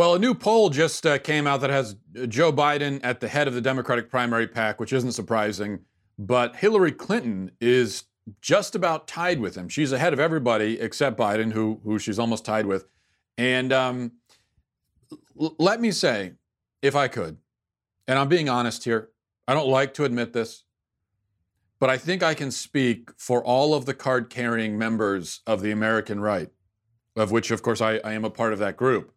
Well, 0.00 0.14
a 0.14 0.18
new 0.18 0.32
poll 0.32 0.70
just 0.70 1.04
uh, 1.04 1.18
came 1.18 1.46
out 1.46 1.60
that 1.60 1.68
has 1.68 1.94
Joe 2.26 2.50
Biden 2.50 3.00
at 3.02 3.20
the 3.20 3.28
head 3.28 3.46
of 3.46 3.52
the 3.52 3.60
Democratic 3.60 4.08
primary 4.08 4.46
pack, 4.46 4.80
which 4.80 4.94
isn't 4.94 5.12
surprising. 5.12 5.80
But 6.18 6.56
Hillary 6.56 6.92
Clinton 6.92 7.50
is 7.60 8.04
just 8.40 8.74
about 8.74 9.06
tied 9.06 9.40
with 9.40 9.56
him. 9.56 9.68
She's 9.68 9.92
ahead 9.92 10.14
of 10.14 10.18
everybody 10.18 10.80
except 10.80 11.18
Biden, 11.18 11.52
who 11.52 11.82
who 11.84 11.98
she's 11.98 12.18
almost 12.18 12.46
tied 12.46 12.64
with. 12.64 12.86
And 13.36 13.74
um, 13.74 14.12
l- 15.38 15.54
let 15.58 15.82
me 15.82 15.90
say, 15.90 16.32
if 16.80 16.96
I 16.96 17.06
could, 17.06 17.36
and 18.08 18.18
I'm 18.18 18.30
being 18.30 18.48
honest 18.48 18.84
here, 18.84 19.10
I 19.46 19.52
don't 19.52 19.68
like 19.68 19.92
to 19.94 20.06
admit 20.06 20.32
this, 20.32 20.64
but 21.78 21.90
I 21.90 21.98
think 21.98 22.22
I 22.22 22.32
can 22.32 22.50
speak 22.50 23.10
for 23.18 23.44
all 23.44 23.74
of 23.74 23.84
the 23.84 23.92
card 23.92 24.30
carrying 24.30 24.78
members 24.78 25.40
of 25.46 25.60
the 25.60 25.70
American 25.70 26.20
right, 26.20 26.48
of 27.16 27.30
which, 27.30 27.50
of 27.50 27.60
course, 27.60 27.82
I, 27.82 27.96
I 28.02 28.14
am 28.14 28.24
a 28.24 28.30
part 28.30 28.54
of 28.54 28.58
that 28.60 28.78
group. 28.78 29.12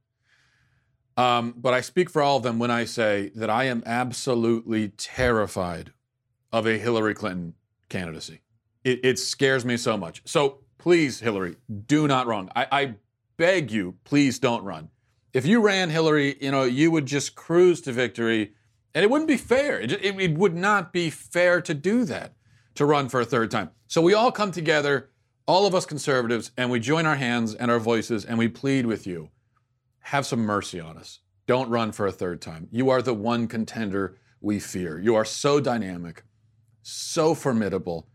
Um, 1.15 1.53
but 1.57 1.73
I 1.73 1.81
speak 1.81 2.09
for 2.09 2.21
all 2.21 2.37
of 2.37 2.43
them 2.43 2.59
when 2.59 2.71
I 2.71 2.85
say 2.85 3.31
that 3.35 3.49
I 3.49 3.65
am 3.65 3.83
absolutely 3.85 4.89
terrified 4.89 5.93
of 6.51 6.65
a 6.65 6.77
Hillary 6.77 7.13
Clinton 7.13 7.53
candidacy. 7.89 8.41
It, 8.83 8.99
it 9.03 9.19
scares 9.19 9.63
me 9.63 9.77
so 9.77 9.97
much. 9.97 10.21
So 10.25 10.59
please, 10.77 11.19
Hillary, 11.19 11.57
do 11.87 12.07
not 12.07 12.27
run. 12.27 12.49
I, 12.55 12.67
I 12.71 12.95
beg 13.37 13.71
you, 13.71 13.95
please 14.03 14.39
don't 14.39 14.63
run. 14.63 14.89
If 15.33 15.45
you 15.45 15.61
ran 15.61 15.89
Hillary, 15.89 16.35
you 16.41 16.51
know, 16.51 16.63
you 16.63 16.91
would 16.91 17.05
just 17.05 17.35
cruise 17.35 17.81
to 17.81 17.91
victory, 17.91 18.53
and 18.93 19.03
it 19.03 19.09
wouldn't 19.09 19.27
be 19.27 19.37
fair. 19.37 19.79
It, 19.79 19.91
it, 19.91 20.19
it 20.19 20.37
would 20.37 20.55
not 20.55 20.93
be 20.93 21.09
fair 21.09 21.61
to 21.61 21.73
do 21.73 22.05
that, 22.05 22.33
to 22.75 22.85
run 22.85 23.09
for 23.09 23.21
a 23.21 23.25
third 23.25 23.49
time. 23.49 23.71
So 23.87 24.01
we 24.01 24.13
all 24.13 24.31
come 24.31 24.51
together, 24.51 25.09
all 25.47 25.65
of 25.65 25.73
us 25.73 25.85
conservatives, 25.85 26.51
and 26.57 26.69
we 26.69 26.79
join 26.79 27.05
our 27.05 27.15
hands 27.15 27.55
and 27.55 27.71
our 27.71 27.79
voices, 27.79 28.25
and 28.25 28.37
we 28.37 28.47
plead 28.47 28.85
with 28.85 29.07
you 29.07 29.29
have 30.03 30.25
some 30.25 30.41
mercy 30.41 30.79
on 30.79 30.97
us. 30.97 31.19
Don't 31.47 31.69
run 31.69 31.91
for 31.91 32.07
a 32.07 32.11
third 32.11 32.41
time. 32.41 32.67
You 32.71 32.89
are 32.89 33.01
the 33.01 33.13
one 33.13 33.47
contender 33.47 34.17
we 34.41 34.59
fear. 34.59 34.99
You 34.99 35.15
are 35.15 35.25
so 35.25 35.59
dynamic, 35.59 36.23
so 36.81 37.33
formidable, 37.33 38.07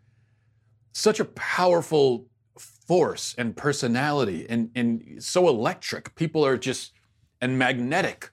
such 0.92 1.20
a 1.20 1.25
powerful 1.25 2.27
force 2.58 3.34
and 3.39 3.56
personality, 3.56 4.47
and, 4.48 4.70
and 4.75 5.22
so 5.22 5.48
electric. 5.48 6.14
People 6.14 6.45
are 6.45 6.56
just, 6.56 6.92
and 7.41 7.58
magnetic. 7.58 8.30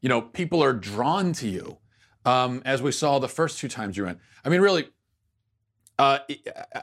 You 0.00 0.08
know, 0.08 0.22
people 0.22 0.62
are 0.62 0.72
drawn 0.72 1.32
to 1.34 1.48
you, 1.48 1.78
um, 2.24 2.62
as 2.64 2.82
we 2.82 2.92
saw 2.92 3.18
the 3.18 3.28
first 3.28 3.58
two 3.58 3.68
times 3.68 3.96
you 3.96 4.04
ran. 4.04 4.18
I 4.44 4.48
mean, 4.48 4.60
really, 4.60 4.88
uh, 5.98 6.20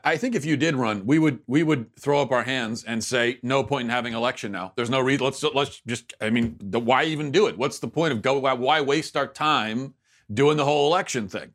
I 0.04 0.18
think 0.18 0.36
if 0.36 0.44
you 0.44 0.58
did 0.58 0.76
run, 0.76 1.06
we 1.06 1.20
would 1.20 1.40
we 1.48 1.64
would 1.64 1.96
throw 1.96 2.22
up 2.22 2.32
our 2.32 2.44
hands 2.44 2.84
and 2.84 3.02
say, 3.02 3.40
no 3.42 3.64
point 3.64 3.86
in 3.86 3.90
having 3.90 4.14
election 4.14 4.52
now. 4.52 4.74
There's 4.76 4.90
no 4.90 5.00
reason. 5.00 5.24
Let's 5.24 5.42
let's 5.44 5.82
just. 5.88 6.14
I 6.20 6.30
mean, 6.30 6.58
the, 6.60 6.80
why 6.80 7.06
even 7.06 7.32
do 7.32 7.48
it? 7.48 7.58
What's 7.58 7.80
the 7.80 7.88
point 7.88 8.12
of 8.12 8.22
go? 8.22 8.40
Why 8.40 8.82
waste 8.82 9.16
our 9.16 9.28
time 9.28 9.94
doing 10.34 10.58
the 10.58 10.66
whole 10.66 10.88
election 10.88 11.30
thing? 11.30 11.54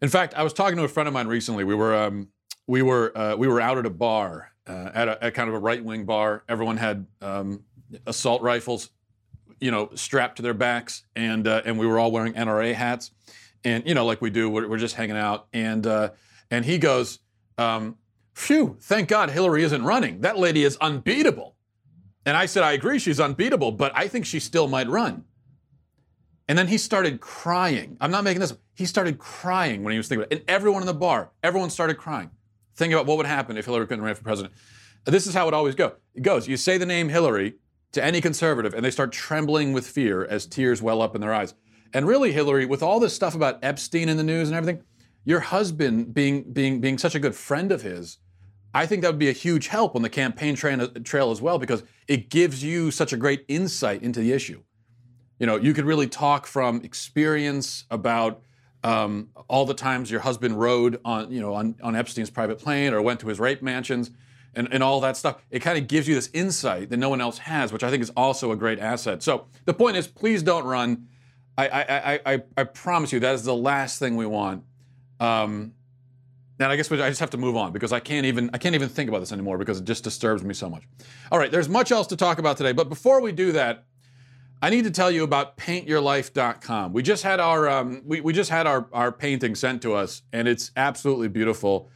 In 0.00 0.08
fact, 0.08 0.34
I 0.34 0.42
was 0.42 0.54
talking 0.54 0.78
to 0.78 0.84
a 0.84 0.88
friend 0.88 1.06
of 1.06 1.12
mine 1.12 1.26
recently. 1.26 1.62
We 1.62 1.74
were 1.74 1.94
um, 1.94 2.28
we 2.66 2.80
were 2.80 3.16
uh, 3.16 3.36
we 3.36 3.48
were 3.48 3.60
out 3.60 3.76
at 3.76 3.84
a 3.84 3.90
bar 3.90 4.52
uh, 4.66 4.90
at, 4.94 5.08
a, 5.08 5.24
at 5.24 5.34
kind 5.34 5.48
of 5.50 5.54
a 5.54 5.58
right 5.58 5.84
wing 5.84 6.04
bar. 6.04 6.42
Everyone 6.48 6.78
had 6.78 7.06
um, 7.20 7.64
assault 8.06 8.40
rifles, 8.40 8.90
you 9.60 9.70
know, 9.70 9.90
strapped 9.94 10.36
to 10.36 10.42
their 10.42 10.54
backs, 10.54 11.04
and 11.14 11.46
uh, 11.46 11.62
and 11.66 11.78
we 11.78 11.86
were 11.86 11.98
all 11.98 12.10
wearing 12.10 12.32
NRA 12.32 12.72
hats, 12.74 13.10
and 13.62 13.86
you 13.86 13.94
know, 13.94 14.06
like 14.06 14.22
we 14.22 14.30
do. 14.30 14.48
We're, 14.48 14.68
we're 14.68 14.78
just 14.78 14.94
hanging 14.94 15.18
out, 15.18 15.48
and 15.52 15.86
uh, 15.86 16.10
and 16.52 16.66
he 16.66 16.78
goes, 16.78 17.18
um, 17.56 17.96
Phew, 18.34 18.76
thank 18.80 19.08
God 19.08 19.30
Hillary 19.30 19.64
isn't 19.64 19.82
running. 19.82 20.20
That 20.20 20.38
lady 20.38 20.64
is 20.64 20.76
unbeatable. 20.76 21.56
And 22.24 22.36
I 22.36 22.46
said, 22.46 22.62
I 22.62 22.72
agree, 22.72 22.98
she's 22.98 23.18
unbeatable, 23.18 23.72
but 23.72 23.90
I 23.94 24.06
think 24.06 24.26
she 24.26 24.38
still 24.38 24.68
might 24.68 24.88
run. 24.88 25.24
And 26.48 26.56
then 26.56 26.68
he 26.68 26.78
started 26.78 27.20
crying. 27.20 27.96
I'm 28.00 28.10
not 28.10 28.24
making 28.24 28.40
this. 28.40 28.54
He 28.74 28.84
started 28.84 29.18
crying 29.18 29.82
when 29.82 29.92
he 29.92 29.98
was 29.98 30.08
thinking 30.08 30.24
about 30.24 30.32
it. 30.32 30.40
And 30.40 30.50
everyone 30.50 30.82
in 30.82 30.86
the 30.86 30.94
bar, 30.94 31.30
everyone 31.42 31.70
started 31.70 31.96
crying, 31.96 32.30
thinking 32.76 32.94
about 32.94 33.06
what 33.06 33.16
would 33.16 33.26
happen 33.26 33.56
if 33.56 33.64
Hillary 33.64 33.86
Clinton 33.86 34.04
ran 34.04 34.14
for 34.14 34.22
president. 34.22 34.54
This 35.04 35.26
is 35.26 35.34
how 35.34 35.48
it 35.48 35.54
always 35.54 35.74
go. 35.74 35.94
It 36.14 36.22
goes. 36.22 36.46
You 36.46 36.56
say 36.56 36.78
the 36.78 36.86
name 36.86 37.08
Hillary 37.08 37.54
to 37.92 38.04
any 38.04 38.20
conservative, 38.20 38.74
and 38.74 38.84
they 38.84 38.90
start 38.90 39.12
trembling 39.12 39.72
with 39.72 39.86
fear 39.86 40.24
as 40.24 40.46
tears 40.46 40.82
well 40.82 41.00
up 41.02 41.14
in 41.14 41.20
their 41.20 41.32
eyes. 41.32 41.54
And 41.94 42.06
really, 42.06 42.32
Hillary, 42.32 42.66
with 42.66 42.82
all 42.82 43.00
this 43.00 43.14
stuff 43.14 43.34
about 43.34 43.58
Epstein 43.62 44.08
in 44.08 44.16
the 44.16 44.22
news 44.22 44.48
and 44.48 44.56
everything, 44.56 44.82
your 45.24 45.40
husband 45.40 46.14
being 46.14 46.52
being 46.52 46.80
being 46.80 46.98
such 46.98 47.14
a 47.14 47.20
good 47.20 47.34
friend 47.34 47.70
of 47.72 47.82
his, 47.82 48.18
I 48.74 48.86
think 48.86 49.02
that 49.02 49.08
would 49.08 49.18
be 49.18 49.28
a 49.28 49.32
huge 49.32 49.68
help 49.68 49.94
on 49.94 50.02
the 50.02 50.08
campaign 50.08 50.54
trail, 50.54 50.88
trail 50.88 51.30
as 51.30 51.40
well 51.40 51.58
because 51.58 51.82
it 52.08 52.30
gives 52.30 52.64
you 52.64 52.90
such 52.90 53.12
a 53.12 53.16
great 53.16 53.44
insight 53.48 54.02
into 54.02 54.20
the 54.20 54.32
issue. 54.32 54.62
You 55.38 55.46
know, 55.46 55.56
you 55.56 55.74
could 55.74 55.84
really 55.84 56.06
talk 56.06 56.46
from 56.46 56.82
experience 56.82 57.84
about 57.90 58.42
um, 58.84 59.28
all 59.48 59.64
the 59.64 59.74
times 59.74 60.10
your 60.10 60.20
husband 60.20 60.58
rode 60.58 61.00
on, 61.04 61.30
you 61.30 61.40
know, 61.40 61.54
on, 61.54 61.76
on 61.82 61.94
Epstein's 61.94 62.30
private 62.30 62.58
plane 62.58 62.92
or 62.92 63.02
went 63.02 63.20
to 63.20 63.28
his 63.28 63.38
rape 63.38 63.62
mansions 63.62 64.10
and, 64.54 64.68
and 64.72 64.82
all 64.82 65.00
that 65.00 65.16
stuff. 65.16 65.42
It 65.50 65.60
kind 65.60 65.78
of 65.78 65.86
gives 65.86 66.08
you 66.08 66.14
this 66.14 66.30
insight 66.32 66.90
that 66.90 66.96
no 66.96 67.08
one 67.08 67.20
else 67.20 67.38
has, 67.38 67.72
which 67.72 67.82
I 67.82 67.90
think 67.90 68.02
is 68.02 68.10
also 68.16 68.52
a 68.52 68.56
great 68.56 68.78
asset. 68.78 69.22
So 69.22 69.46
the 69.64 69.74
point 69.74 69.96
is, 69.96 70.06
please 70.06 70.42
don't 70.42 70.64
run. 70.64 71.08
I, 71.56 71.68
I, 71.68 71.82
I, 71.82 72.20
I, 72.26 72.42
I 72.56 72.64
promise 72.64 73.12
you 73.12 73.20
that 73.20 73.34
is 73.34 73.44
the 73.44 73.54
last 73.54 73.98
thing 73.98 74.16
we 74.16 74.26
want 74.26 74.64
um, 75.22 75.74
and 76.58 76.70
I 76.70 76.76
guess 76.76 76.90
I 76.90 77.08
just 77.08 77.20
have 77.20 77.30
to 77.30 77.38
move 77.38 77.56
on 77.56 77.72
because 77.72 77.92
I 77.92 78.00
can't 78.00 78.26
even 78.26 78.50
I 78.52 78.58
can't 78.58 78.74
even 78.74 78.88
think 78.88 79.08
about 79.08 79.20
this 79.20 79.32
anymore 79.32 79.56
because 79.58 79.78
it 79.78 79.84
just 79.84 80.04
disturbs 80.04 80.42
me 80.42 80.54
so 80.54 80.68
much. 80.68 80.82
All 81.30 81.38
right, 81.38 81.50
there's 81.50 81.68
much 81.68 81.90
else 81.92 82.08
to 82.08 82.16
talk 82.16 82.38
about 82.38 82.56
today, 82.56 82.72
but 82.72 82.88
before 82.88 83.20
we 83.20 83.32
do 83.32 83.52
that, 83.52 83.84
I 84.60 84.70
need 84.70 84.84
to 84.84 84.90
tell 84.90 85.10
you 85.10 85.24
about 85.24 85.56
PaintYourLife.com. 85.56 86.92
We 86.92 87.02
just 87.02 87.22
had 87.22 87.40
our 87.40 87.68
um, 87.68 88.02
we, 88.04 88.20
we 88.20 88.32
just 88.32 88.50
had 88.50 88.66
our 88.66 88.88
our 88.92 89.12
painting 89.12 89.54
sent 89.54 89.82
to 89.82 89.94
us, 89.94 90.22
and 90.32 90.46
it's 90.48 90.70
absolutely 90.76 91.28
beautiful. 91.28 91.90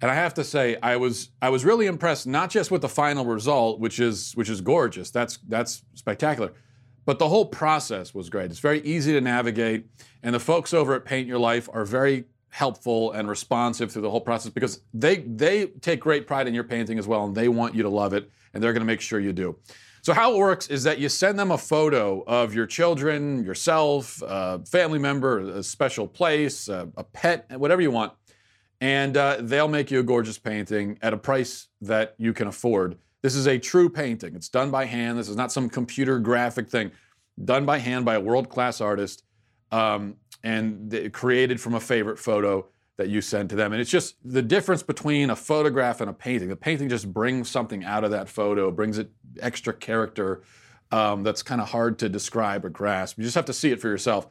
And 0.00 0.10
I 0.10 0.14
have 0.14 0.34
to 0.34 0.44
say, 0.44 0.76
I 0.82 0.96
was 0.96 1.30
I 1.40 1.50
was 1.50 1.64
really 1.64 1.86
impressed 1.86 2.26
not 2.26 2.50
just 2.50 2.70
with 2.70 2.82
the 2.82 2.88
final 2.88 3.24
result, 3.24 3.80
which 3.80 4.00
is 4.00 4.32
which 4.32 4.48
is 4.48 4.60
gorgeous. 4.60 5.10
That's 5.10 5.38
that's 5.48 5.84
spectacular. 5.94 6.52
But 7.04 7.18
the 7.18 7.28
whole 7.28 7.46
process 7.46 8.14
was 8.14 8.30
great. 8.30 8.50
It's 8.50 8.60
very 8.60 8.80
easy 8.82 9.12
to 9.12 9.20
navigate, 9.20 9.86
and 10.22 10.34
the 10.34 10.40
folks 10.40 10.72
over 10.72 10.94
at 10.94 11.04
Paint 11.04 11.26
Your 11.28 11.38
Life 11.38 11.68
are 11.72 11.84
very 11.84 12.26
helpful 12.52 13.12
and 13.12 13.28
responsive 13.28 13.90
through 13.90 14.02
the 14.02 14.10
whole 14.10 14.20
process 14.20 14.52
because 14.52 14.82
they 14.92 15.16
they 15.20 15.66
take 15.80 16.00
great 16.00 16.26
pride 16.26 16.46
in 16.46 16.52
your 16.52 16.64
painting 16.64 16.98
as 16.98 17.08
well 17.08 17.24
and 17.24 17.34
they 17.34 17.48
want 17.48 17.74
you 17.74 17.82
to 17.82 17.88
love 17.88 18.12
it 18.12 18.30
and 18.52 18.62
they're 18.62 18.74
going 18.74 18.82
to 18.82 18.86
make 18.86 19.00
sure 19.00 19.18
you 19.18 19.32
do. 19.32 19.56
So 20.02 20.12
how 20.12 20.34
it 20.34 20.36
works 20.36 20.66
is 20.66 20.82
that 20.82 20.98
you 20.98 21.08
send 21.08 21.38
them 21.38 21.50
a 21.50 21.56
photo 21.56 22.22
of 22.26 22.54
your 22.54 22.66
children, 22.66 23.42
yourself, 23.42 24.20
a 24.26 24.62
family 24.66 24.98
member, 24.98 25.38
a 25.38 25.62
special 25.62 26.06
place, 26.06 26.68
a, 26.68 26.88
a 26.96 27.04
pet, 27.04 27.46
whatever 27.56 27.80
you 27.80 27.90
want, 27.90 28.12
and 28.82 29.16
uh, 29.16 29.38
they'll 29.40 29.68
make 29.68 29.90
you 29.90 30.00
a 30.00 30.02
gorgeous 30.02 30.38
painting 30.38 30.98
at 31.00 31.14
a 31.14 31.16
price 31.16 31.68
that 31.80 32.14
you 32.18 32.34
can 32.34 32.48
afford. 32.48 32.98
This 33.22 33.34
is 33.34 33.46
a 33.46 33.58
true 33.58 33.88
painting. 33.88 34.34
It's 34.34 34.50
done 34.50 34.70
by 34.70 34.84
hand. 34.84 35.18
This 35.18 35.28
is 35.28 35.36
not 35.36 35.52
some 35.52 35.70
computer 35.70 36.18
graphic 36.18 36.68
thing. 36.68 36.90
Done 37.42 37.64
by 37.64 37.78
hand 37.78 38.04
by 38.04 38.16
a 38.16 38.20
world-class 38.20 38.82
artist. 38.82 39.22
Um, 39.70 40.16
and 40.44 41.10
created 41.12 41.60
from 41.60 41.74
a 41.74 41.80
favorite 41.80 42.18
photo 42.18 42.66
that 42.96 43.08
you 43.08 43.20
send 43.20 43.50
to 43.50 43.56
them. 43.56 43.72
And 43.72 43.80
it's 43.80 43.90
just 43.90 44.16
the 44.24 44.42
difference 44.42 44.82
between 44.82 45.30
a 45.30 45.36
photograph 45.36 46.00
and 46.00 46.10
a 46.10 46.12
painting. 46.12 46.48
The 46.48 46.56
painting 46.56 46.88
just 46.88 47.12
brings 47.12 47.48
something 47.48 47.84
out 47.84 48.04
of 48.04 48.10
that 48.10 48.28
photo, 48.28 48.70
brings 48.70 48.98
it 48.98 49.10
extra 49.40 49.72
character 49.72 50.42
um, 50.90 51.22
that's 51.22 51.42
kind 51.42 51.60
of 51.60 51.70
hard 51.70 51.98
to 52.00 52.08
describe 52.08 52.64
or 52.64 52.68
grasp. 52.68 53.18
You 53.18 53.24
just 53.24 53.34
have 53.34 53.46
to 53.46 53.52
see 53.52 53.70
it 53.70 53.80
for 53.80 53.88
yourself. 53.88 54.28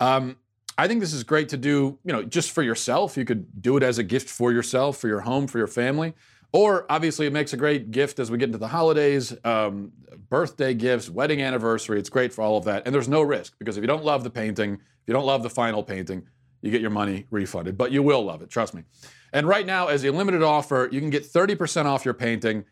Um, 0.00 0.36
I 0.76 0.88
think 0.88 1.00
this 1.00 1.12
is 1.12 1.22
great 1.22 1.48
to 1.50 1.56
do, 1.56 1.98
you 2.04 2.12
know, 2.12 2.22
just 2.22 2.50
for 2.50 2.62
yourself. 2.62 3.16
You 3.16 3.24
could 3.24 3.62
do 3.62 3.76
it 3.76 3.82
as 3.82 3.98
a 3.98 4.02
gift 4.02 4.28
for 4.28 4.52
yourself, 4.52 4.96
for 4.96 5.06
your 5.06 5.20
home, 5.20 5.46
for 5.46 5.58
your 5.58 5.66
family. 5.66 6.14
Or 6.52 6.84
obviously, 6.90 7.26
it 7.26 7.32
makes 7.32 7.52
a 7.52 7.56
great 7.56 7.90
gift 7.90 8.18
as 8.18 8.30
we 8.30 8.36
get 8.36 8.46
into 8.46 8.58
the 8.58 8.68
holidays, 8.68 9.34
um, 9.44 9.92
birthday 10.28 10.74
gifts, 10.74 11.08
wedding 11.08 11.40
anniversary. 11.40 11.98
It's 11.98 12.10
great 12.10 12.32
for 12.32 12.42
all 12.42 12.58
of 12.58 12.64
that. 12.64 12.82
And 12.84 12.94
there's 12.94 13.08
no 13.08 13.22
risk 13.22 13.54
because 13.58 13.78
if 13.78 13.82
you 13.82 13.88
don't 13.88 14.04
love 14.04 14.22
the 14.22 14.30
painting, 14.30 14.74
if 14.74 15.08
you 15.08 15.14
don't 15.14 15.24
love 15.24 15.42
the 15.42 15.50
final 15.50 15.82
painting, 15.82 16.26
you 16.60 16.70
get 16.70 16.80
your 16.80 16.90
money 16.90 17.26
refunded, 17.30 17.76
but 17.76 17.90
you 17.90 18.02
will 18.02 18.24
love 18.24 18.42
it, 18.42 18.50
trust 18.50 18.74
me. 18.74 18.84
And 19.32 19.48
right 19.48 19.66
now, 19.66 19.88
as 19.88 20.04
a 20.04 20.12
limited 20.12 20.42
offer, 20.42 20.88
you 20.92 21.00
can 21.00 21.10
get 21.10 21.24
30% 21.24 21.86
off 21.86 22.04
your 22.04 22.14
painting. 22.14 22.64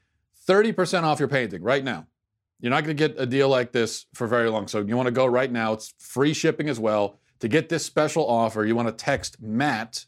30% 0.46 1.02
off 1.02 1.19
your 1.19 1.28
painting 1.28 1.62
right 1.62 1.82
now. 1.82 2.06
You're 2.60 2.70
not 2.70 2.84
going 2.84 2.96
to 2.96 3.08
get 3.08 3.20
a 3.20 3.26
deal 3.26 3.49
like 3.49 3.72
this 3.72 4.06
for 4.14 4.26
very 4.26 4.50
long. 4.50 4.69
So 4.69 4.81
you 4.81 4.96
want 4.96 5.06
to 5.06 5.12
go 5.12 5.26
right 5.26 5.50
now. 5.50 5.72
It's 5.72 5.94
free 5.99 6.34
shipping 6.34 6.69
as 6.69 6.78
well. 6.78 7.19
To 7.40 7.49
get 7.49 7.70
this 7.70 7.84
special 7.84 8.28
offer, 8.28 8.64
you 8.64 8.76
want 8.76 8.88
to 8.88 8.93
text 8.93 9.40
Matt 9.40 10.04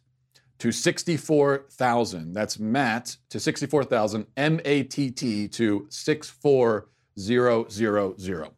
to 0.58 0.72
64,000. 0.72 2.32
That's 2.32 2.58
Matt 2.58 3.16
to 3.30 3.38
64,000, 3.40 4.26
M 4.36 4.60
A 4.64 4.82
T 4.84 5.10
T 5.10 5.48
to 5.48 5.86
64000. 5.90 8.50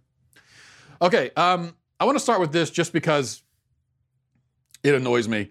Okay, 1.02 1.30
um, 1.36 1.74
I 1.98 2.04
want 2.04 2.16
to 2.16 2.20
start 2.20 2.40
with 2.40 2.52
this 2.52 2.70
just 2.70 2.92
because 2.92 3.42
it 4.82 4.94
annoys 4.94 5.26
me. 5.28 5.50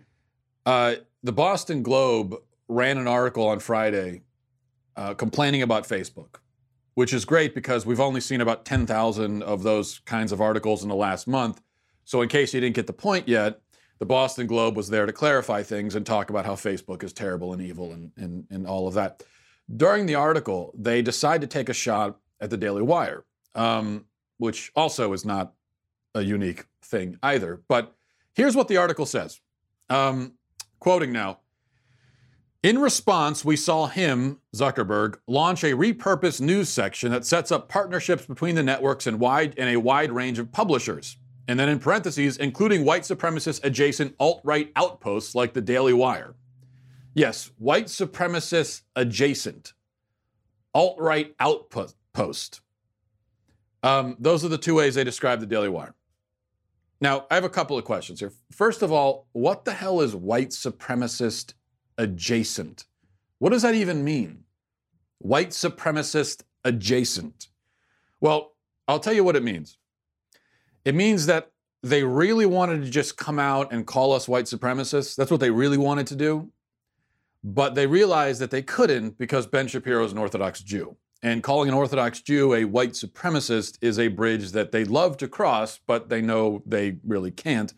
Uh, 0.66 0.96
the 1.24 1.34
Boston 1.34 1.84
Globe 1.84 2.36
ran 2.68 2.98
an 2.98 3.08
article 3.08 3.48
on 3.48 3.60
Friday 3.60 4.22
uh, 4.96 5.14
complaining 5.16 5.62
about 5.62 5.88
Facebook. 5.88 6.36
which 6.96 7.14
is 7.14 7.26
great 7.26 7.56
because 7.56 7.86
we've 7.86 8.00
only 8.00 8.22
seen 8.22 8.42
about 8.42 8.66
10,000 8.66 9.42
of 9.44 9.64
those 9.64 10.00
kinds 10.06 10.32
of 10.32 10.40
articles 10.40 10.84
in 10.84 10.90
the 10.90 10.96
last 10.96 11.28
month. 11.28 11.62
So, 12.06 12.22
in 12.22 12.30
case 12.30 12.54
you 12.54 12.62
didn't 12.62 12.76
get 12.76 12.88
the 12.88 12.94
point 12.94 13.28
yet, 13.28 13.62
the 14.00 14.06
Boston 14.06 14.48
Globe 14.48 14.76
was 14.76 14.90
there 14.90 15.06
to 15.06 15.14
clarify 15.14 15.64
things 15.64 15.96
and 15.96 16.06
talk 16.06 16.30
about 16.30 16.46
how 16.46 16.54
Facebook 16.54 17.04
is 17.04 17.14
terrible 17.14 17.54
and 17.54 17.62
evil 17.62 17.92
and, 17.94 18.12
and, 18.18 18.46
and 18.50 18.68
all 18.68 18.88
of 18.88 18.94
that. 18.96 19.24
During 19.76 20.06
the 20.06 20.16
article, 20.16 20.74
they 20.78 21.02
decide 21.02 21.42
to 21.42 21.48
take 21.48 21.70
a 21.70 21.74
shot 21.74 22.18
at 22.42 22.50
the 22.50 22.58
Daily 22.58 22.82
Wire, 22.82 23.24
um, 23.56 24.06
which 24.38 24.72
also 24.76 25.14
is 25.14 25.24
not 25.24 25.54
a 26.14 26.22
unique 26.22 26.66
thing 26.82 27.18
either. 27.24 27.62
But 27.68 27.96
here's 28.34 28.56
what 28.56 28.68
the 28.68 28.78
article 28.78 29.06
says 29.06 29.40
um, 29.90 30.34
quoting 30.80 31.12
now 31.12 31.40
in 32.64 32.80
response, 32.80 33.44
we 33.44 33.58
saw 33.58 33.88
him, 33.88 34.40
Zuckerberg, 34.56 35.18
launch 35.28 35.66
a 35.66 35.74
repurposed 35.74 36.40
news 36.40 36.70
section 36.70 37.12
that 37.12 37.26
sets 37.26 37.52
up 37.52 37.68
partnerships 37.68 38.26
between 38.26 38.56
the 38.56 38.64
networks 38.64 39.06
and 39.06 39.20
wide 39.20 39.54
and 39.58 39.70
a 39.70 39.76
wide 39.82 40.14
range 40.14 40.40
of 40.40 40.54
publishers. 40.54 41.18
And 41.48 41.60
then 41.60 41.70
in 41.70 41.80
parentheses, 41.80 42.38
including 42.38 42.86
white 42.86 43.02
supremacist 43.02 43.64
adjacent 43.64 44.16
alt-right 44.20 44.72
outposts 44.76 45.36
like 45.36 45.54
the 45.54 45.62
Daily 45.62 45.94
Wire. 45.94 46.36
Yes, 47.14 47.52
white 47.58 47.88
supremacist 47.88 48.84
adjacent. 48.96 49.74
Alt-right 50.74 51.36
outpost. 51.40 52.62
Um, 53.84 54.16
those 54.20 54.46
are 54.46 54.50
the 54.50 54.58
two 54.58 54.76
ways 54.76 54.96
they 54.96 55.04
describe 55.04 55.42
the 55.42 55.46
Daily 55.46 55.70
Wire. 55.70 55.94
Now, 57.02 57.26
I 57.30 57.36
have 57.36 57.44
a 57.44 57.50
couple 57.50 57.78
of 57.78 57.84
questions 57.84 58.22
here. 58.22 58.32
First 58.52 58.82
of 58.82 58.92
all, 58.92 59.28
what 59.34 59.66
the 59.66 59.74
hell 59.74 60.00
is 60.00 60.16
white 60.16 60.52
supremacist 60.52 61.54
adjacent. 61.98 62.86
What 63.40 63.52
does 63.52 63.64
that 63.64 63.76
even 63.76 64.06
mean? 64.06 64.46
White 65.18 65.50
supremacist 65.50 66.44
adjacent. 66.64 67.50
Well, 68.22 68.54
I'll 68.88 69.02
tell 69.02 69.14
you 69.14 69.26
what 69.26 69.36
it 69.36 69.44
means. 69.44 69.78
It 70.86 70.96
means 70.96 71.26
that 71.28 71.52
they 71.82 72.04
really 72.04 72.46
wanted 72.46 72.84
to 72.84 72.90
just 72.90 73.18
come 73.18 73.40
out 73.40 73.72
and 73.74 73.86
call 73.86 74.14
us 74.14 74.28
white 74.28 74.46
supremacists. 74.46 75.16
That's 75.16 75.32
what 75.32 75.42
they 75.42 75.52
really 75.52 75.78
wanted 75.78 76.08
to 76.08 76.16
do. 76.16 76.50
But 77.44 77.76
they 77.76 77.88
realized 77.88 78.40
that 78.40 78.52
they 78.52 78.62
couldn't 78.62 79.18
because 79.18 79.46
Ben 79.46 79.68
Shapiro 79.68 80.04
is 80.06 80.14
an 80.14 80.18
Orthodox 80.18 80.62
Jew. 80.62 80.96
And 81.22 81.44
calling 81.44 81.70
an 81.70 81.76
Orthodox 81.76 82.22
Jew 82.22 82.54
a 82.54 82.66
white 82.66 82.92
supremacist 82.92 83.78
is 83.82 84.00
a 84.00 84.10
bridge 84.10 84.52
that 84.52 84.72
they 84.72 84.84
love 84.86 85.18
to 85.18 85.28
cross, 85.28 85.80
but 85.86 86.10
they 86.10 86.22
know 86.22 86.64
they 86.66 86.98
really 87.06 87.32
can't. 87.32 87.74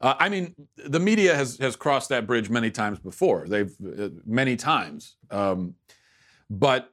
Uh, 0.00 0.14
I 0.18 0.28
mean, 0.28 0.54
the 0.76 1.00
media 1.00 1.34
has 1.34 1.58
has 1.58 1.74
crossed 1.74 2.08
that 2.10 2.26
bridge 2.26 2.50
many 2.50 2.70
times 2.70 2.98
before. 3.00 3.46
They've 3.48 3.74
uh, 3.98 4.10
many 4.24 4.56
times, 4.56 5.16
um, 5.30 5.74
but 6.48 6.92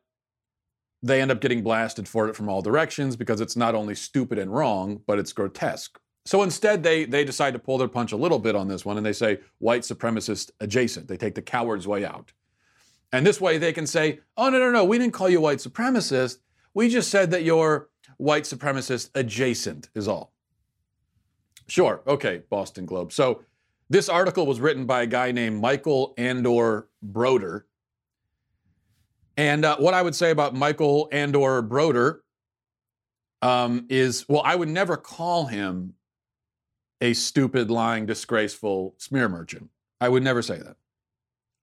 they 1.04 1.22
end 1.22 1.32
up 1.32 1.42
getting 1.42 1.64
blasted 1.64 2.08
for 2.08 2.28
it 2.28 2.36
from 2.36 2.50
all 2.50 2.62
directions 2.62 3.16
because 3.16 3.42
it's 3.42 3.56
not 3.56 3.76
only 3.76 3.96
stupid 3.96 4.40
and 4.40 4.54
wrong, 4.54 5.02
but 5.06 5.20
it's 5.20 5.34
grotesque. 5.34 6.00
So 6.26 6.42
instead, 6.42 6.82
they 6.82 7.06
they 7.06 7.24
decide 7.24 7.54
to 7.54 7.60
pull 7.60 7.78
their 7.78 7.88
punch 7.88 8.12
a 8.12 8.18
little 8.18 8.40
bit 8.40 8.56
on 8.56 8.68
this 8.68 8.84
one, 8.84 8.98
and 8.98 9.06
they 9.06 9.14
say 9.14 9.40
white 9.60 9.84
supremacist 9.84 10.52
adjacent. 10.60 11.08
They 11.08 11.18
take 11.18 11.36
the 11.36 11.42
coward's 11.42 11.88
way 11.88 12.04
out, 12.04 12.34
and 13.12 13.26
this 13.26 13.40
way 13.40 13.60
they 13.60 13.74
can 13.74 13.86
say, 13.86 14.22
"Oh 14.36 14.50
no, 14.50 14.58
no, 14.58 14.72
no, 14.72 14.84
we 14.84 14.98
didn't 14.98 15.14
call 15.14 15.30
you 15.30 15.40
white 15.42 15.60
supremacist. 15.60 16.40
We 16.74 16.90
just 16.90 17.12
said 17.12 17.30
that 17.32 17.44
you're 17.44 17.90
white 18.18 18.44
supremacist 18.44 19.12
adjacent 19.14 19.90
is 19.94 20.08
all." 20.08 20.34
Sure. 21.68 22.02
Okay, 22.08 22.42
Boston 22.50 22.86
Globe. 22.88 23.12
So 23.14 23.44
this 23.90 24.10
article 24.10 24.48
was 24.48 24.60
written 24.60 24.86
by 24.86 25.04
a 25.04 25.08
guy 25.08 25.32
named 25.32 25.62
Michael 25.62 26.16
Andor 26.18 26.88
Brodeur. 27.04 27.68
And 29.38 29.66
uh, 29.66 29.78
what 29.78 29.94
I 29.94 30.02
would 30.02 30.16
say 30.16 30.32
about 30.32 30.56
Michael 30.56 31.10
Andor 31.12 31.62
Brodeur 31.62 32.24
um, 33.42 33.86
is 33.90 34.26
well, 34.28 34.42
I 34.44 34.56
would 34.56 34.70
never 34.70 34.98
call 34.98 35.46
him 35.46 35.94
a 37.02 37.14
stupid, 37.14 37.70
lying, 37.70 38.06
disgraceful 38.06 38.96
smear 38.98 39.30
merchant. 39.30 39.70
I 40.00 40.10
would 40.10 40.24
never 40.24 40.42
say 40.42 40.60
that. 40.60 40.78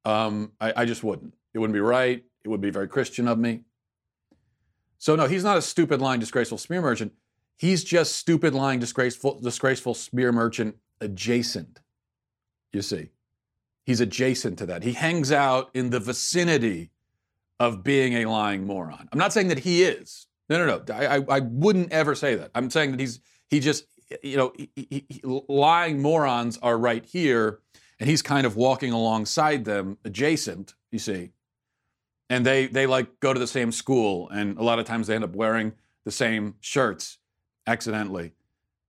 Um, 0.04 0.52
I, 0.60 0.72
I 0.76 0.84
just 0.84 1.02
wouldn't. 1.02 1.34
It 1.54 1.58
wouldn't 1.58 1.74
be 1.74 1.80
right. 1.80 2.22
It 2.44 2.48
would 2.48 2.60
be 2.60 2.70
very 2.70 2.88
Christian 2.88 3.26
of 3.26 3.38
me. 3.38 3.62
So, 4.98 5.16
no, 5.16 5.26
he's 5.26 5.42
not 5.42 5.58
a 5.58 5.62
stupid, 5.62 6.00
lying, 6.00 6.20
disgraceful 6.20 6.58
smear 6.58 6.80
merchant. 6.80 7.12
He's 7.56 7.82
just 7.82 8.16
stupid, 8.16 8.54
lying, 8.54 8.78
disgraceful, 8.78 9.40
disgraceful 9.40 9.94
smear 9.94 10.30
merchant 10.30 10.76
adjacent. 11.00 11.80
You 12.72 12.82
see, 12.82 13.08
he's 13.84 14.00
adjacent 14.00 14.58
to 14.58 14.66
that. 14.66 14.84
He 14.84 14.92
hangs 14.92 15.32
out 15.32 15.70
in 15.74 15.90
the 15.90 15.98
vicinity 15.98 16.91
of 17.62 17.84
being 17.84 18.14
a 18.14 18.26
lying 18.26 18.66
moron. 18.66 19.08
I'm 19.12 19.18
not 19.18 19.32
saying 19.32 19.48
that 19.48 19.60
he 19.60 19.84
is. 19.84 20.26
No, 20.48 20.58
no, 20.58 20.66
no. 20.66 20.94
I, 20.94 21.18
I, 21.18 21.24
I 21.28 21.40
wouldn't 21.40 21.92
ever 21.92 22.14
say 22.14 22.34
that. 22.34 22.50
I'm 22.54 22.70
saying 22.70 22.90
that 22.90 23.00
he's 23.00 23.20
he 23.48 23.60
just 23.60 23.86
you 24.22 24.36
know 24.36 24.52
he, 24.56 24.70
he, 24.74 25.06
he, 25.08 25.20
lying 25.24 26.02
morons 26.02 26.58
are 26.62 26.76
right 26.76 27.04
here, 27.04 27.60
and 28.00 28.08
he's 28.08 28.22
kind 28.22 28.46
of 28.46 28.56
walking 28.56 28.92
alongside 28.92 29.64
them, 29.64 29.98
adjacent. 30.04 30.74
You 30.90 30.98
see, 30.98 31.30
and 32.28 32.44
they 32.44 32.66
they 32.66 32.86
like 32.86 33.20
go 33.20 33.32
to 33.32 33.38
the 33.38 33.46
same 33.46 33.70
school, 33.70 34.28
and 34.30 34.58
a 34.58 34.62
lot 34.62 34.78
of 34.78 34.84
times 34.84 35.06
they 35.06 35.14
end 35.14 35.24
up 35.24 35.36
wearing 35.36 35.72
the 36.04 36.10
same 36.10 36.56
shirts 36.60 37.18
accidentally 37.66 38.32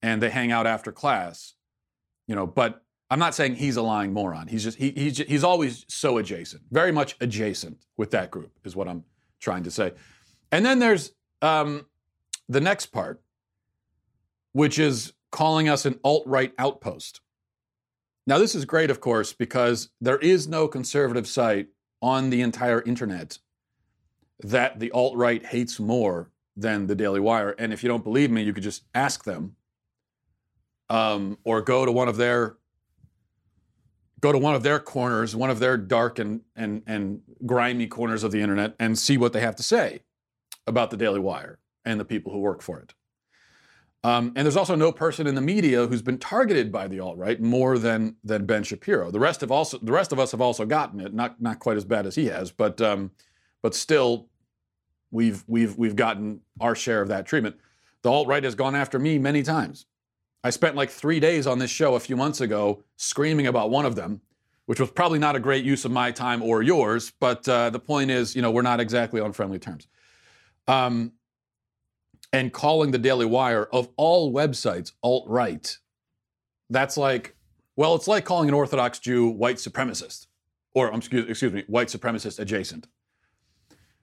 and 0.04 0.22
they 0.22 0.30
hang 0.30 0.52
out 0.52 0.68
after 0.68 0.92
class, 0.92 1.54
you 2.28 2.36
know, 2.36 2.46
but 2.46 2.84
I'm 3.14 3.20
not 3.20 3.36
saying 3.36 3.54
he's 3.54 3.78
a 3.78 3.84
lying 3.84 4.12
moron. 4.12 4.48
He's 4.48 4.64
just, 4.64 4.80
he, 4.80 4.90
he's, 4.90 5.20
he's 5.20 5.44
always 5.44 5.86
so 5.88 6.18
adjacent, 6.18 6.64
very 6.72 6.92
much 6.92 7.16
adjacent 7.22 7.78
with 7.96 8.10
that 8.10 8.32
group, 8.32 8.58
is 8.64 8.76
what 8.76 8.88
I'm 8.88 9.04
trying 9.40 9.62
to 9.66 9.70
say. 9.70 9.92
And 10.52 10.66
then 10.66 10.80
there's 10.80 11.12
um, 11.44 11.86
the 12.50 12.60
next 12.60 12.88
part, 12.88 13.22
which 14.54 14.80
is 14.80 15.14
calling 15.30 15.70
us 15.70 15.86
an 15.86 16.00
alt 16.04 16.24
right 16.26 16.54
outpost. 16.58 17.22
Now, 18.26 18.40
this 18.40 18.56
is 18.56 18.66
great, 18.66 18.90
of 18.90 19.00
course, 19.00 19.32
because 19.32 19.90
there 20.02 20.18
is 20.18 20.48
no 20.48 20.68
conservative 20.68 21.28
site 21.28 21.68
on 22.02 22.32
the 22.32 22.42
entire 22.42 22.82
internet 22.82 23.38
that 24.40 24.80
the 24.80 24.90
alt 24.90 25.16
right 25.16 25.46
hates 25.46 25.80
more 25.80 26.32
than 26.58 26.88
the 26.88 26.96
Daily 26.96 27.20
Wire. 27.20 27.52
And 27.60 27.72
if 27.74 27.84
you 27.84 27.90
don't 27.90 28.04
believe 28.04 28.32
me, 28.32 28.42
you 28.42 28.54
could 28.54 28.64
just 28.64 28.86
ask 28.96 29.24
them, 29.24 29.56
um, 30.90 31.38
or 31.44 31.62
go 31.62 31.86
to 31.86 31.92
one 31.92 32.08
of 32.08 32.18
their 32.18 32.58
go 34.24 34.32
to 34.32 34.38
one 34.38 34.56
of 34.56 34.64
their 34.64 34.80
corners, 34.80 35.36
one 35.36 35.50
of 35.50 35.60
their 35.60 35.76
dark 35.76 36.18
and 36.18 36.42
and 36.56 36.82
and 36.88 37.22
grimy 37.46 37.86
corners 37.88 38.24
of 38.24 38.32
the 38.32 38.42
internet, 38.42 38.74
and 38.80 38.98
see 38.98 39.18
what 39.18 39.34
they 39.34 39.42
have 39.42 39.56
to 39.58 39.64
say 39.64 40.00
about 40.66 40.90
the 40.90 40.98
Daily 40.98 41.20
Wire 41.20 41.60
and 41.84 42.00
the 42.00 42.06
people 42.06 42.32
who 42.32 42.40
work 42.40 42.62
for 42.62 42.80
it. 42.80 42.94
Um, 44.06 44.32
and 44.36 44.46
there's 44.46 44.56
also 44.56 44.76
no 44.76 44.94
person 44.94 45.28
in 45.28 45.36
the 45.36 45.42
media 45.42 45.88
who's 45.88 46.02
been 46.02 46.18
targeted 46.18 46.72
by 46.72 46.88
the 46.88 47.02
alt 47.02 47.18
right 47.18 47.40
more 47.42 47.78
than 47.78 48.16
than 48.24 48.46
Ben 48.46 48.64
Shapiro. 48.64 49.12
The 49.12 49.20
rest 49.20 49.44
of 49.44 49.52
also 49.52 49.78
the 49.78 49.92
rest 49.92 50.14
of 50.14 50.20
us 50.20 50.32
have 50.32 50.42
also 50.42 50.66
gotten 50.66 51.02
it, 51.02 51.14
not 51.14 51.42
not 51.42 51.60
quite 51.60 51.76
as 51.76 51.84
bad 51.84 52.06
as 52.06 52.16
he 52.16 52.28
has, 52.28 52.50
but 52.50 52.80
um, 52.80 53.12
but 53.62 53.76
still 53.76 54.30
we've 55.12 55.44
we've 55.48 55.78
we've 55.78 55.98
gotten 55.98 56.40
our 56.62 56.76
share 56.76 57.02
of 57.02 57.10
that 57.10 57.26
treatment. 57.26 57.58
The 58.04 58.10
alt 58.10 58.28
right 58.30 58.44
has 58.44 58.56
gone 58.56 58.76
after 58.76 59.00
me 59.00 59.20
many 59.20 59.44
times. 59.44 59.86
I 60.44 60.50
spent 60.50 60.76
like 60.76 60.90
three 60.90 61.20
days 61.20 61.48
on 61.48 61.60
this 61.60 61.72
show 61.72 61.96
a 61.96 62.00
few 62.00 62.18
months 62.18 62.42
ago 62.42 62.84
screaming 62.98 63.48
about 63.48 63.70
one 63.70 63.86
of 63.86 63.96
them, 63.96 64.22
which 64.66 64.80
was 64.80 64.92
probably 64.92 65.20
not 65.20 65.36
a 65.36 65.40
great 65.40 65.64
use 65.64 65.86
of 65.86 65.92
my 65.92 66.12
time 66.12 66.42
or 66.42 66.62
yours. 66.62 67.14
But 67.20 67.48
uh, 67.48 67.70
the 67.70 67.80
point 67.80 68.12
is, 68.12 68.36
you 68.36 68.42
know, 68.42 68.52
we're 68.52 68.62
not 68.62 68.80
exactly 68.80 69.22
on 69.22 69.32
friendly 69.32 69.60
terms. 69.60 69.88
Um, 70.68 71.14
and 72.34 72.52
calling 72.52 72.92
the 72.92 72.98
Daily 72.98 73.26
Wire 73.26 73.66
of 73.66 73.90
all 73.96 74.34
websites 74.34 74.92
alt 75.02 75.26
right, 75.30 75.78
that's 76.70 76.98
like, 76.98 77.36
well, 77.76 77.96
it's 77.96 78.08
like 78.08 78.26
calling 78.26 78.50
an 78.50 78.56
Orthodox 78.56 79.00
Jew 79.00 79.30
white 79.30 79.58
supremacist, 79.58 80.28
or 80.74 80.92
um, 80.92 81.00
excuse, 81.00 81.30
excuse 81.30 81.54
me, 81.54 81.64
white 81.68 81.88
supremacist 81.88 82.40
adjacent. 82.40 82.88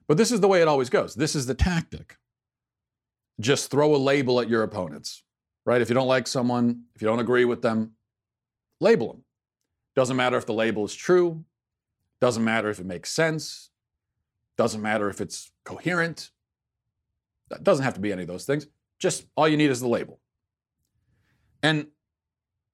But 0.07 0.17
this 0.17 0.31
is 0.31 0.39
the 0.39 0.47
way 0.47 0.61
it 0.61 0.67
always 0.67 0.89
goes. 0.89 1.13
This 1.13 1.35
is 1.35 1.45
the 1.45 1.53
tactic. 1.53 2.17
Just 3.39 3.69
throw 3.71 3.95
a 3.95 3.97
label 3.97 4.39
at 4.41 4.49
your 4.49 4.63
opponents, 4.63 5.23
right? 5.65 5.81
If 5.81 5.89
you 5.89 5.95
don't 5.95 6.07
like 6.07 6.27
someone, 6.27 6.83
if 6.95 7.01
you 7.01 7.07
don't 7.07 7.19
agree 7.19 7.45
with 7.45 7.61
them, 7.61 7.91
label 8.79 9.13
them. 9.13 9.23
Doesn't 9.95 10.15
matter 10.15 10.37
if 10.37 10.45
the 10.45 10.53
label 10.53 10.85
is 10.85 10.95
true, 10.95 11.43
doesn't 12.19 12.43
matter 12.43 12.69
if 12.69 12.79
it 12.79 12.85
makes 12.85 13.11
sense, 13.11 13.69
doesn't 14.57 14.81
matter 14.81 15.09
if 15.09 15.21
it's 15.21 15.51
coherent. 15.63 16.31
It 17.51 17.63
doesn't 17.63 17.83
have 17.83 17.95
to 17.95 17.99
be 17.99 18.11
any 18.11 18.21
of 18.21 18.27
those 18.27 18.45
things. 18.45 18.67
Just 18.99 19.25
all 19.35 19.47
you 19.47 19.57
need 19.57 19.69
is 19.69 19.81
the 19.81 19.87
label. 19.87 20.19
And 21.63 21.87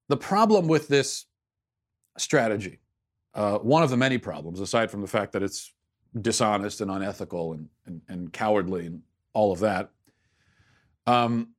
the 0.08 0.18
problem 0.18 0.68
with 0.68 0.88
this 0.88 1.26
strategy, 2.18 2.80
uh, 3.34 3.58
one 3.58 3.84
of 3.84 3.90
the 3.90 3.98
many 3.98 4.18
problems, 4.18 4.60
aside 4.60 4.92
from 4.92 5.02
the 5.02 5.08
fact 5.08 5.34
that 5.34 5.44
it's 5.44 5.74
dishonest 6.22 6.82
and 6.82 6.92
unethical 6.92 7.54
and, 7.54 7.70
and, 7.86 8.02
and 8.08 8.34
cowardly 8.34 8.86
and 8.86 9.02
all 9.34 9.52
of 9.52 9.60
that. 9.60 9.90
Um, 11.06 11.50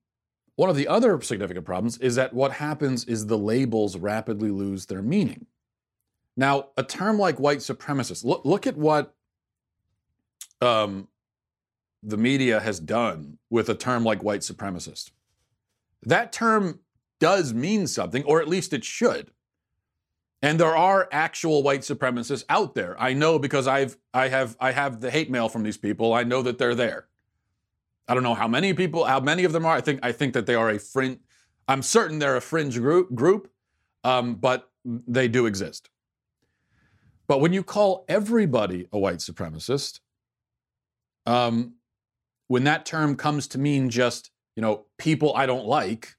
one 0.59 0.69
of 0.69 0.75
the 0.75 0.89
other 0.89 1.21
significant 1.21 1.65
problems 1.65 1.99
is 1.99 2.17
that 2.17 2.35
what 2.35 2.51
happens 2.51 3.05
is 3.05 3.27
the 3.27 3.39
labels 3.39 3.97
rapidly 3.97 4.51
lose 4.51 4.87
their 4.87 5.03
meaning. 5.03 5.47
Now, 6.37 6.71
a 6.77 6.83
term 6.83 7.17
like 7.17 7.39
white 7.39 7.59
supremacist, 7.59 8.25
look, 8.25 8.45
look 8.45 8.67
at 8.67 8.77
what 8.77 9.15
um, 10.61 11.07
the 12.03 12.17
media 12.17 12.59
has 12.59 12.81
done 12.81 13.39
with 13.49 13.69
a 13.69 13.75
term 13.77 14.03
like 14.03 14.25
white 14.25 14.41
supremacist. 14.41 15.13
That 16.03 16.33
term 16.33 16.81
does 17.21 17.55
mean 17.55 17.87
something, 17.87 18.25
or 18.25 18.41
at 18.41 18.49
least 18.49 18.73
it 18.73 18.85
should. 18.85 19.31
And 20.43 20.59
there 20.59 20.77
are 20.77 21.09
actual 21.13 21.63
white 21.63 21.83
supremacists 21.83 22.45
out 22.49 22.75
there. 22.75 23.01
I 23.01 23.13
know 23.13 23.39
because 23.39 23.69
I've 23.69 23.97
I 24.13 24.27
have 24.27 24.57
I 24.59 24.73
have 24.73 25.01
the 25.01 25.13
hate 25.13 25.31
mail 25.31 25.49
from 25.49 25.63
these 25.63 25.77
people. 25.77 26.13
I 26.13 26.25
know 26.25 26.43
that 26.43 26.59
they're 26.59 26.75
there. 26.75 27.08
I 28.09 28.15
don't 28.15 28.23
know 28.23 28.35
how 28.35 28.49
many 28.49 28.73
people, 28.73 29.05
how 29.05 29.21
many 29.21 29.45
of 29.45 29.53
them 29.53 29.67
are. 29.67 29.77
I 29.77 29.81
think 29.83 30.01
I 30.03 30.13
think 30.13 30.33
that 30.33 30.47
they 30.47 30.55
are 30.55 30.71
a 30.71 30.79
fringe. 30.79 31.19
I'm 31.69 31.83
certain 31.83 32.19
they're 32.19 32.37
a 32.37 32.41
fringe 32.41 32.79
group 32.79 33.15
group, 33.15 33.51
um, 34.03 34.37
but 34.37 34.71
they 34.85 35.29
do 35.29 35.45
exist. 35.45 35.91
But 37.27 37.41
when 37.41 37.53
you 37.53 37.63
call 37.63 38.07
everybody 38.09 38.89
a 38.91 38.99
white 38.99 39.19
supremacist, 39.19 40.01
um, 41.27 41.75
when 42.47 42.65
that 42.65 42.87
term 42.87 43.15
comes 43.15 43.47
to 43.49 43.59
mean 43.59 43.91
just 43.91 44.31
you 44.57 44.63
know 44.63 44.87
people 44.97 45.37
I 45.37 45.45
don't 45.45 45.67
like, 45.67 46.17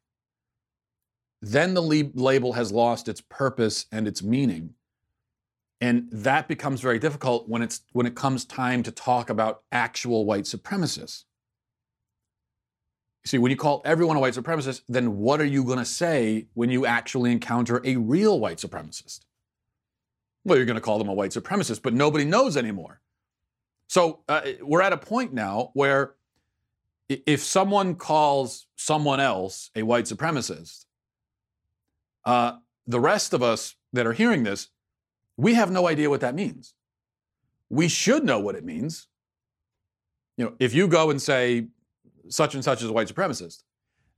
then 1.41 1.73
the 1.73 1.81
label 1.81 2.53
has 2.53 2.71
lost 2.71 3.07
its 3.07 3.21
purpose 3.21 3.87
and 3.91 4.07
its 4.07 4.21
meaning. 4.21 4.75
And 5.81 6.09
that 6.11 6.49
becomes 6.49 6.81
very 6.81 6.99
difficult 6.99 7.47
when 7.47 7.61
it's 7.61 7.81
when 7.93 8.05
it 8.05 8.13
comes 8.13 8.45
time 8.45 8.83
to 8.83 8.91
talk 8.91 9.31
about 9.31 9.63
actual 9.71 10.25
white 10.25 10.43
supremacists. 10.43 11.23
See, 13.29 13.37
when 13.37 13.51
you 13.51 13.57
call 13.57 13.83
everyone 13.85 14.17
a 14.17 14.19
white 14.19 14.33
supremacist, 14.33 14.81
then 14.89 15.19
what 15.19 15.39
are 15.39 15.45
you 15.45 15.63
going 15.63 15.77
to 15.77 15.85
say 15.85 16.47
when 16.55 16.71
you 16.71 16.87
actually 16.87 17.31
encounter 17.31 17.79
a 17.85 17.95
real 17.95 18.39
white 18.39 18.57
supremacist? 18.57 19.19
Well, 20.43 20.57
you're 20.57 20.65
going 20.65 20.77
to 20.77 20.81
call 20.81 20.97
them 20.97 21.09
a 21.09 21.13
white 21.13 21.29
supremacist, 21.29 21.83
but 21.83 21.93
nobody 21.93 22.25
knows 22.25 22.57
anymore. 22.57 23.01
So 23.87 24.21
uh, 24.27 24.41
we're 24.61 24.81
at 24.81 24.93
a 24.93 24.97
point 24.97 25.31
now 25.31 25.69
where 25.75 26.15
if 27.07 27.43
someone 27.43 27.93
calls 27.93 28.65
someone 28.75 29.19
else 29.19 29.69
a 29.75 29.83
white 29.83 30.05
supremacist, 30.05 30.85
uh, 32.25 32.53
the 32.87 32.99
rest 32.99 33.35
of 33.35 33.43
us 33.43 33.75
that 33.93 34.07
are 34.07 34.13
hearing 34.13 34.41
this, 34.41 34.69
we 35.37 35.53
have 35.53 35.69
no 35.69 35.87
idea 35.87 36.09
what 36.09 36.21
that 36.21 36.33
means. 36.33 36.73
We 37.69 37.89
should 37.89 38.23
know 38.23 38.39
what 38.39 38.55
it 38.55 38.65
means. 38.65 39.05
You 40.35 40.45
know, 40.45 40.53
if 40.57 40.73
you 40.73 40.87
go 40.87 41.11
and 41.11 41.21
say 41.21 41.67
such 42.27 42.55
and 42.55 42.63
such 42.63 42.81
is 42.81 42.89
a 42.89 42.93
white 42.93 43.07
supremacist, 43.07 43.63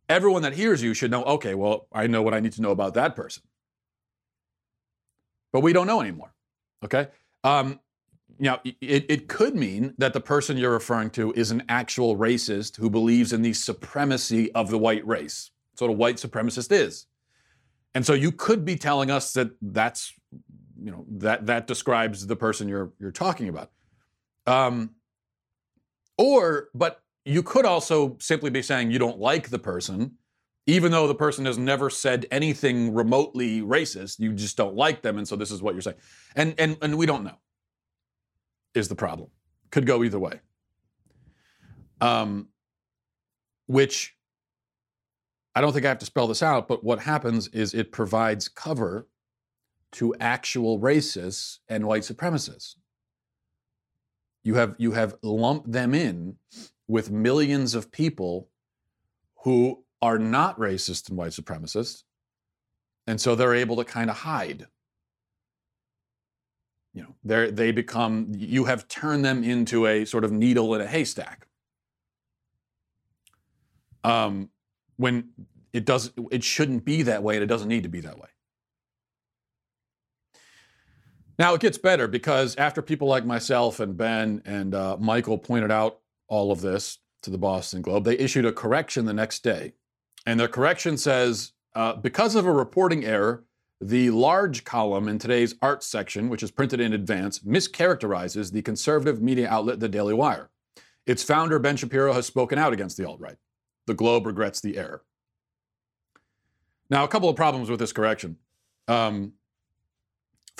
everyone 0.09 0.41
that 0.41 0.53
hears 0.53 0.81
you 0.81 0.93
should 0.93 1.11
know, 1.11 1.23
okay, 1.23 1.55
well, 1.55 1.87
I 1.91 2.07
know 2.07 2.21
what 2.21 2.33
I 2.33 2.39
need 2.39 2.53
to 2.53 2.61
know 2.61 2.71
about 2.71 2.93
that 2.95 3.15
person. 3.15 3.43
But 5.53 5.61
we 5.61 5.73
don't 5.73 5.87
know 5.87 6.01
anymore. 6.01 6.33
Okay? 6.83 7.07
Um, 7.43 7.79
now, 8.39 8.59
it, 8.63 9.05
it 9.09 9.27
could 9.27 9.55
mean 9.55 9.93
that 9.97 10.13
the 10.13 10.19
person 10.19 10.57
you're 10.57 10.71
referring 10.71 11.11
to 11.11 11.31
is 11.33 11.51
an 11.51 11.63
actual 11.69 12.17
racist 12.17 12.77
who 12.77 12.89
believes 12.89 13.33
in 13.33 13.41
the 13.41 13.53
supremacy 13.53 14.51
of 14.53 14.69
the 14.69 14.77
white 14.77 15.05
race. 15.05 15.51
That's 15.71 15.81
what 15.81 15.89
a 15.89 15.93
white 15.93 16.15
supremacist 16.15 16.71
is. 16.71 17.05
And 17.93 18.05
so 18.05 18.13
you 18.13 18.31
could 18.31 18.63
be 18.65 18.77
telling 18.77 19.11
us 19.11 19.33
that 19.33 19.51
that's, 19.61 20.13
you 20.81 20.91
know, 20.91 21.05
that 21.09 21.45
that 21.45 21.67
describes 21.67 22.25
the 22.25 22.35
person 22.35 22.67
you're 22.67 22.91
you're 22.99 23.11
talking 23.11 23.49
about. 23.49 23.69
Um, 24.47 24.91
or, 26.17 26.69
but 26.73 27.01
you 27.25 27.43
could 27.43 27.65
also 27.65 28.17
simply 28.19 28.49
be 28.49 28.61
saying 28.61 28.91
you 28.91 28.99
don't 28.99 29.19
like 29.19 29.49
the 29.49 29.59
person, 29.59 30.17
even 30.65 30.91
though 30.91 31.07
the 31.07 31.15
person 31.15 31.45
has 31.45 31.57
never 31.57 31.89
said 31.89 32.25
anything 32.31 32.93
remotely 32.93 33.61
racist. 33.61 34.19
You 34.19 34.33
just 34.33 34.57
don't 34.57 34.75
like 34.75 35.01
them, 35.01 35.17
and 35.17 35.27
so 35.27 35.35
this 35.35 35.51
is 35.51 35.61
what 35.61 35.75
you're 35.75 35.81
saying. 35.81 35.97
And 36.35 36.55
and 36.57 36.77
and 36.81 36.97
we 36.97 37.05
don't 37.05 37.23
know. 37.23 37.37
Is 38.73 38.87
the 38.87 38.95
problem? 38.95 39.29
Could 39.69 39.85
go 39.85 40.03
either 40.03 40.19
way. 40.19 40.39
Um, 41.99 42.47
which 43.67 44.15
I 45.53 45.61
don't 45.61 45.73
think 45.73 45.85
I 45.85 45.89
have 45.89 45.99
to 45.99 46.05
spell 46.05 46.27
this 46.27 46.41
out, 46.41 46.67
but 46.67 46.83
what 46.83 46.99
happens 46.99 47.47
is 47.49 47.73
it 47.73 47.91
provides 47.91 48.47
cover 48.47 49.07
to 49.93 50.15
actual 50.19 50.79
racists 50.79 51.59
and 51.67 51.85
white 51.85 52.03
supremacists. 52.03 52.75
You 54.43 54.55
have 54.55 54.75
you 54.77 54.93
have 54.93 55.15
lumped 55.21 55.71
them 55.71 55.93
in 55.93 56.37
with 56.91 57.09
millions 57.09 57.73
of 57.73 57.89
people 57.89 58.49
who 59.43 59.81
are 60.01 60.19
not 60.19 60.59
racist 60.59 61.07
and 61.07 61.17
white 61.17 61.31
supremacists, 61.31 62.03
and 63.07 63.19
so 63.19 63.33
they're 63.33 63.55
able 63.55 63.77
to 63.77 63.85
kind 63.85 64.09
of 64.09 64.17
hide. 64.17 64.67
You 66.93 67.03
know, 67.03 67.15
they 67.23 67.49
they 67.49 67.71
become 67.71 68.33
you 68.35 68.65
have 68.65 68.89
turned 68.89 69.23
them 69.23 69.41
into 69.41 69.87
a 69.87 70.03
sort 70.03 70.25
of 70.25 70.33
needle 70.33 70.75
in 70.75 70.81
a 70.81 70.85
haystack. 70.85 71.47
Um, 74.03 74.49
when 74.97 75.29
it 75.71 75.85
does 75.85 76.11
it 76.29 76.43
shouldn't 76.43 76.83
be 76.83 77.03
that 77.03 77.23
way 77.23 77.35
and 77.35 77.43
it 77.43 77.47
doesn't 77.47 77.69
need 77.69 77.83
to 77.83 77.89
be 77.89 78.01
that 78.01 78.19
way. 78.19 78.27
Now 81.39 81.53
it 81.53 81.61
gets 81.61 81.77
better 81.77 82.09
because 82.09 82.57
after 82.57 82.81
people 82.81 83.07
like 83.07 83.25
myself 83.25 83.79
and 83.79 83.95
Ben 83.95 84.41
and 84.43 84.75
uh, 84.75 84.97
Michael 84.99 85.37
pointed 85.37 85.71
out 85.71 86.00
all 86.31 86.51
of 86.51 86.61
this 86.61 86.97
to 87.21 87.29
the 87.29 87.37
Boston 87.37 87.83
Globe, 87.83 88.05
they 88.05 88.17
issued 88.17 88.45
a 88.45 88.53
correction 88.53 89.05
the 89.05 89.13
next 89.13 89.43
day. 89.43 89.73
And 90.25 90.39
their 90.39 90.47
correction 90.47 90.97
says 90.97 91.51
uh, 91.75 91.93
because 91.93 92.35
of 92.35 92.47
a 92.47 92.51
reporting 92.51 93.05
error, 93.05 93.43
the 93.81 94.11
large 94.11 94.63
column 94.63 95.07
in 95.07 95.19
today's 95.19 95.55
arts 95.61 95.87
section, 95.87 96.29
which 96.29 96.41
is 96.41 96.49
printed 96.49 96.79
in 96.79 96.93
advance, 96.93 97.39
mischaracterizes 97.39 98.51
the 98.51 98.61
conservative 98.61 99.21
media 99.21 99.49
outlet, 99.49 99.79
The 99.79 99.89
Daily 99.89 100.13
Wire. 100.13 100.49
Its 101.05 101.23
founder, 101.23 101.59
Ben 101.59 101.75
Shapiro, 101.75 102.13
has 102.13 102.27
spoken 102.27 102.57
out 102.57 102.73
against 102.73 102.95
the 102.95 103.07
alt 103.07 103.19
right. 103.19 103.37
The 103.87 103.93
Globe 103.93 104.25
regrets 104.25 104.61
the 104.61 104.77
error. 104.77 105.03
Now, 106.89 107.03
a 107.03 107.07
couple 107.07 107.27
of 107.27 107.35
problems 107.35 107.69
with 107.69 107.79
this 107.79 107.91
correction. 107.91 108.37
Um, 108.87 109.33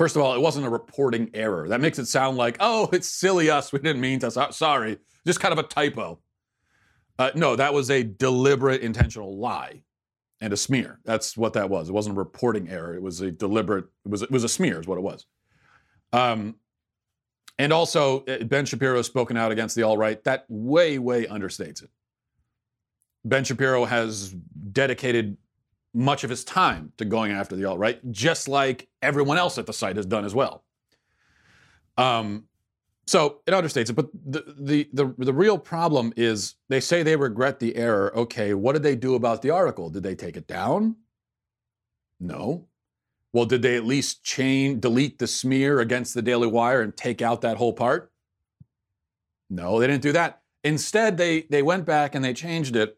first 0.02 0.16
of 0.16 0.24
all, 0.24 0.34
it 0.34 0.42
wasn't 0.42 0.66
a 0.66 0.70
reporting 0.70 1.30
error. 1.36 1.68
That 1.68 1.80
makes 1.80 2.00
it 2.00 2.08
sound 2.08 2.36
like, 2.36 2.58
oh, 2.60 2.90
it's 2.92 3.08
silly 3.08 3.52
us. 3.52 3.72
We 3.72 3.78
didn't 3.78 4.02
mean 4.02 4.18
to. 4.22 4.52
Sorry. 4.52 4.98
Just 5.28 5.40
kind 5.40 5.52
of 5.52 5.60
a 5.60 5.68
typo. 5.68 6.18
Uh, 7.20 7.30
no, 7.36 7.56
that 7.56 7.72
was 7.72 7.92
a 7.92 8.02
deliberate, 8.02 8.82
intentional 8.82 9.38
lie 9.38 9.84
and 10.40 10.54
a 10.54 10.58
smear. 10.58 11.00
That's 11.06 11.38
what 11.38 11.54
that 11.54 11.70
was. 11.70 11.88
It 11.88 11.92
wasn't 11.92 12.16
a 12.16 12.20
reporting 12.20 12.68
error. 12.68 12.96
It 12.96 13.02
was 13.04 13.22
a 13.22 13.30
deliberate. 13.30 13.86
It 14.04 14.10
was. 14.10 14.24
It 14.24 14.32
was 14.32 14.44
a 14.44 14.50
smear. 14.50 14.80
Is 14.80 14.88
what 14.88 14.98
it 14.98 15.02
was. 15.02 15.28
Um, 16.12 16.56
and 17.60 17.72
also, 17.72 18.26
uh, 18.26 18.44
Ben 18.46 18.66
Shapiro 18.66 18.98
has 18.98 19.06
spoken 19.06 19.38
out 19.38 19.52
against 19.52 19.76
the 19.76 19.84
alt 19.84 20.00
right. 20.00 20.24
That 20.24 20.46
way, 20.50 20.98
way 20.98 21.28
understates 21.28 21.84
it. 21.84 21.92
Ben 23.24 23.44
Shapiro 23.44 23.86
has 23.86 24.34
dedicated 24.72 25.38
much 25.94 26.24
of 26.24 26.30
his 26.30 26.44
time 26.44 26.94
to 26.98 27.06
going 27.06 27.32
after 27.32 27.56
the 27.56 27.66
alt 27.66 27.80
right, 27.80 28.00
just 28.12 28.48
like 28.48 28.88
everyone 29.02 29.38
else 29.38 29.58
at 29.58 29.66
the 29.66 29.74
site 29.74 29.96
has 29.96 30.06
done 30.06 30.26
as 30.26 30.34
well. 30.34 30.64
Um, 31.98 32.46
so 33.06 33.42
it 33.46 33.52
understates 33.52 33.90
it, 33.90 33.94
but 33.94 34.10
the, 34.14 34.56
the, 34.58 34.90
the 34.94 35.14
the 35.18 35.34
real 35.34 35.58
problem 35.58 36.14
is 36.16 36.56
they 36.70 36.80
say 36.80 37.04
they 37.04 37.16
regret 37.16 37.60
the 37.60 37.76
error. 37.76 38.16
Okay, 38.16 38.54
what 38.54 38.74
did 38.74 38.84
they 38.84 38.96
do 38.96 39.16
about 39.16 39.42
the 39.42 39.50
article? 39.50 39.90
Did 39.90 40.04
they 40.04 40.16
take 40.16 40.38
it 40.38 40.48
down? 40.48 40.96
No. 42.20 42.68
Well, 43.34 43.46
did 43.46 43.62
they 43.62 43.76
at 43.76 43.86
least 43.86 44.24
change, 44.24 44.82
delete 44.82 45.20
the 45.20 45.28
smear 45.28 45.80
against 45.80 46.14
the 46.14 46.22
Daily 46.22 46.48
Wire 46.48 46.82
and 46.82 46.96
take 46.96 47.22
out 47.22 47.42
that 47.42 47.58
whole 47.58 47.74
part? 47.74 48.12
No, 49.50 49.80
they 49.80 49.88
didn't 49.88 50.04
do 50.04 50.12
that. 50.14 50.42
Instead, 50.64 51.18
they 51.18 51.42
they 51.50 51.64
went 51.64 51.86
back 51.86 52.16
and 52.16 52.24
they 52.24 52.34
changed 52.34 52.76
it 52.76 52.98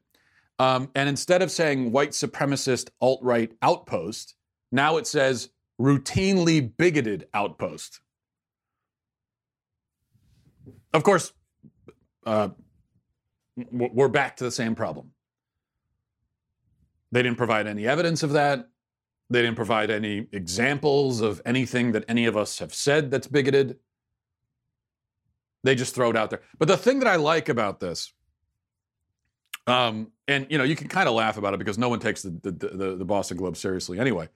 um, 0.60 0.90
and 0.96 1.10
instead 1.10 1.42
of 1.42 1.52
saying 1.52 1.92
white 1.92 2.12
supremacist 2.12 2.90
alt 3.02 3.20
right 3.24 3.52
outpost, 3.62 4.36
now 4.72 4.98
it 4.98 5.08
says 5.08 5.50
routinely 5.80 6.72
bigoted 6.78 7.28
outpost. 7.34 8.02
Of 10.94 11.04
course, 11.04 11.34
uh, 12.26 12.50
we're 13.72 14.08
back 14.08 14.38
to 14.38 14.44
the 14.44 14.52
same 14.52 14.76
problem. 14.76 15.12
They 17.12 17.22
didn't 17.22 17.38
provide 17.38 17.68
any 17.68 17.88
evidence 17.88 18.24
of 18.24 18.34
that. 18.34 18.70
They 19.30 19.42
didn't 19.42 19.56
provide 19.56 19.90
any 19.90 20.28
examples 20.32 21.22
of 21.22 21.42
anything 21.46 21.92
that 21.94 22.06
any 22.08 22.26
of 22.26 22.38
us 22.38 22.60
have 22.60 22.74
said 22.74 23.10
that's 23.10 23.28
bigoted. 23.28 23.78
They 25.64 25.76
just 25.76 25.96
throw 25.96 26.10
it 26.10 26.18
out 26.18 26.30
there. 26.30 26.42
But 26.60 26.68
the 26.68 26.78
thing 26.78 27.00
that 27.00 27.08
I 27.08 27.16
like 27.16 27.50
about 27.50 27.80
this 27.80 28.14
um, 29.68 30.12
and 30.28 30.48
you 30.50 30.58
know, 30.58 30.64
you 30.64 30.76
can 30.76 30.88
kind 30.88 31.08
of 31.08 31.16
laugh 31.16 31.38
about 31.38 31.54
it 31.54 31.58
because 31.58 31.78
no 31.78 31.90
one 31.90 32.00
takes 32.00 32.22
the 32.22 32.30
the, 32.30 32.52
the, 32.52 32.96
the 32.98 33.06
Boston 33.06 33.38
Globe 33.38 33.58
seriously 33.58 34.00
anyway. 34.00 34.30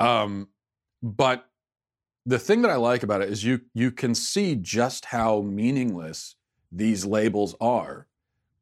Um, 0.00 0.48
but 1.02 1.48
the 2.24 2.38
thing 2.38 2.62
that 2.62 2.70
I 2.70 2.76
like 2.76 3.02
about 3.02 3.22
it 3.22 3.30
is 3.30 3.44
you 3.44 3.60
you 3.74 3.90
can 3.90 4.14
see 4.14 4.56
just 4.56 5.06
how 5.06 5.42
meaningless 5.42 6.36
these 6.72 7.04
labels 7.04 7.54
are 7.60 8.06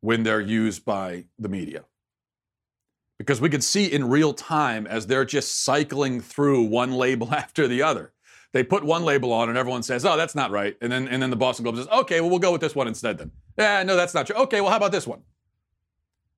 when 0.01 0.23
they're 0.23 0.41
used 0.41 0.85
by 0.85 1.25
the 1.39 1.49
media. 1.49 1.85
Because 3.19 3.41
we 3.41 3.49
could 3.49 3.65
see 3.65 3.87
in 3.87 4.09
real 4.09 4.35
time 4.35 4.87
as 4.87 5.07
they're 5.07 5.25
just 5.25 5.65
cycling 5.65 6.21
through 6.21 6.65
one 6.65 6.93
label 6.93 7.33
after 7.35 7.67
the 7.67 7.83
other. 7.83 8.13
they 8.53 8.63
put 8.63 8.85
one 8.85 9.05
label 9.05 9.33
on 9.33 9.49
and 9.49 9.57
everyone 9.57 9.83
says, 9.83 10.05
oh, 10.05 10.17
that's 10.17 10.35
not 10.35 10.51
right. 10.51 10.77
And 10.81 10.93
then, 10.93 11.09
and 11.09 11.23
then 11.23 11.31
the 11.31 11.37
Boston 11.37 11.65
Globe 11.65 11.77
says, 11.77 11.89
okay, 11.89 12.21
well, 12.21 12.31
we'll 12.31 12.39
go 12.39 12.53
with 12.53 12.61
this 12.61 12.75
one 12.75 12.87
instead 12.87 13.19
then. 13.19 13.31
Yeah, 13.59 13.83
no, 13.83 13.97
that's 13.97 14.15
not 14.15 14.27
true. 14.27 14.37
Okay, 14.37 14.61
well, 14.61 14.71
how 14.71 14.77
about 14.77 14.93
this 14.93 15.07
one? 15.07 15.23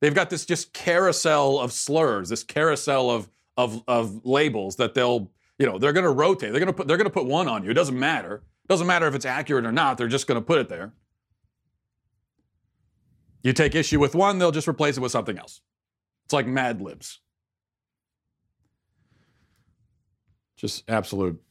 They've 0.06 0.14
got 0.14 0.30
this 0.30 0.46
just 0.46 0.72
carousel 0.72 1.58
of 1.58 1.72
slurs, 1.72 2.28
this 2.28 2.44
carousel 2.44 3.10
of, 3.10 3.28
of, 3.56 3.82
of 3.88 4.25
labels 4.25 4.76
that 4.76 4.94
they'll, 4.94 5.32
you 5.58 5.66
know, 5.66 5.78
they're 5.78 5.92
going 5.92 6.04
to 6.04 6.12
rotate. 6.12 6.52
They're 6.52 6.60
going 6.60 6.68
to 6.68 6.72
put, 6.72 6.86
they're 6.86 6.96
going 6.96 7.08
to 7.08 7.12
put 7.12 7.26
one 7.26 7.48
on 7.48 7.64
you. 7.64 7.72
It 7.72 7.75
doesn't 7.75 7.98
matter. 7.98 8.36
It 8.36 8.68
doesn't 8.68 8.86
matter 8.86 9.08
if 9.08 9.16
it's 9.16 9.25
accurate 9.25 9.66
or 9.66 9.72
not. 9.72 9.98
They're 9.98 10.06
just 10.06 10.28
going 10.28 10.40
to 10.40 10.46
put 10.46 10.60
it 10.60 10.68
there. 10.68 10.92
You 13.42 13.52
take 13.52 13.75
issue 13.75 13.98
with 13.98 14.14
one, 14.14 14.38
they'll 14.38 14.52
just 14.52 14.68
replace 14.68 14.96
it 14.96 15.00
with 15.00 15.10
something 15.10 15.38
else. 15.38 15.60
It's 16.26 16.32
like 16.32 16.46
Mad 16.46 16.80
Libs. 16.80 17.18
Just 20.56 20.88
absolute 20.88 21.42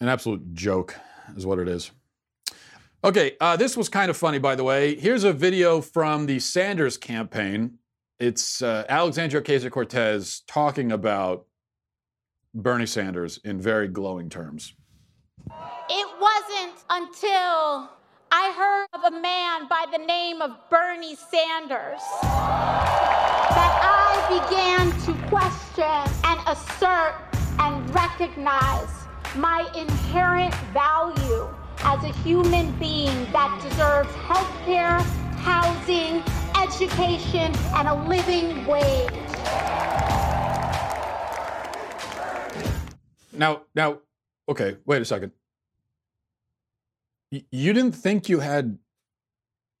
an 0.00 0.06
absolute 0.06 0.54
joke, 0.54 0.94
is 1.36 1.44
what 1.44 1.58
it 1.58 1.66
is. 1.66 1.90
Okay, 3.04 3.36
uh, 3.38 3.54
this 3.54 3.76
was 3.76 3.90
kind 3.90 4.10
of 4.10 4.16
funny, 4.16 4.38
by 4.38 4.54
the 4.54 4.64
way. 4.64 4.94
Here's 4.94 5.24
a 5.24 5.32
video 5.34 5.82
from 5.82 6.24
the 6.24 6.40
Sanders 6.40 6.96
campaign. 6.96 7.76
It's 8.18 8.62
uh, 8.62 8.86
Alexandria 8.88 9.42
Ocasio 9.42 9.70
Cortez 9.70 10.40
talking 10.48 10.90
about 10.90 11.44
Bernie 12.54 12.86
Sanders 12.86 13.38
in 13.44 13.60
very 13.60 13.88
glowing 13.88 14.30
terms. 14.30 14.72
It 15.90 16.08
wasn't 16.18 16.82
until 16.88 17.90
I 18.32 18.54
heard 18.56 18.86
of 18.94 19.12
a 19.12 19.20
man 19.20 19.68
by 19.68 19.84
the 19.92 19.98
name 19.98 20.40
of 20.40 20.52
Bernie 20.70 21.14
Sanders 21.14 22.00
that 22.22 23.80
I 23.82 24.46
began 24.48 24.90
to 25.02 25.28
question 25.28 25.84
and 26.24 26.40
assert 26.46 27.16
and 27.58 27.94
recognize 27.94 28.88
my 29.36 29.70
inherent 29.76 30.54
value 30.72 31.54
as 31.84 32.02
a 32.02 32.12
human 32.22 32.72
being 32.78 33.30
that 33.32 33.60
deserves 33.62 34.12
health 34.14 34.50
care, 34.64 34.98
housing, 35.38 36.22
education, 36.60 37.52
and 37.74 37.88
a 37.88 37.94
living 38.08 38.64
wage. 38.66 39.10
Now, 43.32 43.62
now, 43.74 43.98
okay, 44.48 44.78
wait 44.86 45.02
a 45.02 45.04
second. 45.04 45.32
You 47.30 47.72
didn't 47.72 47.92
think 47.92 48.28
you 48.28 48.40
had 48.40 48.78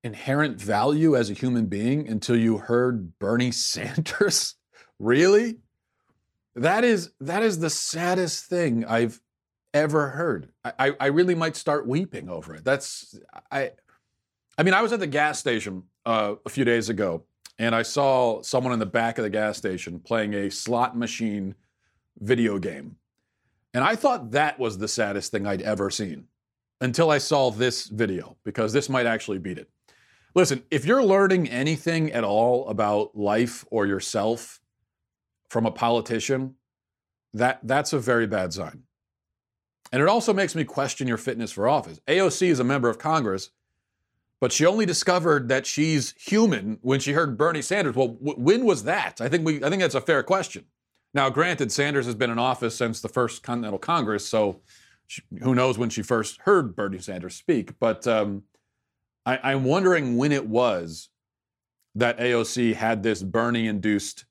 inherent 0.02 0.60
value 0.60 1.16
as 1.16 1.30
a 1.30 1.34
human 1.34 1.66
being 1.66 2.08
until 2.08 2.36
you 2.36 2.58
heard 2.58 3.18
Bernie 3.18 3.50
Sanders? 3.52 4.56
really? 4.98 5.58
That 6.56 6.84
is 6.84 7.10
that 7.20 7.42
is 7.42 7.58
the 7.58 7.70
saddest 7.70 8.44
thing 8.46 8.84
I've 8.84 9.20
ever 9.72 10.10
heard. 10.10 10.53
I, 10.64 10.92
I 10.98 11.06
really 11.06 11.34
might 11.34 11.56
start 11.56 11.86
weeping 11.86 12.28
over 12.28 12.54
it. 12.54 12.64
That's 12.64 13.18
I. 13.50 13.72
I 14.56 14.62
mean, 14.62 14.74
I 14.74 14.82
was 14.82 14.92
at 14.92 15.00
the 15.00 15.06
gas 15.06 15.38
station 15.38 15.82
uh, 16.06 16.36
a 16.46 16.48
few 16.48 16.64
days 16.64 16.88
ago, 16.88 17.24
and 17.58 17.74
I 17.74 17.82
saw 17.82 18.40
someone 18.42 18.72
in 18.72 18.78
the 18.78 18.86
back 18.86 19.18
of 19.18 19.24
the 19.24 19.30
gas 19.30 19.58
station 19.58 19.98
playing 19.98 20.32
a 20.34 20.50
slot 20.50 20.96
machine 20.96 21.54
video 22.18 22.58
game, 22.58 22.96
and 23.74 23.84
I 23.84 23.96
thought 23.96 24.30
that 24.30 24.58
was 24.58 24.78
the 24.78 24.88
saddest 24.88 25.32
thing 25.32 25.46
I'd 25.46 25.62
ever 25.62 25.90
seen 25.90 26.28
until 26.80 27.10
I 27.10 27.18
saw 27.18 27.50
this 27.50 27.88
video 27.88 28.36
because 28.44 28.72
this 28.72 28.88
might 28.88 29.06
actually 29.06 29.38
beat 29.38 29.58
it. 29.58 29.68
Listen, 30.34 30.64
if 30.70 30.84
you're 30.84 31.04
learning 31.04 31.48
anything 31.48 32.10
at 32.12 32.24
all 32.24 32.68
about 32.68 33.16
life 33.16 33.64
or 33.70 33.86
yourself 33.86 34.60
from 35.48 35.66
a 35.66 35.70
politician, 35.70 36.56
that 37.34 37.60
that's 37.62 37.92
a 37.92 37.98
very 37.98 38.26
bad 38.26 38.52
sign. 38.52 38.82
And 39.94 40.02
it 40.02 40.08
also 40.08 40.32
makes 40.34 40.56
me 40.56 40.64
question 40.64 41.06
your 41.06 41.18
fitness 41.18 41.52
for 41.52 41.68
office. 41.68 42.00
AOC 42.08 42.48
is 42.48 42.58
a 42.58 42.64
member 42.64 42.88
of 42.88 42.98
Congress, 42.98 43.50
but 44.40 44.50
she 44.50 44.66
only 44.66 44.86
discovered 44.86 45.48
that 45.50 45.66
she's 45.66 46.12
human 46.18 46.78
when 46.82 46.98
she 46.98 47.12
heard 47.12 47.38
Bernie 47.38 47.62
Sanders. 47.62 47.94
Well, 47.94 48.08
w- 48.08 48.36
when 48.36 48.64
was 48.64 48.82
that? 48.82 49.20
I 49.20 49.28
think 49.28 49.46
we 49.46 49.62
I 49.62 49.70
think 49.70 49.80
that's 49.80 49.94
a 49.94 50.00
fair 50.00 50.24
question. 50.24 50.64
Now, 51.14 51.30
granted, 51.30 51.70
Sanders 51.70 52.06
has 52.06 52.16
been 52.16 52.30
in 52.30 52.40
office 52.40 52.74
since 52.74 53.00
the 53.00 53.08
first 53.08 53.44
Continental 53.44 53.78
Congress, 53.78 54.26
so 54.26 54.62
she, 55.06 55.22
who 55.40 55.54
knows 55.54 55.78
when 55.78 55.90
she 55.90 56.02
first 56.02 56.40
heard 56.40 56.74
Bernie 56.74 56.98
Sanders 56.98 57.36
speak. 57.36 57.78
But 57.78 58.04
um, 58.08 58.42
I, 59.24 59.38
I'm 59.44 59.62
wondering 59.62 60.16
when 60.16 60.32
it 60.32 60.48
was 60.48 61.08
that 61.94 62.18
AOC 62.18 62.74
had 62.74 63.04
this 63.04 63.22
Bernie-induced 63.22 64.24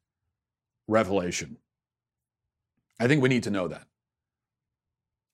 revelation. 0.90 1.56
I 3.00 3.08
think 3.08 3.24
we 3.24 3.30
need 3.30 3.44
to 3.44 3.50
know 3.50 3.70
that. 3.70 3.88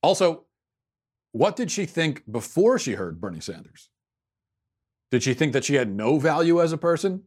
Also, 0.02 0.46
what 1.32 1.56
did 1.56 1.70
she 1.72 1.86
think 1.86 2.24
before 2.30 2.80
she 2.80 2.94
heard 2.94 3.22
Bernie 3.22 3.40
Sanders? 3.40 3.90
Did 5.12 5.24
she 5.24 5.34
think 5.34 5.54
that 5.54 5.64
she 5.64 5.76
had 5.76 5.90
no 5.90 6.20
value 6.20 6.62
as 6.62 6.72
a 6.72 6.78
person? 6.78 7.24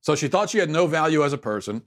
So 0.00 0.14
she 0.14 0.28
thought 0.28 0.50
she 0.50 0.58
had 0.58 0.70
no 0.70 0.86
value 0.86 1.24
as 1.24 1.32
a 1.32 1.38
person. 1.38 1.82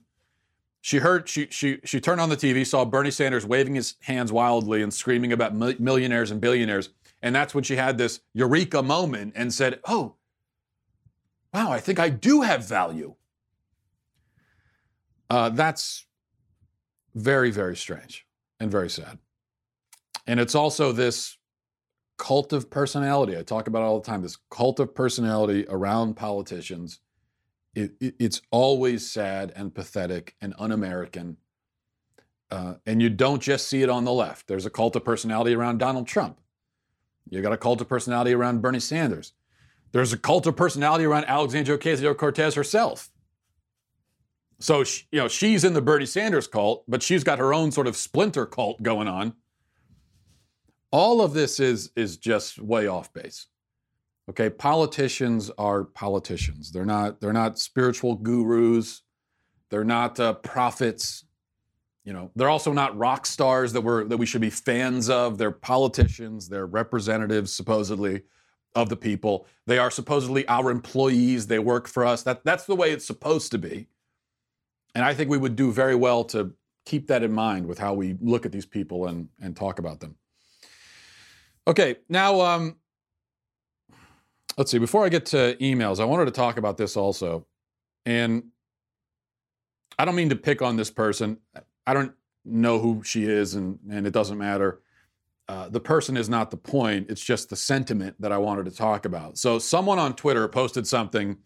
She 0.82 0.98
heard 0.98 1.28
she 1.28 1.46
she 1.50 1.78
she 1.84 2.00
turned 2.00 2.20
on 2.20 2.30
the 2.30 2.36
TV, 2.36 2.66
saw 2.66 2.84
Bernie 2.84 3.10
Sanders 3.10 3.44
waving 3.44 3.74
his 3.74 3.94
hands 4.02 4.32
wildly 4.32 4.82
and 4.82 4.92
screaming 4.92 5.32
about 5.32 5.54
millionaires 5.54 6.30
and 6.30 6.40
billionaires, 6.40 6.90
and 7.22 7.34
that's 7.34 7.54
when 7.54 7.64
she 7.64 7.76
had 7.76 7.98
this 7.98 8.20
eureka 8.32 8.82
moment 8.82 9.34
and 9.36 9.52
said, 9.52 9.80
"Oh, 9.84 10.16
wow, 11.52 11.70
I 11.70 11.80
think 11.80 11.98
I 11.98 12.08
do 12.08 12.40
have 12.40 12.64
value." 12.66 13.14
Uh, 15.28 15.50
that's 15.50 16.06
very 17.14 17.50
very 17.50 17.76
strange 17.76 18.26
and 18.58 18.70
very 18.70 18.88
sad. 18.88 19.18
And 20.26 20.40
it's 20.40 20.54
also 20.54 20.92
this 20.92 21.36
cult 22.18 22.52
of 22.52 22.70
personality. 22.70 23.36
I 23.36 23.42
talk 23.42 23.66
about 23.66 23.82
all 23.82 23.98
the 23.98 24.06
time 24.06 24.20
this 24.20 24.36
cult 24.50 24.78
of 24.78 24.94
personality 24.94 25.64
around 25.68 26.14
politicians. 26.14 27.00
It, 27.74 27.92
it, 28.00 28.14
it's 28.18 28.42
always 28.50 29.10
sad 29.10 29.52
and 29.56 29.74
pathetic 29.74 30.34
and 30.40 30.54
un 30.58 30.70
American. 30.70 31.38
Uh, 32.50 32.74
and 32.84 33.00
you 33.00 33.08
don't 33.08 33.40
just 33.40 33.68
see 33.68 33.82
it 33.82 33.88
on 33.88 34.04
the 34.04 34.12
left. 34.12 34.48
There's 34.48 34.66
a 34.66 34.70
cult 34.70 34.96
of 34.96 35.04
personality 35.04 35.54
around 35.54 35.78
Donald 35.78 36.06
Trump. 36.06 36.38
You 37.30 37.40
got 37.42 37.52
a 37.52 37.56
cult 37.56 37.80
of 37.80 37.88
personality 37.88 38.34
around 38.34 38.60
Bernie 38.60 38.80
Sanders. 38.80 39.32
There's 39.92 40.12
a 40.12 40.18
cult 40.18 40.46
of 40.46 40.56
personality 40.56 41.04
around 41.04 41.24
Alexandria 41.24 41.78
Ocasio 41.78 42.16
Cortez 42.16 42.54
herself. 42.54 43.10
So, 44.58 44.84
she, 44.84 45.04
you 45.10 45.20
know, 45.20 45.28
she's 45.28 45.64
in 45.64 45.72
the 45.72 45.80
Bernie 45.80 46.06
Sanders 46.06 46.46
cult, 46.46 46.84
but 46.86 47.02
she's 47.02 47.24
got 47.24 47.38
her 47.38 47.54
own 47.54 47.72
sort 47.72 47.86
of 47.86 47.96
splinter 47.96 48.44
cult 48.44 48.82
going 48.82 49.08
on 49.08 49.34
all 50.92 51.20
of 51.20 51.32
this 51.32 51.60
is 51.60 51.90
is 51.96 52.16
just 52.16 52.60
way 52.60 52.86
off 52.86 53.12
base. 53.12 53.46
Okay, 54.28 54.50
politicians 54.50 55.50
are 55.58 55.84
politicians. 55.84 56.70
They're 56.70 56.84
not 56.84 57.20
they're 57.20 57.32
not 57.32 57.58
spiritual 57.58 58.16
gurus. 58.16 59.02
They're 59.70 59.84
not 59.84 60.18
uh, 60.20 60.34
prophets. 60.34 61.24
You 62.04 62.12
know, 62.12 62.30
they're 62.34 62.48
also 62.48 62.72
not 62.72 62.96
rock 62.96 63.26
stars 63.26 63.72
that 63.72 63.80
we're 63.80 64.04
that 64.04 64.16
we 64.16 64.26
should 64.26 64.40
be 64.40 64.50
fans 64.50 65.10
of. 65.10 65.38
They're 65.38 65.50
politicians. 65.50 66.48
They're 66.48 66.66
representatives 66.66 67.52
supposedly 67.52 68.22
of 68.74 68.88
the 68.88 68.96
people. 68.96 69.46
They 69.66 69.78
are 69.78 69.90
supposedly 69.90 70.46
our 70.48 70.70
employees. 70.70 71.46
They 71.46 71.58
work 71.58 71.88
for 71.88 72.04
us. 72.04 72.22
That 72.22 72.44
that's 72.44 72.64
the 72.64 72.76
way 72.76 72.92
it's 72.92 73.06
supposed 73.06 73.50
to 73.52 73.58
be. 73.58 73.88
And 74.94 75.04
I 75.04 75.14
think 75.14 75.30
we 75.30 75.38
would 75.38 75.56
do 75.56 75.72
very 75.72 75.94
well 75.94 76.24
to 76.24 76.52
keep 76.84 77.06
that 77.08 77.22
in 77.22 77.32
mind 77.32 77.66
with 77.66 77.78
how 77.78 77.94
we 77.94 78.16
look 78.20 78.46
at 78.46 78.52
these 78.52 78.66
people 78.66 79.06
and 79.06 79.28
and 79.40 79.56
talk 79.56 79.78
about 79.78 80.00
them. 80.00 80.16
Okay, 81.70 81.98
now 82.08 82.40
um, 82.40 82.74
let's 84.58 84.72
see. 84.72 84.78
Before 84.78 85.04
I 85.04 85.08
get 85.08 85.24
to 85.26 85.56
emails, 85.60 86.00
I 86.00 86.04
wanted 86.04 86.24
to 86.24 86.32
talk 86.32 86.56
about 86.56 86.76
this 86.76 86.96
also, 86.96 87.46
and 88.04 88.42
I 89.96 90.04
don't 90.04 90.16
mean 90.16 90.30
to 90.30 90.36
pick 90.36 90.62
on 90.62 90.74
this 90.74 90.90
person. 90.90 91.38
I 91.86 91.94
don't 91.94 92.12
know 92.44 92.80
who 92.80 93.04
she 93.04 93.22
is, 93.22 93.54
and 93.54 93.78
and 93.88 94.04
it 94.04 94.12
doesn't 94.12 94.36
matter. 94.36 94.80
Uh, 95.48 95.68
the 95.68 95.78
person 95.78 96.16
is 96.16 96.28
not 96.28 96.50
the 96.50 96.56
point. 96.56 97.08
It's 97.08 97.24
just 97.24 97.50
the 97.50 97.56
sentiment 97.56 98.16
that 98.18 98.32
I 98.32 98.38
wanted 98.38 98.64
to 98.64 98.72
talk 98.72 99.04
about. 99.04 99.38
So, 99.38 99.60
someone 99.60 100.00
on 100.00 100.16
Twitter 100.16 100.48
posted 100.48 100.88
something 100.88 101.36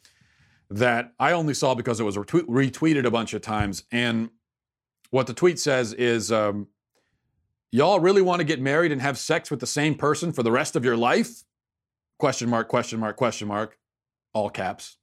that 0.70 1.12
I 1.20 1.32
only 1.32 1.52
saw 1.52 1.74
because 1.74 2.00
it 2.00 2.04
was 2.04 2.16
retweet- 2.16 2.46
retweeted 2.46 3.04
a 3.04 3.10
bunch 3.10 3.34
of 3.34 3.42
times. 3.42 3.84
And 3.92 4.30
what 5.10 5.26
the 5.26 5.34
tweet 5.34 5.58
says 5.58 5.92
is 5.92 6.32
um, 6.32 6.68
Y'all 7.74 7.98
really 7.98 8.22
want 8.22 8.38
to 8.38 8.44
get 8.44 8.60
married 8.60 8.92
and 8.92 9.02
have 9.02 9.18
sex 9.18 9.50
with 9.50 9.58
the 9.58 9.66
same 9.66 9.96
person 9.96 10.32
for 10.32 10.44
the 10.44 10.52
rest 10.52 10.76
of 10.76 10.84
your 10.84 10.96
life? 10.96 11.42
Question 12.20 12.48
mark, 12.48 12.68
question 12.68 13.00
mark, 13.00 13.16
question 13.16 13.48
mark, 13.48 13.76
all 14.32 14.48
caps. 14.48 14.96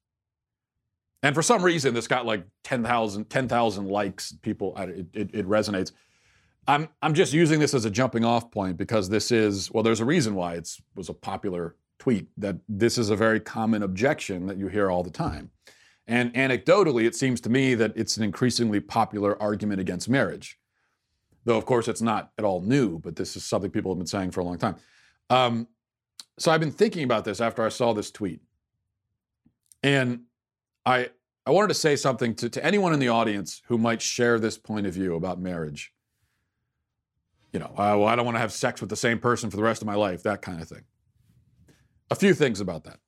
And 1.21 1.36
for 1.36 1.41
some 1.41 1.63
reason, 1.63 1.93
this 1.93 2.07
got 2.07 2.25
like 2.25 2.45
10,000 2.63 3.25
10, 3.25 3.49
likes. 3.89 4.31
People, 4.41 4.73
it, 4.77 5.05
it, 5.12 5.29
it 5.34 5.49
resonates. 5.49 5.91
I'm, 6.65 6.88
I'm 7.01 7.13
just 7.13 7.34
using 7.34 7.60
this 7.60 7.73
as 7.73 7.84
a 7.84 7.91
jumping 7.91 8.23
off 8.23 8.49
point 8.51 8.77
because 8.77 9.10
this 9.10 9.34
is, 9.34 9.69
well, 9.71 9.84
there's 9.84 9.99
a 9.99 10.05
reason 10.05 10.34
why 10.34 10.53
it 10.53 10.69
was 10.95 11.10
a 11.10 11.13
popular 11.13 11.75
tweet, 11.99 12.29
that 12.38 12.55
this 12.69 12.97
is 12.97 13.10
a 13.10 13.17
very 13.17 13.41
common 13.41 13.84
objection 13.84 14.45
that 14.45 14.55
you 14.55 14.69
hear 14.69 14.89
all 14.89 15.03
the 15.03 15.12
time. 15.12 15.51
And 16.07 16.34
anecdotally, 16.36 17.03
it 17.03 17.15
seems 17.15 17.41
to 17.41 17.49
me 17.49 17.75
that 17.75 17.91
it's 17.97 18.15
an 18.15 18.23
increasingly 18.23 18.79
popular 18.79 19.38
argument 19.43 19.81
against 19.81 20.07
marriage. 20.07 20.57
Though 21.45 21.58
of 21.58 21.65
course 21.65 21.88
it's 21.88 22.01
not 22.01 22.32
at 22.38 22.45
all 22.45 22.62
new, 22.62 22.99
but 22.99 23.15
this 23.15 23.36
is 23.36 23.43
something 23.43 23.71
people 23.71 23.91
have 23.91 23.97
been 23.97 24.08
saying 24.08 24.32
for 24.32 24.41
a 24.41 24.43
long 24.43 24.58
time. 24.58 24.75
Um, 25.30 25.67
so 26.38 26.51
I've 26.51 26.60
been 26.60 26.71
thinking 26.71 27.04
about 27.04 27.25
this 27.25 27.41
after 27.41 27.63
I 27.63 27.69
saw 27.69 27.93
this 27.93 28.12
tweet, 28.12 28.41
and 29.84 30.21
I 30.86 31.10
I 31.45 31.51
wanted 31.51 31.69
to 31.69 31.73
say 31.73 31.95
something 31.95 32.36
to, 32.36 32.49
to 32.49 32.63
anyone 32.63 32.93
in 32.93 32.99
the 32.99 33.10
audience 33.10 33.62
who 33.67 33.77
might 33.77 34.01
share 34.01 34.39
this 34.39 34.58
point 34.58 34.86
of 34.86 34.93
view 34.93 35.15
about 35.15 35.39
marriage. 35.39 35.91
You 37.51 37.60
know, 37.60 37.71
uh, 37.73 37.97
well, 37.97 38.06
I 38.06 38.15
don't 38.15 38.25
want 38.25 38.36
to 38.36 38.39
have 38.41 38.54
sex 38.54 38.80
with 38.80 38.89
the 38.89 38.95
same 38.95 39.19
person 39.19 39.49
for 39.49 39.58
the 39.58 39.63
rest 39.63 39.82
of 39.82 39.88
my 39.88 39.95
life, 39.95 40.23
that 40.23 40.41
kind 40.41 40.62
of 40.62 40.69
thing. 40.69 40.84
A 42.10 42.15
few 42.15 42.34
things 42.34 42.60
about 42.60 42.84
that. 42.84 42.99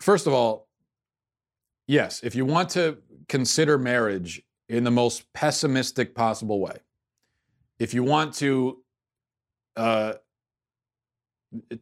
First 0.00 0.26
of 0.26 0.32
all, 0.32 0.68
yes, 1.86 2.22
if 2.22 2.34
you 2.34 2.44
want 2.44 2.68
to 2.70 2.98
consider 3.28 3.78
marriage 3.78 4.42
in 4.68 4.84
the 4.84 4.90
most 4.90 5.32
pessimistic 5.32 6.14
possible 6.14 6.60
way, 6.60 6.78
if 7.78 7.94
you 7.94 8.02
want 8.02 8.34
to 8.34 8.82
uh, 9.76 10.14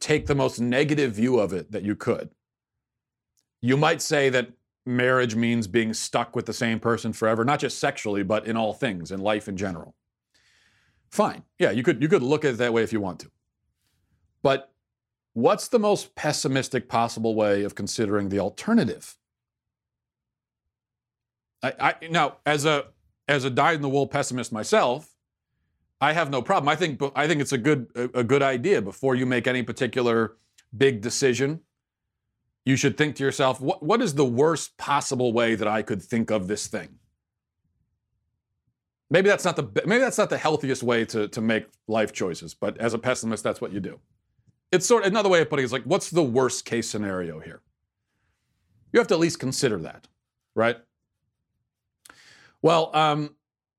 take 0.00 0.26
the 0.26 0.35
most 0.35 0.61
negative 0.61 1.12
view 1.12 1.38
of 1.38 1.52
it 1.52 1.72
that 1.72 1.83
you 1.83 1.94
could, 1.94 2.31
you 3.61 3.76
might 3.76 4.02
say 4.02 4.28
that 4.31 4.50
marriage 4.85 5.35
means 5.35 5.66
being 5.66 5.94
stuck 5.94 6.35
with 6.35 6.46
the 6.46 6.52
same 6.52 6.81
person 6.81 7.12
forever, 7.12 7.44
not 7.44 7.61
just 7.61 7.78
sexually, 7.78 8.22
but 8.22 8.46
in 8.46 8.57
all 8.57 8.72
things, 8.72 9.12
in 9.12 9.20
life 9.20 9.48
in 9.48 9.57
general. 9.57 9.94
Fine. 11.11 11.44
Yeah, 11.59 11.70
you 11.70 11.83
could 11.83 12.02
you 12.02 12.09
could 12.09 12.22
look 12.22 12.44
at 12.44 12.55
it 12.55 12.57
that 12.59 12.72
way 12.72 12.83
if 12.83 12.92
you 12.92 13.00
want 13.00 13.20
to. 13.20 13.31
But 14.42 14.72
what's 15.35 15.68
the 15.68 15.78
most 15.78 16.14
pessimistic 16.14 16.88
possible 16.88 17.35
way 17.35 17.64
of 17.64 17.74
considering 17.74 18.31
the 18.31 18.38
alternative? 18.38 19.16
I, 21.62 21.74
I 21.78 22.09
now 22.09 22.38
as 22.46 22.64
a 22.64 22.87
as 23.28 23.44
a 23.44 23.50
dyed 23.50 23.76
in 23.76 23.83
the 23.83 23.88
wool 23.88 24.07
pessimist 24.07 24.52
myself, 24.52 25.12
I 26.03 26.12
have 26.12 26.31
no 26.31 26.43
problem. 26.43 26.69
I 26.69 26.75
think 26.75 27.01
I 27.15 27.29
think 27.29 27.41
it's 27.41 27.53
a 27.53 27.59
good 27.59 27.87
a, 27.95 28.25
good 28.25 28.43
idea 28.43 28.83
before 28.83 29.15
you 29.15 29.25
make 29.25 29.47
any 29.47 29.62
particular 29.62 30.37
big 30.77 31.01
decision. 31.01 31.61
You 32.65 32.75
should 32.75 32.99
think 32.99 33.15
to 33.17 33.25
yourself, 33.25 33.61
what, 33.61 33.85
what 33.85 34.03
is 34.03 34.15
the 34.15 34.25
worst 34.25 34.77
possible 34.77 35.33
way 35.33 35.55
that 35.55 35.69
I 35.69 35.83
could 35.83 36.03
think 36.03 36.33
of 36.33 36.49
this 36.49 36.67
thing? 36.67 36.88
Maybe 39.11 39.29
that's 39.29 39.45
not 39.45 39.55
the 39.55 39.69
maybe 39.87 40.01
that's 40.01 40.19
not 40.19 40.29
the 40.29 40.38
healthiest 40.38 40.83
way 40.83 41.05
to, 41.05 41.29
to 41.29 41.41
make 41.41 41.67
life 41.87 42.12
choices, 42.12 42.53
but 42.53 42.77
as 42.79 42.95
a 42.95 42.99
pessimist, 42.99 43.45
that's 43.45 43.61
what 43.61 43.73
you 43.73 43.79
do. 43.79 44.01
It's 44.73 44.87
sort 44.87 45.05
of 45.05 45.12
another 45.12 45.29
way 45.29 45.41
of 45.41 45.51
putting 45.51 45.62
it 45.62 45.67
is 45.67 45.73
like, 45.73 45.85
what's 45.85 46.11
the 46.11 46.23
worst 46.23 46.65
case 46.65 46.91
scenario 46.91 47.38
here? 47.38 47.62
You 48.93 48.99
have 48.99 49.07
to 49.09 49.15
at 49.15 49.21
least 49.21 49.38
consider 49.38 49.79
that, 49.79 50.09
right? 50.57 50.79
Well, 52.61 52.91
um, 52.93 53.37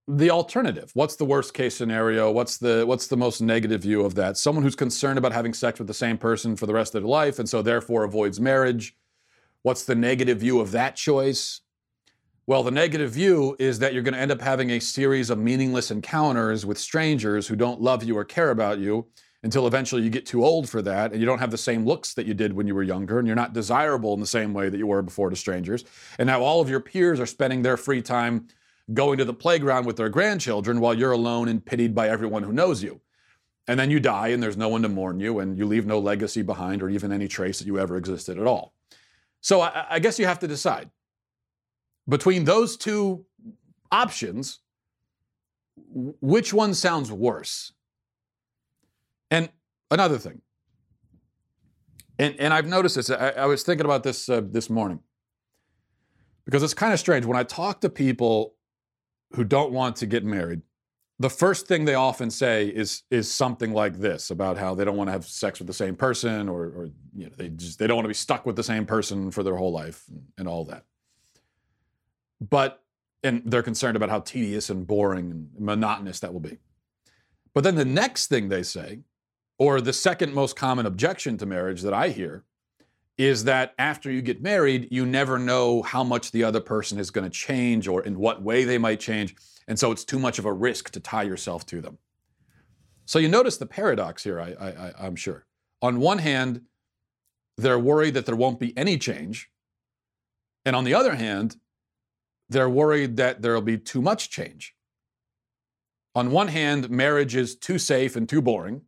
the 0.08 0.30
alternative. 0.30 0.92
What's 0.94 1.16
the 1.16 1.26
worst 1.26 1.54
case 1.54 1.76
scenario? 1.76 2.30
What's 2.32 2.58
the 2.58 2.84
what's 2.86 3.08
the 3.08 3.18
most 3.18 3.42
negative 3.42 3.82
view 3.82 4.02
of 4.02 4.16
that? 4.16 4.38
Someone 4.38 4.63
who's 4.63 4.76
concerned 4.76 5.18
about 5.18 5.32
having 5.32 5.54
sex 5.54 5.80
with 5.80 5.88
the 5.88 5.94
same 5.94 6.18
person 6.18 6.56
for 6.56 6.66
the 6.66 6.74
rest 6.74 6.94
of 6.94 7.02
their 7.02 7.10
life 7.10 7.39
and 7.39 7.48
so 7.48 7.62
therefore 7.62 8.04
avoids 8.04 8.39
marriage. 8.39 8.96
What's 9.62 9.86
the 9.86 9.96
negative 9.96 10.39
view 10.39 10.60
of 10.60 10.72
that 10.72 10.98
choice? 10.98 11.62
Well, 12.46 12.63
the 12.63 12.72
negative 12.72 13.12
view 13.12 13.56
is 13.58 13.80
that 13.80 13.94
you're 13.94 14.04
going 14.04 14.16
to 14.16 14.20
end 14.20 14.32
up 14.32 14.42
having 14.42 14.72
a 14.72 14.80
series 14.80 15.30
of 15.30 15.38
meaningless 15.38 15.92
encounters 15.92 16.66
with 16.66 16.78
strangers 16.78 17.48
who 17.48 17.56
don't 17.56 17.80
love 17.80 18.04
you 18.04 18.18
or 18.18 18.26
care 18.26 18.52
about 18.52 18.80
you 18.80 19.08
until 19.44 19.66
eventually 19.66 20.02
you 20.02 20.10
get 20.10 20.26
too 20.26 20.44
old 20.44 20.70
for 20.70 20.82
that 20.82 21.12
and 21.13 21.22
you 21.22 21.26
don't 21.26 21.39
have 21.39 21.52
the 21.52 21.58
same 21.58 21.86
looks 21.86 22.13
that 22.16 22.26
you 22.26 22.34
did 22.34 22.52
when 22.52 22.68
you 22.68 22.76
were 22.76 22.84
younger 22.84 23.20
and 23.20 23.28
you're 23.28 23.38
not 23.38 23.54
desirable 23.54 24.13
in 24.13 24.20
the 24.20 24.28
same 24.28 24.54
way 24.54 24.68
that 24.68 24.78
you 24.78 24.88
were 24.88 25.02
before 25.02 25.30
to 25.30 25.36
strangers. 25.38 25.86
And 26.20 26.28
now 26.28 26.42
all 26.42 26.60
of 26.60 26.70
your 26.70 26.82
peers 26.82 27.22
are 27.22 27.26
spending 27.26 27.62
their 27.62 27.78
free 27.78 28.02
time 28.02 28.50
going 28.91 29.17
to 29.17 29.26
the 29.26 29.34
playground 29.34 29.86
with 29.86 29.96
their 29.96 30.10
grandchildren 30.10 30.80
while 30.80 30.93
you're 30.93 31.12
alone 31.12 31.48
and 31.48 31.65
pitied 31.65 31.96
by 31.96 32.10
everyone 32.10 32.43
who 32.43 32.52
knows 32.52 32.84
you. 32.84 33.00
And 33.67 33.80
then 33.80 33.89
you 33.89 34.00
die 34.00 34.30
and 34.30 34.43
there's 34.43 34.58
no 34.58 34.67
one 34.67 34.82
to 34.82 34.89
mourn 34.89 35.19
you 35.22 35.39
and 35.39 35.58
you 35.58 35.65
leave 35.65 35.86
no 35.86 36.00
legacy 36.00 36.41
behind 36.41 36.84
or 36.84 36.89
even 36.89 37.13
any 37.13 37.30
trace 37.30 37.60
that 37.60 37.67
you 37.67 37.80
ever 37.80 37.96
existed 37.96 38.38
at 38.38 38.46
all. 38.46 38.74
So 39.39 39.62
I, 39.62 39.86
I 39.91 40.00
guess 40.00 40.19
you 40.19 40.26
have 40.26 40.39
to 40.39 40.48
decide 40.48 40.89
between 42.08 42.43
those 42.43 42.76
two 42.76 43.26
options, 43.91 44.60
which 45.78 46.54
one 46.54 46.74
sounds 46.74 47.12
worse? 47.12 47.72
And 49.32 49.50
another 49.89 50.17
thing, 50.17 50.41
and, 52.19 52.36
and 52.39 52.54
I've 52.54 52.67
noticed 52.67 52.96
this, 52.96 53.10
I, 53.10 53.30
I 53.30 53.46
was 53.46 53.63
thinking 53.63 53.86
about 53.86 54.04
this 54.04 54.30
uh, 54.30 54.41
this 54.43 54.69
morning 54.69 55.00
because 56.46 56.63
it's 56.63 56.74
kind 56.74 56.93
of 56.93 57.00
strange. 57.00 57.26
When 57.26 57.38
I 57.38 57.43
talk 57.43 57.82
to 57.82 57.89
people 57.89 58.56
who 59.36 59.43
don't 59.43 59.72
want 59.72 59.96
to 59.98 60.06
get 60.06 60.24
married, 60.24 60.62
the 61.19 61.30
first 61.30 61.67
thing 61.67 61.86
they 61.86 61.96
often 61.96 62.30
say 62.30 62.67
is 62.67 63.04
is 63.12 63.32
something 63.32 63.72
like 63.72 64.00
this 64.00 64.30
about 64.30 64.58
how 64.58 64.74
they 64.74 64.84
don't 64.84 64.98
want 64.98 65.08
to 65.08 65.12
have 65.12 65.26
sex 65.26 65.60
with 65.60 65.67
the 65.67 65.74
same 65.74 65.96
person 65.96 66.50
or, 66.50 66.63
or 66.63 66.89
you 67.15 67.26
know, 67.26 67.32
they 67.38 67.50
just 67.50 67.80
they 67.80 67.88
don't 67.88 67.96
want 67.96 68.06
to 68.06 68.10
be 68.10 68.13
stuck 68.13 68.46
with 68.46 68.56
the 68.56 68.63
same 68.63 68.86
person 68.86 69.32
for 69.32 69.43
their 69.43 69.56
whole 69.56 69.72
life 69.72 70.04
and, 70.10 70.24
and 70.39 70.48
all 70.48 70.65
that. 70.65 70.86
But 72.41 72.82
and 73.24 73.41
they're 73.46 73.63
concerned 73.63 73.96
about 73.96 74.10
how 74.10 74.19
tedious 74.19 74.69
and 74.69 74.86
boring 74.86 75.32
and 75.32 75.50
monotonous 75.58 76.19
that 76.19 76.34
will 76.34 76.41
be. 76.41 76.58
But 77.54 77.63
then 77.63 77.76
the 77.76 77.86
next 77.86 78.28
thing 78.28 78.50
they 78.50 78.63
say, 78.63 79.00
or 79.58 79.80
the 79.80 79.93
second 79.93 80.34
most 80.34 80.56
common 80.56 80.86
objection 80.86 81.38
to 81.38 81.46
marriage 81.46 81.84
that 81.84 81.93
I 81.93 82.10
hear, 82.10 82.43
is 83.17 83.43
that 83.43 83.73
after 83.78 84.12
you 84.12 84.21
get 84.21 84.41
married, 84.41 84.88
you 84.91 85.06
never 85.06 85.38
know 85.38 85.82
how 85.84 86.04
much 86.04 86.32
the 86.32 86.43
other 86.43 86.60
person 86.60 86.99
is 86.99 87.12
going 87.12 87.23
to 87.23 87.30
change 87.30 87.88
or 87.88 88.04
in 88.04 88.17
what 88.17 88.41
way 88.41 88.63
they 88.63 88.78
might 88.78 88.99
change. 88.99 89.36
And 89.67 89.78
so 89.78 89.91
it's 89.91 90.04
too 90.04 90.19
much 90.19 90.39
of 90.39 90.45
a 90.45 90.54
risk 90.54 90.89
to 90.91 90.99
tie 90.99 91.23
yourself 91.23 91.65
to 91.67 91.82
them. 91.82 91.99
So 93.06 93.19
you 93.19 93.28
notice 93.28 93.58
the 93.58 93.65
paradox 93.65 94.23
here, 94.23 94.39
I, 94.39 94.93
I'm 94.99 95.15
sure. 95.15 95.45
On 95.82 95.99
one 95.99 96.19
hand, 96.19 96.62
they're 97.58 97.80
worried 97.80 98.15
that 98.15 98.26
there 98.26 98.36
won't 98.36 98.60
be 98.60 98.76
any 98.78 98.97
change. 98.97 99.49
And 100.65 100.76
on 100.76 100.86
the 100.86 100.93
other 100.93 101.15
hand, 101.15 101.58
they're 102.49 102.69
worried 102.69 103.17
that 103.17 103.41
there'll 103.41 103.62
be 103.62 103.78
too 103.78 104.02
much 104.02 104.30
change. 104.30 104.76
On 106.15 106.32
one 106.32 106.47
hand, 106.47 106.89
marriage 106.89 107.36
is 107.36 107.56
too 107.56 107.78
safe 107.78 108.15
and 108.15 108.28
too 108.28 108.41
boring. 108.41 108.82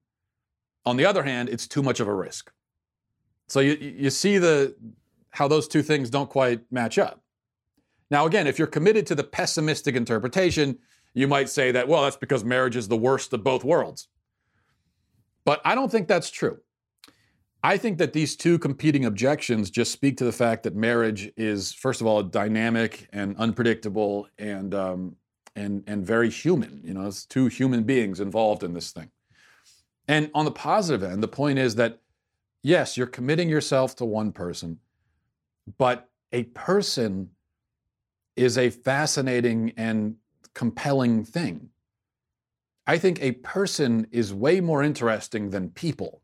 On 0.85 0.97
the 0.97 1.05
other 1.05 1.23
hand, 1.23 1.49
it's 1.49 1.67
too 1.67 1.83
much 1.83 1.99
of 1.99 2.07
a 2.07 2.13
risk. 2.13 2.51
So 3.47 3.59
you, 3.59 3.73
you 3.73 4.09
see 4.09 4.37
the 4.37 4.75
how 5.31 5.47
those 5.47 5.67
two 5.67 5.83
things 5.83 6.09
don't 6.09 6.29
quite 6.29 6.61
match 6.71 6.97
up. 6.97 7.21
Now, 8.09 8.25
again, 8.25 8.47
if 8.47 8.57
you're 8.57 8.67
committed 8.67 9.05
to 9.07 9.15
the 9.15 9.23
pessimistic 9.23 9.95
interpretation, 9.95 10.77
you 11.13 11.27
might 11.27 11.49
say 11.49 11.71
that, 11.71 11.87
well, 11.87 12.03
that's 12.03 12.15
because 12.15 12.43
marriage 12.43 12.75
is 12.75 12.87
the 12.87 12.97
worst 12.97 13.33
of 13.33 13.43
both 13.43 13.63
worlds. 13.63 14.07
But 15.43 15.61
I 15.65 15.75
don't 15.75 15.91
think 15.91 16.07
that's 16.07 16.29
true. 16.29 16.59
I 17.63 17.77
think 17.77 17.97
that 17.97 18.13
these 18.13 18.35
two 18.35 18.59
competing 18.59 19.05
objections 19.05 19.71
just 19.71 19.91
speak 19.91 20.17
to 20.17 20.23
the 20.23 20.31
fact 20.31 20.63
that 20.63 20.75
marriage 20.75 21.31
is, 21.35 21.73
first 21.73 21.99
of 21.99 22.07
all, 22.07 22.21
dynamic 22.21 23.09
and 23.11 23.35
unpredictable 23.37 24.27
and 24.37 24.75
um, 24.75 25.15
and 25.55 25.83
and 25.87 26.05
very 26.05 26.29
human. 26.29 26.81
You 26.83 26.93
know, 26.93 27.07
it's 27.07 27.25
two 27.25 27.47
human 27.47 27.83
beings 27.83 28.19
involved 28.19 28.63
in 28.63 28.73
this 28.73 28.91
thing. 28.91 29.09
And 30.07 30.29
on 30.35 30.45
the 30.45 30.51
positive 30.51 31.01
end, 31.01 31.23
the 31.23 31.27
point 31.27 31.57
is 31.57 31.73
that 31.75 32.01
yes, 32.65 32.97
you're 32.97 33.05
committing 33.05 33.47
yourself 33.47 33.95
to 33.95 34.05
one 34.05 34.31
person, 34.31 34.79
but 35.77 36.09
a 36.31 36.43
person 36.43 37.29
is 38.35 38.57
a 38.57 38.71
fascinating 38.71 39.71
and 39.77 40.15
compelling 40.55 41.23
thing. 41.23 41.69
I 42.87 42.97
think 42.97 43.21
a 43.21 43.33
person 43.33 44.07
is 44.11 44.33
way 44.33 44.61
more 44.61 44.81
interesting 44.81 45.51
than 45.51 45.69
people. 45.69 46.21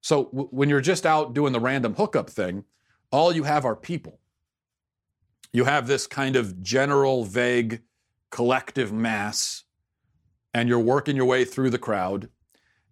So 0.00 0.24
w- 0.24 0.48
when 0.50 0.68
you're 0.68 0.80
just 0.80 1.06
out 1.06 1.32
doing 1.32 1.52
the 1.52 1.60
random 1.60 1.94
hookup 1.94 2.28
thing, 2.28 2.64
all 3.12 3.32
you 3.32 3.44
have 3.44 3.64
are 3.64 3.76
people. 3.76 4.18
You 5.52 5.64
have 5.64 5.86
this 5.86 6.08
kind 6.08 6.34
of 6.34 6.60
general, 6.60 7.24
vague, 7.24 7.82
collective 8.30 8.92
mass, 8.92 9.62
and 10.52 10.68
you're 10.68 10.80
working 10.80 11.14
your 11.14 11.26
way 11.26 11.44
through 11.44 11.70
the 11.70 11.78
crowd. 11.78 12.28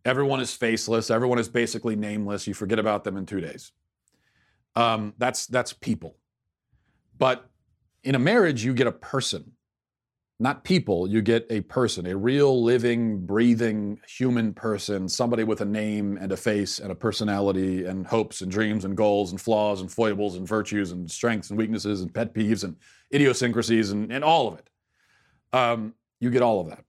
Everyone 0.05 0.41
is 0.41 0.55
faceless. 0.55 1.11
Everyone 1.11 1.39
is 1.39 1.49
basically 1.49 1.97
nameless. 1.97 2.47
You 2.47 2.55
forget 2.55 2.79
about 2.79 3.05
them 3.05 3.17
in 3.17 3.27
two 3.27 3.41
days. 3.41 3.73
Um, 4.77 5.15
that's 5.19 5.47
that's 5.47 5.73
people. 5.73 6.17
But 7.19 7.51
in 8.03 8.15
a 8.15 8.19
marriage, 8.19 8.65
you 8.65 8.73
get 8.73 8.87
a 8.87 8.93
person, 8.93 9.53
not 10.39 10.65
people. 10.65 11.07
You 11.07 11.21
get 11.21 11.47
a 11.51 11.61
person, 11.63 12.07
a 12.07 12.17
real, 12.17 12.65
living, 12.65 13.27
breathing 13.27 14.01
human 14.09 14.55
person, 14.55 15.07
somebody 15.07 15.45
with 15.45 15.61
a 15.61 15.67
name 15.67 16.17
and 16.19 16.33
a 16.33 16.37
face 16.37 16.79
and 16.79 16.91
a 16.91 16.95
personality 16.95 17.85
and 17.85 18.07
hopes 18.07 18.41
and 18.41 18.51
dreams 18.51 18.87
and 18.87 18.97
goals 18.97 19.33
and 19.33 19.41
flaws 19.41 19.83
and 19.83 19.93
foibles 19.93 20.37
and 20.37 20.49
virtues 20.49 20.93
and 20.93 21.11
strengths 21.11 21.51
and 21.51 21.59
weaknesses 21.59 22.01
and 22.01 22.15
pet 22.15 22.33
peeves 22.33 22.65
and 22.65 22.77
idiosyncrasies 23.13 23.91
and, 23.91 24.11
and 24.11 24.25
all 24.25 24.49
of 24.49 24.59
it. 24.59 24.71
Um, 25.53 25.95
you 26.21 26.31
get 26.31 26.43
all 26.43 26.61
of 26.61 26.69
that 26.71 26.85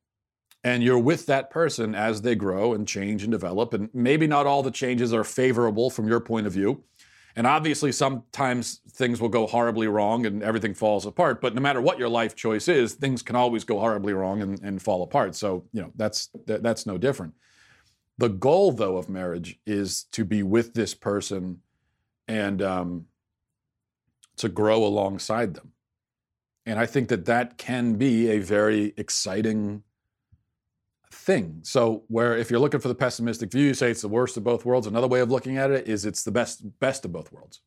and 0.64 0.84
you're 0.84 1.00
with 1.00 1.26
that 1.26 1.50
person 1.50 1.96
as 1.96 2.22
they 2.22 2.36
grow 2.36 2.74
and 2.74 2.88
change 2.88 3.24
and 3.24 3.32
develop. 3.32 3.74
And 3.74 3.90
maybe 3.94 4.28
not 4.28 4.46
all 4.46 4.62
the 4.62 4.72
changes 4.72 5.14
are 5.14 5.24
favorable 5.24 5.90
from 5.90 6.08
your 6.08 6.20
point 6.20 6.48
of 6.48 6.54
view. 6.54 6.84
And 7.36 7.48
obviously, 7.48 7.92
sometimes 7.94 8.82
things 8.92 9.22
will 9.22 9.30
go 9.30 9.48
horribly 9.48 9.88
wrong 9.88 10.26
and 10.26 10.44
everything 10.44 10.74
falls 10.74 11.06
apart. 11.06 11.40
But 11.42 11.56
no 11.56 11.62
matter 11.62 11.82
what 11.82 11.98
your 11.98 12.10
life 12.10 12.36
choice 12.36 12.68
is, 12.68 12.94
things 12.94 13.22
can 13.22 13.36
always 13.36 13.64
go 13.64 13.80
horribly 13.80 14.14
wrong 14.14 14.42
and, 14.42 14.60
and 14.62 14.82
fall 14.82 15.02
apart. 15.02 15.36
So, 15.36 15.66
you 15.72 15.82
know, 15.82 15.92
that's 15.96 16.30
that, 16.46 16.62
that's 16.62 16.86
no 16.86 16.98
different. 16.98 17.34
The 18.18 18.30
goal, 18.30 18.74
though, 18.74 18.98
of 18.98 19.10
marriage 19.10 19.60
is 19.66 20.04
to 20.12 20.26
be 20.26 20.44
with 20.44 20.74
this 20.74 20.94
person 20.94 21.62
and 22.28 22.62
um, 22.62 23.06
to 24.38 24.50
grow 24.50 24.86
alongside 24.86 25.54
them. 25.54 25.72
And 26.66 26.78
I 26.78 26.86
think 26.86 27.08
that 27.10 27.26
that 27.26 27.58
can 27.58 27.96
be 27.96 28.30
a 28.30 28.40
very 28.40 28.94
exciting 28.98 29.84
thing. 31.22 31.60
So, 31.64 32.04
where 32.08 32.36
if 32.36 32.50
you're 32.50 32.60
looking 32.60 32.80
for 32.80 32.88
the 32.88 32.96
pessimistic 32.96 33.52
view, 33.52 33.68
you 33.68 33.74
say 33.74 33.92
it's 33.92 34.02
the 34.02 34.08
worst 34.08 34.38
of 34.38 34.44
both 34.44 34.66
worlds. 34.66 34.88
Another 34.88 35.08
way 35.08 35.20
of 35.20 35.32
looking 35.32 35.58
at 35.58 35.72
it 35.72 35.88
is 35.88 36.06
it's 36.06 36.24
the 36.24 36.32
best 36.32 36.80
best 36.80 37.06
of 37.06 37.14
both 37.14 37.32
worlds, 37.32 37.62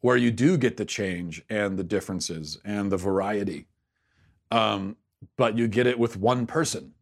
where 0.00 0.16
you 0.16 0.30
do 0.30 0.56
get 0.56 0.76
the 0.76 0.84
change 0.84 1.42
and 1.50 1.78
the 1.78 1.84
differences 1.84 2.58
and 2.64 2.90
the 2.90 2.96
variety, 2.96 3.66
um, 4.50 4.96
but 5.36 5.56
you 5.56 5.68
get 5.68 5.86
it 5.86 5.98
with 5.98 6.16
one 6.16 6.46
person. 6.46 6.92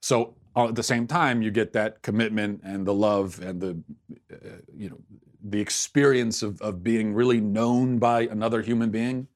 So 0.00 0.34
at 0.56 0.74
the 0.74 0.82
same 0.82 1.06
time, 1.06 1.42
you 1.42 1.50
get 1.50 1.72
that 1.74 2.02
commitment 2.02 2.62
and 2.64 2.86
the 2.86 2.94
love 2.94 3.40
and 3.42 3.60
the 3.60 3.78
uh, 4.32 4.56
you 4.74 4.88
know 4.88 4.98
the 5.42 5.60
experience 5.60 6.42
of 6.42 6.60
of 6.62 6.82
being 6.82 7.12
really 7.14 7.40
known 7.40 7.98
by 7.98 8.22
another 8.22 8.62
human 8.62 8.90
being, 8.90 9.28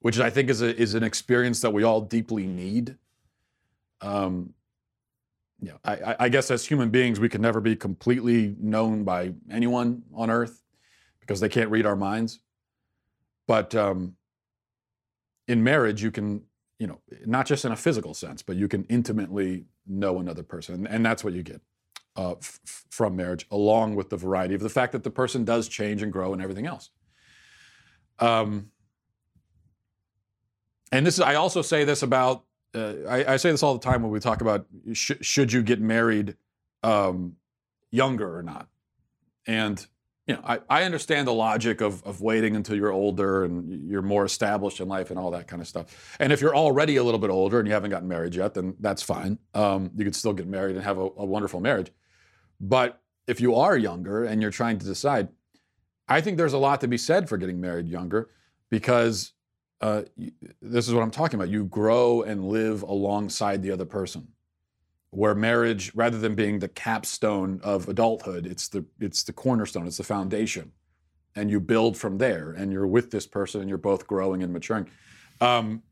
which 0.00 0.18
I 0.18 0.30
think 0.30 0.48
is 0.48 0.62
a, 0.62 0.74
is 0.74 0.94
an 0.94 1.02
experience 1.02 1.60
that 1.60 1.72
we 1.74 1.82
all 1.82 2.00
deeply 2.00 2.46
need 2.46 2.96
um, 4.02 4.52
yeah, 5.62 5.74
I, 5.84 6.16
I, 6.18 6.28
guess 6.28 6.50
as 6.50 6.66
human 6.66 6.90
beings, 6.90 7.20
we 7.20 7.28
can 7.28 7.40
never 7.40 7.60
be 7.60 7.76
completely 7.76 8.56
known 8.58 9.04
by 9.04 9.32
anyone 9.48 10.02
on 10.12 10.28
earth 10.28 10.60
because 11.20 11.38
they 11.38 11.48
can't 11.48 11.70
read 11.70 11.86
our 11.86 11.94
minds. 11.94 12.40
But 13.46 13.72
um, 13.76 14.16
in 15.46 15.62
marriage, 15.62 16.02
you 16.02 16.10
can, 16.10 16.42
you 16.80 16.88
know, 16.88 17.00
not 17.26 17.46
just 17.46 17.64
in 17.64 17.70
a 17.70 17.76
physical 17.76 18.12
sense, 18.12 18.42
but 18.42 18.56
you 18.56 18.66
can 18.66 18.82
intimately 18.84 19.66
know 19.86 20.18
another 20.18 20.42
person. 20.42 20.84
And 20.88 21.06
that's 21.06 21.22
what 21.22 21.32
you 21.32 21.44
get 21.44 21.60
uh, 22.16 22.32
f- 22.32 22.60
from 22.90 23.14
marriage, 23.14 23.46
along 23.52 23.94
with 23.94 24.10
the 24.10 24.16
variety 24.16 24.54
of 24.54 24.62
the 24.62 24.68
fact 24.68 24.90
that 24.92 25.04
the 25.04 25.10
person 25.10 25.44
does 25.44 25.68
change 25.68 26.02
and 26.02 26.12
grow 26.12 26.32
and 26.32 26.42
everything 26.42 26.66
else. 26.66 26.90
Um, 28.18 28.72
and 30.90 31.06
this 31.06 31.14
is, 31.14 31.20
I 31.20 31.36
also 31.36 31.62
say 31.62 31.84
this 31.84 32.02
about 32.02 32.44
uh, 32.74 32.94
I, 33.08 33.34
I, 33.34 33.36
say 33.36 33.50
this 33.50 33.62
all 33.62 33.74
the 33.74 33.80
time 33.80 34.02
when 34.02 34.10
we 34.10 34.20
talk 34.20 34.40
about 34.40 34.66
sh- 34.92 35.12
should 35.20 35.52
you 35.52 35.62
get 35.62 35.80
married 35.80 36.36
um, 36.82 37.36
younger 37.90 38.36
or 38.36 38.42
not. 38.42 38.68
And 39.46 39.84
you 40.26 40.34
know, 40.34 40.40
I, 40.44 40.60
I 40.70 40.84
understand 40.84 41.26
the 41.26 41.32
logic 41.32 41.80
of, 41.80 42.02
of 42.04 42.20
waiting 42.20 42.54
until 42.54 42.76
you're 42.76 42.92
older 42.92 43.44
and 43.44 43.88
you're 43.88 44.02
more 44.02 44.24
established 44.24 44.80
in 44.80 44.88
life 44.88 45.10
and 45.10 45.18
all 45.18 45.32
that 45.32 45.48
kind 45.48 45.60
of 45.60 45.66
stuff. 45.66 46.16
And 46.20 46.32
if 46.32 46.40
you're 46.40 46.54
already 46.54 46.96
a 46.96 47.04
little 47.04 47.18
bit 47.18 47.30
older 47.30 47.58
and 47.58 47.66
you 47.66 47.74
haven't 47.74 47.90
gotten 47.90 48.08
married 48.08 48.34
yet, 48.34 48.54
then 48.54 48.74
that's 48.78 49.02
fine. 49.02 49.38
Um, 49.52 49.90
you 49.96 50.04
could 50.04 50.14
still 50.14 50.32
get 50.32 50.46
married 50.46 50.76
and 50.76 50.84
have 50.84 50.98
a, 50.98 51.08
a 51.16 51.26
wonderful 51.26 51.60
marriage. 51.60 51.90
But 52.60 53.00
if 53.26 53.40
you 53.40 53.56
are 53.56 53.76
younger 53.76 54.24
and 54.24 54.40
you're 54.40 54.52
trying 54.52 54.78
to 54.78 54.86
decide, 54.86 55.28
I 56.08 56.20
think 56.20 56.36
there's 56.36 56.52
a 56.52 56.58
lot 56.58 56.80
to 56.82 56.88
be 56.88 56.98
said 56.98 57.28
for 57.28 57.36
getting 57.36 57.60
married 57.60 57.88
younger 57.88 58.30
because 58.70 59.32
uh, 59.82 60.02
this 60.62 60.86
is 60.86 60.94
what 60.94 61.02
I'm 61.02 61.10
talking 61.10 61.38
about. 61.38 61.50
You 61.50 61.64
grow 61.64 62.22
and 62.22 62.48
live 62.48 62.82
alongside 62.82 63.62
the 63.62 63.72
other 63.72 63.84
person. 63.84 64.28
Where 65.10 65.34
marriage, 65.34 65.92
rather 65.94 66.18
than 66.18 66.34
being 66.34 66.58
the 66.58 66.68
capstone 66.68 67.60
of 67.62 67.88
adulthood, 67.88 68.46
it's 68.46 68.68
the 68.68 68.86
it's 68.98 69.24
the 69.24 69.32
cornerstone, 69.32 69.86
it's 69.86 69.98
the 69.98 70.04
foundation, 70.04 70.72
and 71.36 71.50
you 71.50 71.60
build 71.60 71.98
from 71.98 72.16
there. 72.16 72.52
And 72.52 72.72
you're 72.72 72.86
with 72.86 73.10
this 73.10 73.26
person, 73.26 73.60
and 73.60 73.68
you're 73.68 73.76
both 73.76 74.06
growing 74.06 74.42
and 74.42 74.54
maturing. 74.54 74.88
Um, 75.42 75.82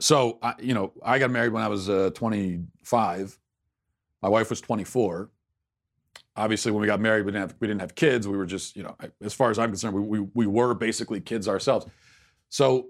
so, 0.00 0.38
I, 0.42 0.54
you 0.60 0.74
know, 0.74 0.92
I 1.02 1.18
got 1.18 1.30
married 1.30 1.52
when 1.52 1.62
I 1.62 1.68
was 1.68 1.88
uh, 1.88 2.10
25. 2.14 3.38
My 4.20 4.28
wife 4.28 4.50
was 4.50 4.60
24. 4.60 5.30
Obviously, 6.36 6.72
when 6.72 6.82
we 6.82 6.86
got 6.86 7.00
married, 7.00 7.24
we 7.24 7.32
didn't 7.32 7.48
have 7.48 7.54
we 7.60 7.68
didn't 7.68 7.80
have 7.80 7.94
kids. 7.94 8.28
We 8.28 8.36
were 8.36 8.44
just, 8.44 8.76
you 8.76 8.82
know, 8.82 8.96
as 9.22 9.32
far 9.32 9.50
as 9.50 9.58
I'm 9.58 9.70
concerned, 9.70 9.94
we 9.94 10.20
we, 10.20 10.28
we 10.34 10.46
were 10.46 10.74
basically 10.74 11.22
kids 11.22 11.48
ourselves. 11.48 11.86
So, 12.48 12.88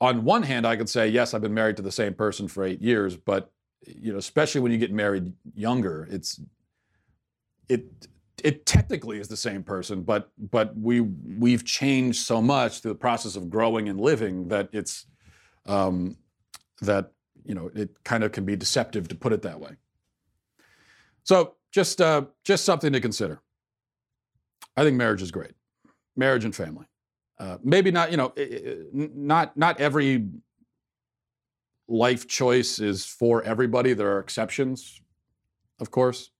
on 0.00 0.24
one 0.24 0.42
hand, 0.42 0.66
I 0.66 0.76
could 0.76 0.88
say, 0.88 1.08
yes, 1.08 1.34
I've 1.34 1.42
been 1.42 1.52
married 1.52 1.76
to 1.76 1.82
the 1.82 1.92
same 1.92 2.14
person 2.14 2.48
for 2.48 2.64
eight 2.64 2.80
years, 2.80 3.16
but 3.16 3.52
you 3.86 4.12
know, 4.12 4.18
especially 4.18 4.60
when 4.60 4.72
you 4.72 4.78
get 4.78 4.92
married 4.92 5.32
younger, 5.54 6.08
it's 6.10 6.40
it 7.68 7.86
it 8.42 8.66
technically 8.66 9.18
is 9.18 9.28
the 9.28 9.36
same 9.36 9.62
person, 9.62 10.02
but 10.02 10.30
but 10.38 10.76
we 10.76 11.00
we've 11.00 11.64
changed 11.64 12.20
so 12.20 12.40
much 12.40 12.80
through 12.80 12.92
the 12.92 12.98
process 12.98 13.36
of 13.36 13.50
growing 13.50 13.88
and 13.88 14.00
living 14.00 14.48
that 14.48 14.68
it's 14.72 15.06
um, 15.66 16.16
that 16.82 17.12
you 17.44 17.54
know 17.54 17.70
it 17.74 17.90
kind 18.04 18.24
of 18.24 18.32
can 18.32 18.44
be 18.44 18.56
deceptive 18.56 19.08
to 19.08 19.14
put 19.14 19.32
it 19.32 19.42
that 19.42 19.60
way. 19.60 19.76
So 21.24 21.56
just 21.70 22.00
uh, 22.00 22.24
just 22.44 22.64
something 22.64 22.92
to 22.92 23.00
consider. 23.00 23.40
I 24.76 24.84
think 24.84 24.96
marriage 24.96 25.22
is 25.22 25.30
great, 25.30 25.52
marriage 26.16 26.44
and 26.44 26.54
family. 26.54 26.86
Uh, 27.40 27.56
maybe 27.64 27.90
not, 27.90 28.10
you 28.10 28.18
know, 28.18 28.34
not 28.92 29.56
not 29.56 29.80
every 29.80 30.28
life 31.88 32.28
choice 32.28 32.78
is 32.78 33.06
for 33.06 33.42
everybody. 33.44 33.94
There 33.94 34.12
are 34.12 34.18
exceptions, 34.18 35.00
of 35.80 35.90
course, 35.90 36.32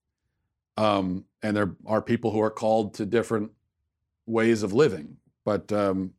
um, 0.76 1.24
and 1.42 1.56
there 1.56 1.74
are 1.86 2.02
people 2.02 2.30
who 2.32 2.42
are 2.42 2.50
called 2.50 2.92
to 2.94 3.06
different 3.06 3.50
ways 4.26 4.62
of 4.62 4.74
living. 4.74 5.16
But 5.46 5.72
um, 5.72 6.12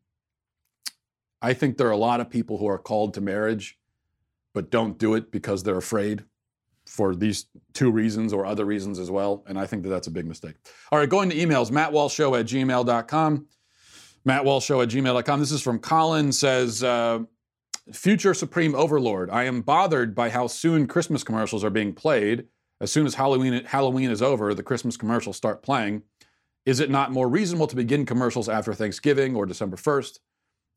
I 1.43 1.53
think 1.53 1.77
there 1.77 1.87
are 1.87 1.91
a 1.91 1.97
lot 1.97 2.19
of 2.19 2.31
people 2.31 2.57
who 2.57 2.67
are 2.67 2.79
called 2.79 3.13
to 3.13 3.21
marriage, 3.21 3.77
but 4.55 4.71
don't 4.71 4.97
do 4.97 5.13
it 5.13 5.31
because 5.31 5.61
they're 5.61 5.77
afraid 5.77 6.23
for 6.87 7.15
these 7.15 7.45
two 7.73 7.91
reasons 7.91 8.33
or 8.33 8.47
other 8.47 8.65
reasons 8.65 8.97
as 8.97 9.11
well. 9.11 9.43
And 9.47 9.59
I 9.59 9.67
think 9.67 9.83
that 9.83 9.89
that's 9.89 10.07
a 10.07 10.11
big 10.11 10.25
mistake. 10.25 10.55
All 10.91 10.97
right, 10.97 11.07
going 11.07 11.29
to 11.29 11.35
emails, 11.35 11.69
mattwalshshow 11.69 12.39
at 12.39 12.47
gmail.com. 12.47 13.45
MattWalshShow 14.27 14.83
at 14.83 14.89
gmail.com. 14.89 15.39
This 15.39 15.51
is 15.51 15.61
from 15.61 15.79
Colin 15.79 16.31
says, 16.31 16.83
uh, 16.83 17.19
Future 17.91 18.33
Supreme 18.33 18.75
Overlord, 18.75 19.29
I 19.31 19.45
am 19.45 19.61
bothered 19.61 20.13
by 20.13 20.29
how 20.29 20.47
soon 20.47 20.87
Christmas 20.87 21.23
commercials 21.23 21.63
are 21.63 21.71
being 21.71 21.93
played. 21.93 22.45
As 22.79 22.91
soon 22.91 23.05
as 23.05 23.15
Halloween, 23.15 23.65
Halloween 23.65 24.11
is 24.11 24.21
over, 24.21 24.53
the 24.53 24.63
Christmas 24.63 24.95
commercials 24.95 25.37
start 25.37 25.63
playing. 25.63 26.03
Is 26.65 26.79
it 26.79 26.91
not 26.91 27.11
more 27.11 27.27
reasonable 27.27 27.67
to 27.67 27.75
begin 27.75 28.05
commercials 28.05 28.47
after 28.47 28.73
Thanksgiving 28.73 29.35
or 29.35 29.47
December 29.47 29.77
1st? 29.77 30.19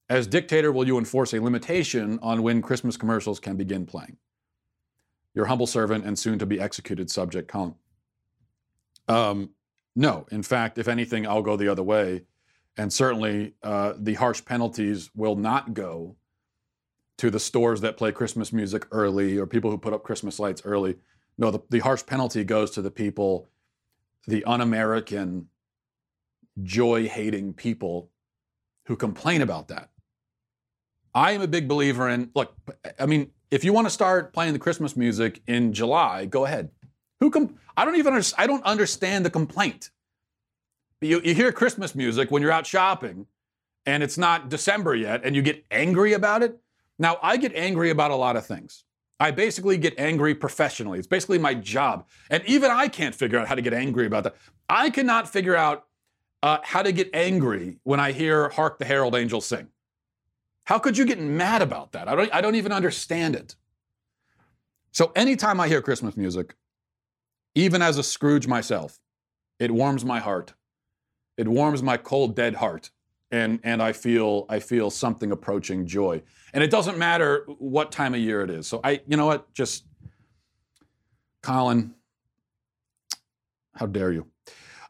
As 0.09 0.27
dictator, 0.27 0.73
will 0.73 0.87
you 0.87 0.99
enforce 0.99 1.35
a 1.35 1.41
limitation 1.41 2.19
on 2.23 2.43
when 2.43 2.63
Christmas 2.63 2.97
commercials 2.97 3.41
can 3.41 3.57
begin 3.57 3.85
playing? 3.85 4.17
Your 5.35 5.47
humble 5.47 5.67
servant 5.67 6.07
and 6.07 6.19
soon 6.19 6.39
to 6.39 6.47
be 6.47 6.61
executed 6.61 7.11
subject, 7.11 7.49
Colin. 7.49 7.75
Um, 9.09 9.51
no. 9.95 10.27
In 10.31 10.43
fact, 10.43 10.79
if 10.79 10.89
anything, 10.89 11.27
I'll 11.27 11.43
go 11.43 11.57
the 11.57 11.69
other 11.69 11.83
way 11.83 12.23
and 12.77 12.93
certainly 12.93 13.55
uh, 13.63 13.95
the 13.97 14.15
harsh 14.15 14.45
penalties 14.45 15.11
will 15.15 15.37
not 15.37 15.75
go 15.75 16.17
to 17.19 17.31
the 17.31 17.39
stores 17.41 17.81
that 17.83 17.97
play 17.97 18.11
Christmas 18.11 18.53
music 18.53 18.87
early 18.91 19.39
or 19.39 19.47
people 19.47 19.71
who 19.71 19.79
put 19.79 19.93
up 19.93 20.03
Christmas 20.03 20.39
lights 20.39 20.63
early. 20.65 20.97
No, 21.39 21.51
the, 21.51 21.61
the 21.71 21.79
harsh 21.79 22.05
penalty 22.05 22.45
goes 22.45 22.71
to 22.73 22.83
the 22.83 22.91
people, 22.91 23.49
the 24.27 24.45
un 24.45 24.61
American, 24.61 25.49
joy 26.63 27.09
hating 27.09 27.53
people 27.55 28.11
who 28.87 28.97
complain 28.97 29.43
about 29.43 29.69
that. 29.69 29.91
I 31.15 31.33
am 31.33 31.43
a 31.43 31.47
big 31.47 31.69
believer 31.69 32.09
in 32.09 32.31
look, 32.35 32.55
I 32.99 33.07
mean, 33.07 33.31
if 33.51 33.63
you 33.65 33.73
want 33.73 33.87
to 33.87 33.91
start 33.91 34.33
playing 34.33 34.53
the 34.53 34.59
Christmas 34.59 34.97
music 34.97 35.41
in 35.47 35.73
July, 35.73 36.27
go 36.27 36.45
ahead. 36.45 36.71
Who 37.21 37.31
com- 37.31 37.57
I 37.77 37.85
don't 37.85 37.97
even 37.97 38.15
under- 38.15 38.27
I 38.37 38.49
don't 38.49 38.65
understand 38.65 39.25
the 39.25 39.31
complaint. 39.31 39.91
You, 41.05 41.21
you 41.23 41.35
hear 41.35 41.53
Christmas 41.53 41.95
music 41.95 42.31
when 42.31 42.41
you're 42.41 42.51
out 42.51 42.67
shopping 42.67 43.27
and 43.85 44.03
it's 44.03 44.17
not 44.17 44.49
December 44.49 44.95
yet 44.95 45.21
and 45.23 45.37
you 45.37 45.43
get 45.43 45.65
angry 45.71 46.15
about 46.15 46.43
it. 46.43 46.59
Now, 46.99 47.19
I 47.23 47.37
get 47.37 47.55
angry 47.55 47.91
about 47.91 48.11
a 48.11 48.17
lot 48.17 48.37
of 48.37 48.47
things. 48.47 48.85
I 49.21 49.31
basically 49.31 49.77
get 49.77 49.99
angry 49.99 50.35
professionally. 50.35 50.99
It's 50.99 51.07
basically 51.07 51.39
my 51.39 51.55
job. 51.55 52.07
And 52.31 52.43
even 52.47 52.71
I 52.71 52.89
can't 52.89 53.15
figure 53.15 53.39
out 53.39 53.49
how 53.49 53.55
to 53.55 53.63
get 53.63 53.75
angry 53.75 54.07
about 54.07 54.25
that. 54.25 54.37
I 54.69 54.91
cannot 54.91 55.29
figure 55.29 55.55
out 55.55 55.85
uh, 56.43 56.59
how 56.63 56.83
to 56.83 56.91
get 56.91 57.11
angry 57.15 57.79
when 57.83 58.01
I 58.01 58.13
hear 58.13 58.49
Hark 58.49 58.79
the 58.79 58.85
Herald 58.85 59.15
Angels 59.15 59.47
Sing. 59.47 59.69
How 60.65 60.79
could 60.79 60.97
you 60.97 61.05
get 61.05 61.21
mad 61.21 61.61
about 61.61 61.93
that? 61.93 62.09
I 62.09 62.15
don't, 62.15 62.35
I 62.35 62.41
don't 62.41 62.55
even 62.55 62.73
understand 62.73 63.37
it. 63.37 63.57
So 64.93 65.13
anytime 65.15 65.61
I 65.61 65.69
hear 65.69 65.83
Christmas 65.83 66.17
music, 66.17 66.55
even 67.55 67.83
as 67.83 67.99
a 67.99 68.03
Scrooge 68.03 68.47
myself, 68.47 68.99
it 69.59 69.71
warms 69.71 70.05
my 70.05 70.21
heart 70.21 70.55
it 71.37 71.49
warms 71.49 71.83
my 71.83 71.97
cold, 71.97 72.37
dead 72.37 72.55
heart. 72.55 72.91
And, 73.31 73.59
and 73.65 73.83
I 73.83 73.93
feel 73.93 74.47
I 74.49 74.61
feel 74.61 74.91
something 74.91 75.33
approaching 75.33 75.87
joy. 75.87 76.23
And 76.53 76.63
it 76.63 76.71
doesn't 76.71 76.99
matter 76.99 77.45
what 77.59 77.91
time 77.91 78.15
of 78.15 78.21
year 78.21 78.43
it 78.43 78.51
is. 78.51 78.69
So 78.69 78.81
I, 78.85 79.01
you 79.09 79.17
know 79.17 79.27
what, 79.27 79.53
just 79.55 79.87
Colin, 81.43 81.95
how 83.75 83.87
dare 83.87 84.13
you? 84.13 84.27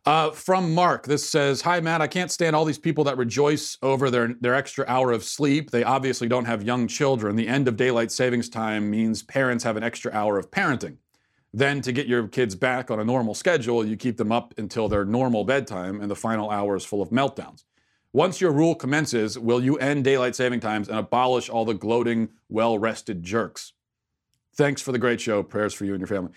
Uh, 0.06 0.30
from 0.32 0.74
Mark, 0.74 1.06
this 1.06 1.28
says, 1.28 1.62
"Hi 1.62 1.80
Matt, 1.80 2.02
I 2.02 2.06
can't 2.06 2.30
stand 2.30 2.54
all 2.54 2.66
these 2.66 2.78
people 2.78 3.04
that 3.04 3.16
rejoice 3.16 3.78
over 3.80 4.10
their 4.10 4.34
their 4.40 4.54
extra 4.54 4.84
hour 4.86 5.12
of 5.12 5.24
sleep. 5.24 5.70
They 5.70 5.82
obviously 5.82 6.28
don't 6.28 6.44
have 6.44 6.62
young 6.62 6.86
children. 6.86 7.36
The 7.36 7.48
end 7.48 7.68
of 7.68 7.76
daylight 7.76 8.12
savings 8.12 8.50
time 8.50 8.90
means 8.90 9.22
parents 9.22 9.64
have 9.64 9.78
an 9.78 9.82
extra 9.82 10.12
hour 10.12 10.38
of 10.38 10.50
parenting. 10.50 10.98
Then 11.56 11.80
to 11.82 11.92
get 11.92 12.08
your 12.08 12.26
kids 12.26 12.56
back 12.56 12.90
on 12.90 12.98
a 12.98 13.04
normal 13.04 13.32
schedule, 13.32 13.86
you 13.86 13.96
keep 13.96 14.16
them 14.16 14.32
up 14.32 14.52
until 14.58 14.88
their 14.88 15.04
normal 15.04 15.44
bedtime, 15.44 16.00
and 16.00 16.10
the 16.10 16.16
final 16.16 16.50
hour 16.50 16.74
is 16.74 16.84
full 16.84 17.00
of 17.00 17.10
meltdowns. 17.10 17.62
Once 18.12 18.40
your 18.40 18.50
rule 18.50 18.74
commences, 18.74 19.38
will 19.38 19.62
you 19.62 19.76
end 19.76 20.02
daylight 20.02 20.34
saving 20.34 20.58
times 20.58 20.88
and 20.88 20.98
abolish 20.98 21.48
all 21.48 21.64
the 21.64 21.72
gloating, 21.72 22.28
well-rested 22.48 23.22
jerks? 23.22 23.72
Thanks 24.56 24.82
for 24.82 24.90
the 24.90 24.98
great 24.98 25.20
show. 25.20 25.44
Prayers 25.44 25.72
for 25.72 25.84
you 25.84 25.92
and 25.92 26.00
your 26.00 26.08
family." 26.08 26.32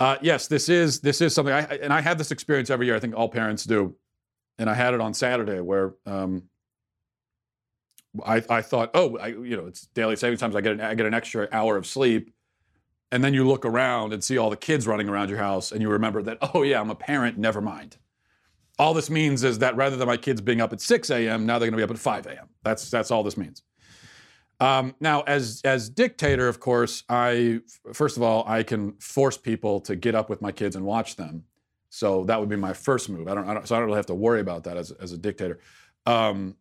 Uh, 0.00 0.16
yes, 0.20 0.48
this 0.48 0.68
is 0.68 0.98
this 0.98 1.20
is 1.20 1.32
something 1.32 1.54
I 1.54 1.60
and 1.60 1.92
I 1.92 2.00
have 2.00 2.18
this 2.18 2.32
experience 2.32 2.70
every 2.70 2.86
year. 2.86 2.96
I 2.96 3.00
think 3.00 3.14
all 3.14 3.28
parents 3.28 3.62
do, 3.62 3.94
and 4.58 4.68
I 4.68 4.74
had 4.74 4.94
it 4.94 5.00
on 5.00 5.14
Saturday 5.14 5.60
where 5.60 5.94
um, 6.06 6.48
I, 8.26 8.42
I 8.50 8.62
thought, 8.62 8.90
oh, 8.94 9.16
I, 9.18 9.28
you 9.28 9.56
know, 9.56 9.66
it's 9.66 9.82
daily 9.94 10.16
saving 10.16 10.38
times. 10.38 10.56
I 10.56 10.60
get 10.60 10.72
an, 10.72 10.80
I 10.80 10.94
get 10.96 11.06
an 11.06 11.14
extra 11.14 11.48
hour 11.52 11.76
of 11.76 11.86
sleep, 11.86 12.32
and 13.12 13.24
then 13.24 13.34
you 13.34 13.46
look 13.46 13.64
around 13.64 14.12
and 14.12 14.22
see 14.22 14.38
all 14.38 14.50
the 14.50 14.56
kids 14.56 14.86
running 14.86 15.08
around 15.08 15.28
your 15.28 15.38
house, 15.38 15.72
and 15.72 15.82
you 15.82 15.90
remember 15.90 16.22
that, 16.22 16.38
oh 16.54 16.62
yeah, 16.62 16.80
I'm 16.80 16.90
a 16.90 16.94
parent. 16.94 17.38
Never 17.38 17.60
mind. 17.60 17.96
All 18.78 18.94
this 18.94 19.10
means 19.10 19.44
is 19.44 19.58
that 19.58 19.76
rather 19.76 19.96
than 19.96 20.06
my 20.08 20.16
kids 20.16 20.40
being 20.40 20.60
up 20.60 20.72
at 20.72 20.80
6 20.80 21.10
a.m., 21.10 21.44
now 21.44 21.58
they're 21.58 21.70
going 21.70 21.72
to 21.72 21.76
be 21.76 21.82
up 21.82 21.90
at 21.90 21.98
5 21.98 22.26
a.m. 22.26 22.48
That's 22.62 22.90
that's 22.90 23.10
all 23.10 23.22
this 23.22 23.36
means. 23.36 23.62
Um, 24.60 24.94
now, 25.00 25.22
as 25.22 25.60
as 25.64 25.88
dictator, 25.88 26.46
of 26.46 26.60
course, 26.60 27.02
I 27.08 27.60
first 27.92 28.16
of 28.16 28.22
all 28.22 28.44
I 28.46 28.62
can 28.62 28.92
force 28.94 29.38
people 29.38 29.80
to 29.82 29.96
get 29.96 30.14
up 30.14 30.28
with 30.28 30.42
my 30.42 30.52
kids 30.52 30.76
and 30.76 30.84
watch 30.84 31.16
them. 31.16 31.44
So 31.88 32.24
that 32.24 32.38
would 32.38 32.48
be 32.48 32.56
my 32.56 32.72
first 32.72 33.08
move. 33.08 33.26
I 33.26 33.34
don't, 33.34 33.48
I 33.48 33.54
don't 33.54 33.66
so 33.66 33.74
I 33.74 33.78
don't 33.78 33.86
really 33.86 33.96
have 33.96 34.06
to 34.06 34.14
worry 34.14 34.40
about 34.40 34.64
that 34.64 34.76
as 34.76 34.92
as 34.92 35.12
a 35.12 35.18
dictator. 35.18 35.60
Um, 36.06 36.56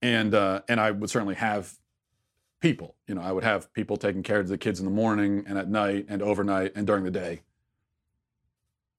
and 0.00 0.34
uh, 0.34 0.62
and 0.68 0.80
I 0.80 0.92
would 0.92 1.10
certainly 1.10 1.34
have 1.34 1.72
people. 2.60 2.96
You 3.06 3.14
know, 3.14 3.22
I 3.22 3.32
would 3.32 3.44
have 3.44 3.72
people 3.72 3.96
taking 3.96 4.22
care 4.22 4.40
of 4.40 4.48
the 4.48 4.58
kids 4.58 4.80
in 4.80 4.84
the 4.84 4.90
morning 4.92 5.44
and 5.46 5.58
at 5.58 5.68
night 5.68 6.06
and 6.08 6.22
overnight 6.22 6.72
and 6.74 6.86
during 6.86 7.04
the 7.04 7.10
day. 7.10 7.42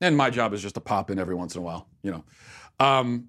And 0.02 0.15
my 0.15 0.30
job 0.30 0.54
is 0.54 0.62
just 0.62 0.76
to 0.76 0.82
pop 0.82 1.12
in 1.12 1.19
every 1.19 1.36
once 1.36 1.56
in 1.56 1.60
a 1.60 1.63
while. 1.63 1.88
You 2.04 2.12
know, 2.12 2.24
um, 2.80 3.28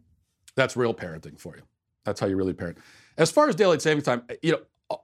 that's 0.55 0.77
real 0.77 0.95
parenting 0.95 1.39
for 1.39 1.57
you. 1.57 1.63
That's 2.05 2.21
how 2.21 2.27
you 2.27 2.37
really 2.37 2.53
parent. 2.53 2.79
As 3.19 3.31
far 3.31 3.49
as 3.49 3.55
daylight 3.55 3.83
saving 3.83 4.03
time, 4.03 4.23
you 4.43 4.53
know, 4.53 5.01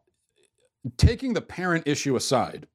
taking 0.97 1.35
the 1.35 1.41
parent 1.41 1.87
issue 1.87 2.17
aside, 2.17 2.67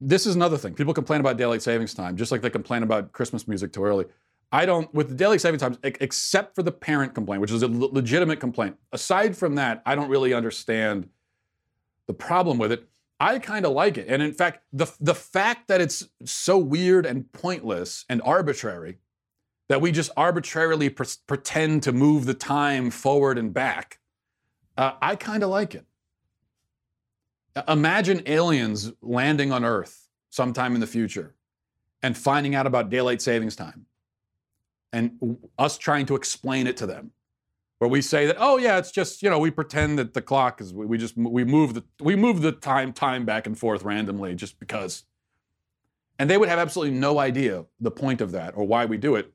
this 0.00 0.26
is 0.26 0.34
another 0.34 0.56
thing. 0.56 0.74
People 0.74 0.94
complain 0.94 1.20
about 1.20 1.36
daylight 1.36 1.62
savings 1.62 1.94
time, 1.94 2.16
just 2.16 2.30
like 2.30 2.42
they 2.42 2.50
complain 2.50 2.82
about 2.82 3.12
Christmas 3.12 3.48
music 3.48 3.72
too 3.72 3.84
early. 3.84 4.04
I 4.52 4.64
don't, 4.64 4.92
with 4.94 5.08
the 5.08 5.14
daily 5.14 5.38
saving 5.38 5.60
times, 5.60 5.78
except 5.82 6.54
for 6.54 6.62
the 6.62 6.72
parent 6.72 7.14
complaint, 7.14 7.40
which 7.40 7.50
is 7.50 7.62
a 7.62 7.68
legitimate 7.68 8.40
complaint. 8.40 8.76
Aside 8.92 9.36
from 9.36 9.56
that, 9.56 9.82
I 9.84 9.94
don't 9.94 10.08
really 10.08 10.32
understand 10.32 11.08
the 12.06 12.14
problem 12.14 12.58
with 12.58 12.72
it. 12.72 12.88
I 13.18 13.38
kind 13.38 13.66
of 13.66 13.72
like 13.72 13.98
it. 13.98 14.06
And 14.08 14.22
in 14.22 14.32
fact, 14.32 14.62
the, 14.72 14.86
the 15.00 15.14
fact 15.14 15.68
that 15.68 15.80
it's 15.80 16.06
so 16.24 16.58
weird 16.58 17.06
and 17.06 17.30
pointless 17.32 18.04
and 18.08 18.22
arbitrary 18.22 18.98
that 19.68 19.80
we 19.80 19.90
just 19.90 20.10
arbitrarily 20.16 20.90
pre- 20.90 21.06
pretend 21.26 21.82
to 21.82 21.92
move 21.92 22.26
the 22.26 22.34
time 22.34 22.90
forward 22.90 23.38
and 23.38 23.52
back 23.52 23.98
uh, 24.76 24.92
I 25.00 25.16
kind 25.16 25.42
of 25.42 25.50
like 25.50 25.74
it. 25.74 25.86
Imagine 27.68 28.22
aliens 28.26 28.92
landing 29.00 29.50
on 29.50 29.64
Earth 29.64 30.08
sometime 30.28 30.74
in 30.74 30.80
the 30.80 30.86
future 30.86 31.34
and 32.02 32.16
finding 32.16 32.54
out 32.54 32.66
about 32.66 32.90
daylight 32.90 33.22
savings 33.22 33.56
time 33.56 33.85
and 34.92 35.38
us 35.58 35.78
trying 35.78 36.06
to 36.06 36.14
explain 36.14 36.66
it 36.66 36.76
to 36.76 36.86
them 36.86 37.10
where 37.78 37.90
we 37.90 38.00
say 38.00 38.26
that 38.26 38.36
oh 38.38 38.56
yeah 38.56 38.78
it's 38.78 38.90
just 38.90 39.22
you 39.22 39.28
know 39.28 39.38
we 39.38 39.50
pretend 39.50 39.98
that 39.98 40.14
the 40.14 40.22
clock 40.22 40.60
is 40.60 40.72
we, 40.72 40.96
just 40.96 41.16
we 41.16 41.44
move 41.44 41.74
the 41.74 41.84
we 42.00 42.16
move 42.16 42.40
the 42.40 42.52
time 42.52 42.92
time 42.92 43.24
back 43.24 43.46
and 43.46 43.58
forth 43.58 43.82
randomly 43.82 44.34
just 44.34 44.58
because 44.58 45.04
and 46.18 46.30
they 46.30 46.38
would 46.38 46.48
have 46.48 46.58
absolutely 46.58 46.96
no 46.96 47.18
idea 47.18 47.64
the 47.80 47.90
point 47.90 48.20
of 48.20 48.32
that 48.32 48.56
or 48.56 48.64
why 48.64 48.84
we 48.84 48.96
do 48.96 49.14
it 49.14 49.32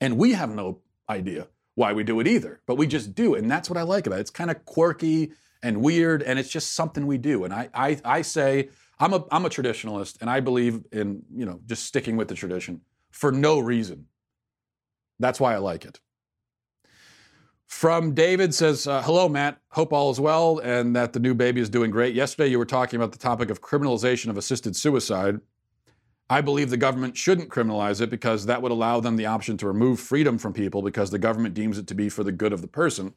and 0.00 0.18
we 0.18 0.32
have 0.32 0.54
no 0.54 0.80
idea 1.08 1.48
why 1.78 1.92
we 1.92 2.02
do 2.02 2.18
it 2.18 2.26
either, 2.26 2.60
but 2.66 2.74
we 2.74 2.88
just 2.88 3.14
do 3.14 3.36
it. 3.36 3.42
And 3.42 3.48
that's 3.48 3.70
what 3.70 3.76
I 3.76 3.82
like 3.82 4.08
about 4.08 4.18
it. 4.18 4.22
It's 4.22 4.30
kind 4.30 4.50
of 4.50 4.64
quirky 4.64 5.30
and 5.62 5.80
weird, 5.80 6.24
and 6.24 6.36
it's 6.36 6.48
just 6.48 6.74
something 6.74 7.06
we 7.06 7.18
do. 7.18 7.44
And 7.44 7.54
I, 7.54 7.68
I, 7.72 8.00
I 8.04 8.22
say, 8.22 8.70
I'm 8.98 9.14
a, 9.14 9.24
I'm 9.30 9.44
a 9.44 9.48
traditionalist, 9.48 10.20
and 10.20 10.28
I 10.28 10.40
believe 10.40 10.82
in, 10.90 11.22
you 11.32 11.46
know, 11.46 11.60
just 11.66 11.84
sticking 11.84 12.16
with 12.16 12.26
the 12.26 12.34
tradition 12.34 12.80
for 13.12 13.30
no 13.30 13.60
reason. 13.60 14.06
That's 15.18 15.40
why 15.40 15.54
I 15.54 15.58
like 15.58 15.84
it. 15.84 16.00
From 17.66 18.14
David 18.14 18.54
says, 18.54 18.86
uh, 18.86 19.02
Hello, 19.02 19.28
Matt. 19.28 19.60
Hope 19.70 19.92
all 19.92 20.10
is 20.10 20.18
well 20.18 20.58
and 20.58 20.96
that 20.96 21.12
the 21.12 21.20
new 21.20 21.34
baby 21.34 21.60
is 21.60 21.68
doing 21.68 21.90
great. 21.90 22.14
Yesterday, 22.14 22.48
you 22.48 22.58
were 22.58 22.64
talking 22.64 22.96
about 22.96 23.12
the 23.12 23.18
topic 23.18 23.50
of 23.50 23.60
criminalization 23.60 24.28
of 24.28 24.38
assisted 24.38 24.74
suicide. 24.74 25.40
I 26.30 26.40
believe 26.40 26.70
the 26.70 26.76
government 26.76 27.16
shouldn't 27.16 27.50
criminalize 27.50 28.00
it 28.00 28.10
because 28.10 28.46
that 28.46 28.60
would 28.62 28.72
allow 28.72 29.00
them 29.00 29.16
the 29.16 29.26
option 29.26 29.56
to 29.58 29.66
remove 29.66 30.00
freedom 30.00 30.38
from 30.38 30.52
people 30.52 30.82
because 30.82 31.10
the 31.10 31.18
government 31.18 31.54
deems 31.54 31.78
it 31.78 31.86
to 31.88 31.94
be 31.94 32.08
for 32.08 32.22
the 32.24 32.32
good 32.32 32.52
of 32.52 32.60
the 32.60 32.68
person, 32.68 33.14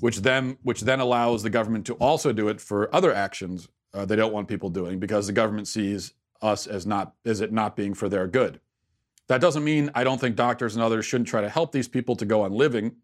which 0.00 0.18
then 0.18 0.56
which 0.62 0.82
then 0.82 1.00
allows 1.00 1.42
the 1.42 1.50
government 1.50 1.84
to 1.86 1.94
also 1.94 2.32
do 2.32 2.48
it 2.48 2.60
for 2.60 2.94
other 2.94 3.12
actions 3.12 3.68
uh, 3.94 4.04
they 4.04 4.16
don't 4.16 4.32
want 4.32 4.48
people 4.48 4.70
doing 4.70 4.98
because 4.98 5.26
the 5.26 5.32
government 5.32 5.68
sees 5.68 6.14
us 6.42 6.66
as 6.66 6.86
not 6.86 7.14
as 7.24 7.40
it 7.40 7.52
not 7.52 7.76
being 7.76 7.94
for 7.94 8.08
their 8.08 8.26
good. 8.26 8.60
That 9.28 9.40
doesn't 9.40 9.64
mean 9.64 9.90
I 9.94 10.04
don't 10.04 10.20
think 10.20 10.36
doctors 10.36 10.74
and 10.74 10.82
others 10.82 11.04
shouldn't 11.04 11.28
try 11.28 11.40
to 11.40 11.48
help 11.48 11.72
these 11.72 11.88
people 11.88 12.16
to 12.16 12.24
go 12.24 12.42
on 12.42 12.52
living, 12.52 12.96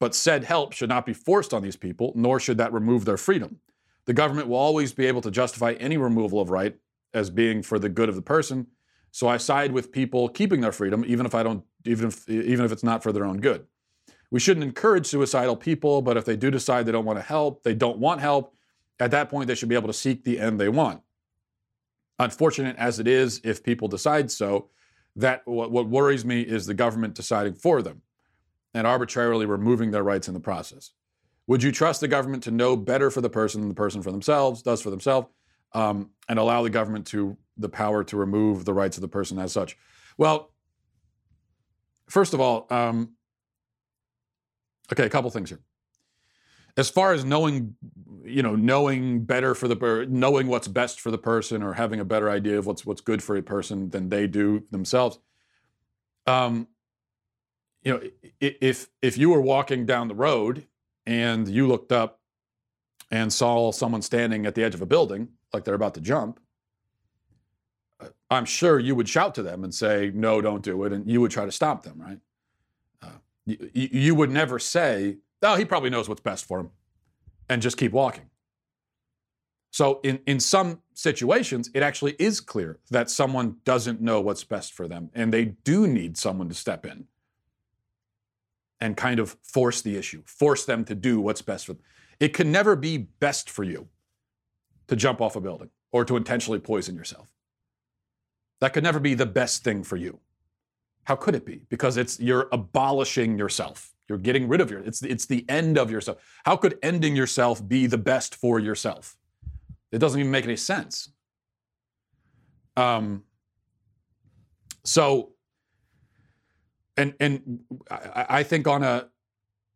but 0.00 0.14
said 0.14 0.44
help 0.44 0.72
should 0.72 0.88
not 0.88 1.06
be 1.06 1.12
forced 1.12 1.54
on 1.54 1.62
these 1.62 1.76
people, 1.76 2.12
nor 2.16 2.40
should 2.40 2.58
that 2.58 2.72
remove 2.72 3.04
their 3.04 3.16
freedom. 3.16 3.60
The 4.06 4.12
government 4.12 4.48
will 4.48 4.56
always 4.56 4.92
be 4.92 5.06
able 5.06 5.22
to 5.22 5.30
justify 5.30 5.72
any 5.78 5.96
removal 5.96 6.40
of 6.40 6.50
right 6.50 6.76
as 7.14 7.30
being 7.30 7.62
for 7.62 7.78
the 7.78 7.88
good 7.88 8.08
of 8.08 8.16
the 8.16 8.22
person. 8.22 8.66
So 9.12 9.28
I 9.28 9.36
side 9.36 9.70
with 9.70 9.92
people 9.92 10.28
keeping 10.28 10.60
their 10.60 10.72
freedom, 10.72 11.04
even 11.06 11.24
if 11.24 11.34
I 11.34 11.44
don't, 11.44 11.64
even 11.84 12.08
if 12.08 12.28
even 12.28 12.64
if 12.64 12.72
it's 12.72 12.82
not 12.82 13.02
for 13.02 13.12
their 13.12 13.24
own 13.24 13.40
good. 13.40 13.64
We 14.32 14.40
shouldn't 14.40 14.64
encourage 14.64 15.06
suicidal 15.06 15.54
people, 15.54 16.02
but 16.02 16.16
if 16.16 16.24
they 16.24 16.34
do 16.34 16.50
decide 16.50 16.84
they 16.84 16.92
don't 16.92 17.04
want 17.04 17.20
to 17.20 17.24
help, 17.24 17.62
they 17.62 17.74
don't 17.74 17.98
want 17.98 18.20
help, 18.20 18.56
at 18.98 19.12
that 19.12 19.30
point 19.30 19.46
they 19.46 19.54
should 19.54 19.68
be 19.68 19.76
able 19.76 19.86
to 19.86 19.94
seek 19.94 20.24
the 20.24 20.40
end 20.40 20.60
they 20.60 20.68
want. 20.68 21.00
Unfortunate 22.18 22.76
as 22.76 22.98
it 22.98 23.06
is, 23.06 23.40
if 23.44 23.62
people 23.62 23.86
decide 23.86 24.32
so, 24.32 24.70
that 25.16 25.42
what, 25.44 25.70
what 25.70 25.88
worries 25.88 26.24
me 26.24 26.40
is 26.40 26.66
the 26.66 26.74
government 26.74 27.14
deciding 27.14 27.54
for 27.54 27.82
them 27.82 28.02
and 28.72 28.86
arbitrarily 28.86 29.46
removing 29.46 29.90
their 29.90 30.02
rights 30.02 30.28
in 30.28 30.34
the 30.34 30.40
process. 30.40 30.90
Would 31.46 31.62
you 31.62 31.70
trust 31.70 32.00
the 32.00 32.08
government 32.08 32.42
to 32.44 32.50
know 32.50 32.76
better 32.76 33.10
for 33.10 33.20
the 33.20 33.30
person 33.30 33.60
than 33.60 33.68
the 33.68 33.74
person 33.74 34.02
for 34.02 34.10
themselves 34.10 34.62
does 34.62 34.80
for 34.80 34.90
themselves? 34.90 35.28
um, 35.74 36.10
and 36.28 36.38
allow 36.38 36.62
the 36.62 36.70
government 36.70 37.06
to 37.08 37.36
the 37.56 37.68
power 37.68 38.04
to 38.04 38.16
remove 38.16 38.64
the 38.64 38.72
rights 38.72 38.96
of 38.96 39.00
the 39.00 39.08
person 39.08 39.38
as 39.38 39.52
such. 39.52 39.76
Well, 40.16 40.52
first 42.08 42.32
of 42.32 42.40
all, 42.40 42.66
um, 42.70 43.10
okay, 44.92 45.04
a 45.04 45.10
couple 45.10 45.30
things 45.30 45.50
here. 45.50 45.60
As 46.76 46.90
far 46.90 47.12
as 47.12 47.24
knowing, 47.24 47.76
you 48.24 48.42
know, 48.42 48.56
knowing 48.56 49.24
better 49.24 49.54
for 49.54 49.68
the 49.68 50.06
knowing 50.08 50.48
what's 50.48 50.68
best 50.68 51.00
for 51.00 51.10
the 51.10 51.18
person, 51.18 51.62
or 51.62 51.74
having 51.74 52.00
a 52.00 52.04
better 52.04 52.28
idea 52.28 52.58
of 52.58 52.66
what's 52.66 52.84
what's 52.84 53.00
good 53.00 53.22
for 53.22 53.36
a 53.36 53.42
person 53.42 53.90
than 53.90 54.08
they 54.08 54.26
do 54.26 54.64
themselves. 54.70 55.18
Um, 56.26 56.68
you 57.82 57.92
know, 57.92 58.00
if 58.40 58.88
if 59.02 59.16
you 59.18 59.30
were 59.30 59.40
walking 59.40 59.86
down 59.86 60.08
the 60.08 60.14
road 60.14 60.66
and 61.06 61.46
you 61.46 61.68
looked 61.68 61.92
up 61.92 62.20
and 63.10 63.32
saw 63.32 63.70
someone 63.70 64.02
standing 64.02 64.46
at 64.46 64.54
the 64.54 64.64
edge 64.64 64.74
of 64.74 64.82
a 64.82 64.86
building, 64.86 65.28
like 65.52 65.64
they're 65.64 65.74
about 65.74 65.94
to 65.94 66.00
jump, 66.00 66.40
I'm 68.30 68.46
sure 68.46 68.80
you 68.80 68.94
would 68.94 69.08
shout 69.08 69.34
to 69.36 69.42
them 69.42 69.62
and 69.62 69.72
say, 69.72 70.10
no, 70.14 70.40
don't 70.40 70.62
do 70.62 70.82
it. 70.84 70.92
And 70.92 71.08
you 71.08 71.20
would 71.20 71.30
try 71.30 71.44
to 71.44 71.52
stop 71.52 71.84
them, 71.84 72.00
right? 72.00 72.18
Uh, 73.02 73.18
you, 73.46 73.70
you 73.74 74.14
would 74.14 74.30
never 74.30 74.58
say, 74.58 75.18
oh, 75.44 75.56
he 75.56 75.64
probably 75.64 75.90
knows 75.90 76.08
what's 76.08 76.20
best 76.20 76.44
for 76.44 76.60
him 76.60 76.70
and 77.48 77.62
just 77.62 77.76
keep 77.76 77.92
walking. 77.92 78.30
So, 79.70 80.00
in, 80.04 80.20
in 80.26 80.38
some 80.38 80.82
situations, 80.94 81.68
it 81.74 81.82
actually 81.82 82.14
is 82.18 82.40
clear 82.40 82.78
that 82.90 83.10
someone 83.10 83.56
doesn't 83.64 84.00
know 84.00 84.20
what's 84.20 84.44
best 84.44 84.72
for 84.72 84.86
them 84.86 85.10
and 85.14 85.32
they 85.32 85.44
do 85.44 85.86
need 85.86 86.16
someone 86.16 86.48
to 86.48 86.54
step 86.54 86.86
in 86.86 87.06
and 88.80 88.96
kind 88.96 89.18
of 89.18 89.36
force 89.42 89.82
the 89.82 89.96
issue, 89.96 90.22
force 90.26 90.64
them 90.64 90.84
to 90.84 90.94
do 90.94 91.20
what's 91.20 91.42
best 91.42 91.66
for 91.66 91.72
them. 91.72 91.82
It 92.20 92.34
can 92.34 92.52
never 92.52 92.76
be 92.76 92.98
best 92.98 93.50
for 93.50 93.64
you 93.64 93.88
to 94.88 94.96
jump 94.96 95.20
off 95.20 95.36
a 95.36 95.40
building 95.40 95.70
or 95.90 96.04
to 96.04 96.16
intentionally 96.16 96.60
poison 96.60 96.94
yourself. 96.94 97.32
That 98.60 98.72
could 98.72 98.84
never 98.84 99.00
be 99.00 99.14
the 99.14 99.26
best 99.26 99.64
thing 99.64 99.82
for 99.82 99.96
you. 99.96 100.20
How 101.04 101.16
could 101.16 101.34
it 101.34 101.44
be? 101.44 101.62
Because 101.68 101.96
it's 101.96 102.20
you're 102.20 102.48
abolishing 102.52 103.38
yourself. 103.38 103.93
You're 104.08 104.18
getting 104.18 104.48
rid 104.48 104.60
of 104.60 104.70
your 104.70 104.80
it's 104.80 105.02
it's 105.02 105.26
the 105.26 105.44
end 105.48 105.78
of 105.78 105.90
yourself. 105.90 106.18
How 106.44 106.56
could 106.56 106.78
ending 106.82 107.16
yourself 107.16 107.66
be 107.66 107.86
the 107.86 107.98
best 107.98 108.34
for 108.34 108.58
yourself? 108.60 109.16
It 109.92 109.98
doesn't 109.98 110.18
even 110.18 110.30
make 110.30 110.44
any 110.44 110.56
sense. 110.56 111.10
Um 112.76 113.22
so 114.84 115.32
and 116.96 117.14
and 117.20 117.60
I, 117.90 118.26
I 118.28 118.42
think 118.42 118.68
on 118.68 118.82
a 118.82 119.08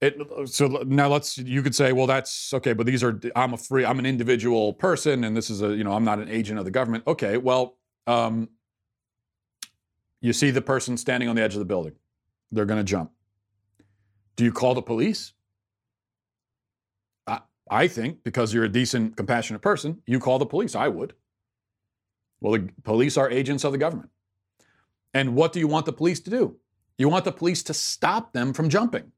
it, 0.01 0.17
so 0.47 0.67
now 0.87 1.09
let's 1.09 1.39
you 1.39 1.63
could 1.63 1.75
say 1.75 1.93
well 1.93 2.07
that's 2.07 2.55
okay 2.55 2.73
but 2.73 2.87
these 2.87 3.03
are 3.03 3.21
i'm 3.35 3.55
a 3.55 3.57
free 3.57 3.85
i'm 3.85 3.99
an 3.99 4.07
individual 4.07 4.73
person 4.73 5.25
and 5.25 5.37
this 5.37 5.51
is 5.51 5.61
a 5.61 5.75
you 5.75 5.83
know 5.83 5.93
i'm 5.93 6.05
not 6.05 6.21
an 6.21 6.29
agent 6.29 6.57
of 6.57 6.65
the 6.65 6.71
government 6.71 7.03
okay 7.09 7.37
well 7.37 7.77
um, 8.07 8.49
you 10.21 10.33
see 10.33 10.51
the 10.51 10.63
person 10.63 10.97
standing 10.97 11.29
on 11.29 11.37
the 11.37 11.43
edge 11.43 11.55
of 11.55 11.59
the 11.59 11.65
building 11.65 11.95
they're 12.53 12.65
going 12.65 12.79
to 12.79 12.85
jump 12.85 13.11
do 14.39 14.45
you 14.45 14.53
call 14.53 14.75
the 14.75 14.83
police? 14.83 15.33
I, 17.71 17.87
think 17.87 18.23
because 18.23 18.55
you're 18.55 18.65
a 18.65 18.69
decent 18.69 19.15
compassionate 19.15 19.61
person 19.61 20.01
you 20.07 20.19
call 20.21 20.39
the 20.39 20.47
police. 20.47 20.75
I 20.75 20.89
would. 20.89 21.13
Well 22.41 22.53
the 22.53 22.71
police 22.83 23.19
are 23.19 23.29
agents 23.29 23.65
of 23.65 23.73
the 23.73 23.79
government. 23.79 24.09
And 25.13 25.35
what 25.35 25.53
do 25.53 25.59
you 25.59 25.67
want 25.67 25.85
the 25.85 25.93
police 25.93 26.21
to 26.21 26.31
do? 26.31 26.57
You 26.97 27.11
want 27.11 27.27
the 27.27 27.33
police 27.33 27.63
to 27.65 27.75
stop 27.75 28.33
them 28.33 28.55
from 28.55 28.71
jumping. 28.71 29.13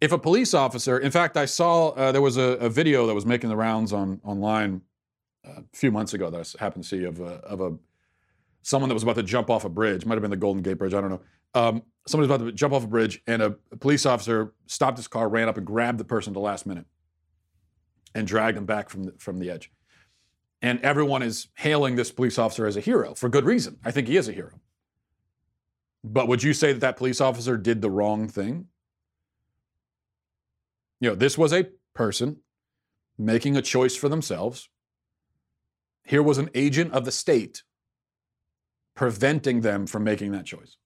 If 0.00 0.12
a 0.12 0.18
police 0.18 0.52
officer, 0.52 0.98
in 0.98 1.10
fact, 1.10 1.36
I 1.36 1.46
saw 1.46 1.90
uh, 1.90 2.12
there 2.12 2.20
was 2.20 2.36
a, 2.36 2.58
a, 2.58 2.68
video 2.68 3.06
that 3.06 3.14
was 3.14 3.24
making 3.24 3.48
the 3.48 3.56
rounds 3.56 3.92
on 3.92 4.20
online 4.24 4.82
uh, 5.46 5.60
a 5.60 5.64
few 5.72 5.90
months 5.90 6.12
ago 6.12 6.28
that 6.28 6.54
I 6.60 6.62
happened 6.62 6.84
to 6.84 6.88
see 6.88 7.04
of 7.04 7.20
a, 7.20 7.36
of 7.46 7.60
a 7.60 7.72
someone 8.64 8.88
that 8.88 8.94
was 8.94 9.02
about 9.02 9.16
to 9.16 9.22
jump 9.22 9.50
off 9.50 9.64
a 9.64 9.68
bridge. 9.68 10.04
Might 10.04 10.14
have 10.14 10.22
been 10.22 10.30
the 10.30 10.36
Golden 10.36 10.62
Gate 10.62 10.78
Bridge. 10.78 10.94
I 10.94 11.00
don't 11.00 11.10
know. 11.10 11.20
Um, 11.54 11.82
somebody 12.08 12.28
was 12.28 12.34
about 12.34 12.46
to 12.46 12.52
jump 12.52 12.72
off 12.72 12.82
a 12.82 12.88
bridge, 12.88 13.22
and 13.26 13.40
a, 13.40 13.56
a, 13.70 13.76
police 13.76 14.06
officer 14.06 14.52
stopped 14.66 14.98
his 14.98 15.06
car, 15.06 15.28
ran 15.28 15.48
up, 15.48 15.56
and 15.56 15.66
grabbed 15.66 15.98
the 15.98 16.04
person 16.04 16.32
at 16.32 16.34
the 16.34 16.40
last 16.40 16.66
minute, 16.66 16.86
and 18.14 18.26
dragged 18.26 18.58
him 18.58 18.64
back 18.64 18.88
from 18.88 19.04
the, 19.04 19.12
from 19.18 19.38
the 19.38 19.50
edge. 19.50 19.70
And 20.62 20.80
everyone 20.80 21.22
is 21.22 21.48
hailing 21.54 21.94
this 21.94 22.10
police 22.10 22.38
officer 22.38 22.66
as 22.66 22.76
a 22.76 22.80
hero 22.80 23.14
for 23.14 23.28
good 23.28 23.44
reason. 23.44 23.78
I 23.84 23.90
think 23.90 24.08
he 24.08 24.16
is 24.16 24.28
a 24.28 24.32
hero. 24.32 24.50
But 26.02 26.26
would 26.26 26.42
you 26.42 26.54
say 26.54 26.72
that 26.72 26.80
that 26.80 26.96
police 26.96 27.20
officer 27.20 27.56
did 27.56 27.82
the 27.82 27.90
wrong 27.90 28.28
thing? 28.28 28.66
You 31.00 31.10
know, 31.10 31.14
this 31.14 31.36
was 31.36 31.52
a 31.52 31.68
person 31.94 32.38
making 33.18 33.56
a 33.56 33.62
choice 33.62 33.94
for 33.94 34.08
themselves. 34.08 34.68
Here 36.02 36.22
was 36.22 36.38
an 36.38 36.50
agent 36.54 36.92
of 36.92 37.04
the 37.04 37.12
state 37.12 37.62
preventing 38.94 39.60
them 39.60 39.86
from 39.86 40.04
making 40.04 40.32
that 40.32 40.46
choice. 40.46 40.76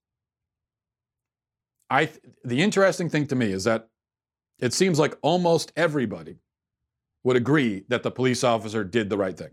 I 1.91 2.11
the 2.45 2.63
interesting 2.63 3.09
thing 3.09 3.27
to 3.29 3.37
me 3.37 3.53
is 3.53 3.65
that 3.65 3.89
it 4.59 4.73
seems 4.73 4.99
like 4.99 5.17
almost 5.23 5.73
everybody 5.77 6.39
would 7.25 7.37
agree 7.37 7.85
that 7.89 8.03
the 8.03 8.11
police 8.11 8.45
officer 8.45 8.85
did 8.85 9.11
the 9.11 9.17
right 9.17 9.37
thing. 9.37 9.51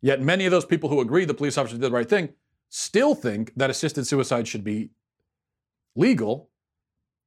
Yet 0.00 0.20
many 0.20 0.46
of 0.46 0.50
those 0.50 0.64
people 0.64 0.88
who 0.88 1.00
agree 1.00 1.24
the 1.24 1.34
police 1.34 1.58
officer 1.58 1.76
did 1.76 1.82
the 1.82 1.90
right 1.90 2.08
thing 2.08 2.30
still 2.68 3.14
think 3.14 3.52
that 3.56 3.70
assisted 3.70 4.06
suicide 4.06 4.48
should 4.48 4.64
be 4.64 4.90
legal 5.94 6.48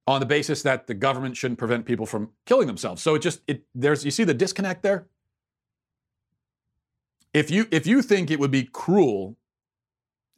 on 0.07 0.19
the 0.19 0.25
basis 0.25 0.61
that 0.63 0.87
the 0.87 0.93
government 0.93 1.37
shouldn't 1.37 1.57
prevent 1.59 1.85
people 1.85 2.05
from 2.05 2.31
killing 2.45 2.67
themselves. 2.67 3.01
So 3.01 3.15
it 3.15 3.21
just 3.21 3.41
it 3.47 3.63
there's 3.73 4.03
you 4.03 4.11
see 4.11 4.23
the 4.23 4.33
disconnect 4.33 4.83
there. 4.83 5.07
If 7.33 7.51
you 7.51 7.67
if 7.71 7.85
you 7.85 8.01
think 8.01 8.31
it 8.31 8.39
would 8.39 8.51
be 8.51 8.63
cruel 8.63 9.37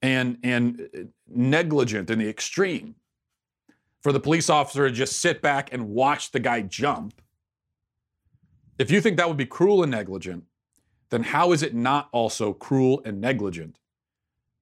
and 0.02 0.38
and 0.44 1.10
negligent 1.28 2.10
in 2.10 2.20
the 2.20 2.30
extreme 2.30 2.96
for 4.02 4.12
the 4.12 4.20
police 4.20 4.50
officer 4.50 4.88
to 4.88 4.94
just 4.94 5.20
sit 5.20 5.42
back 5.42 5.74
and 5.74 5.90
watch 5.90 6.32
the 6.32 6.40
guy 6.40 6.62
jump, 6.62 7.22
if 8.78 8.92
you 8.92 9.02
think 9.02 9.18
that 9.18 9.28
would 9.28 9.38
be 9.38 9.46
cruel 9.46 9.84
and 9.84 9.92
negligent, 9.92 10.44
then 11.10 11.24
how 11.24 11.52
is 11.52 11.64
it 11.64 11.74
not 11.74 12.10
also 12.12 12.54
cruel 12.54 13.02
and 13.06 13.20
negligent 13.20 13.80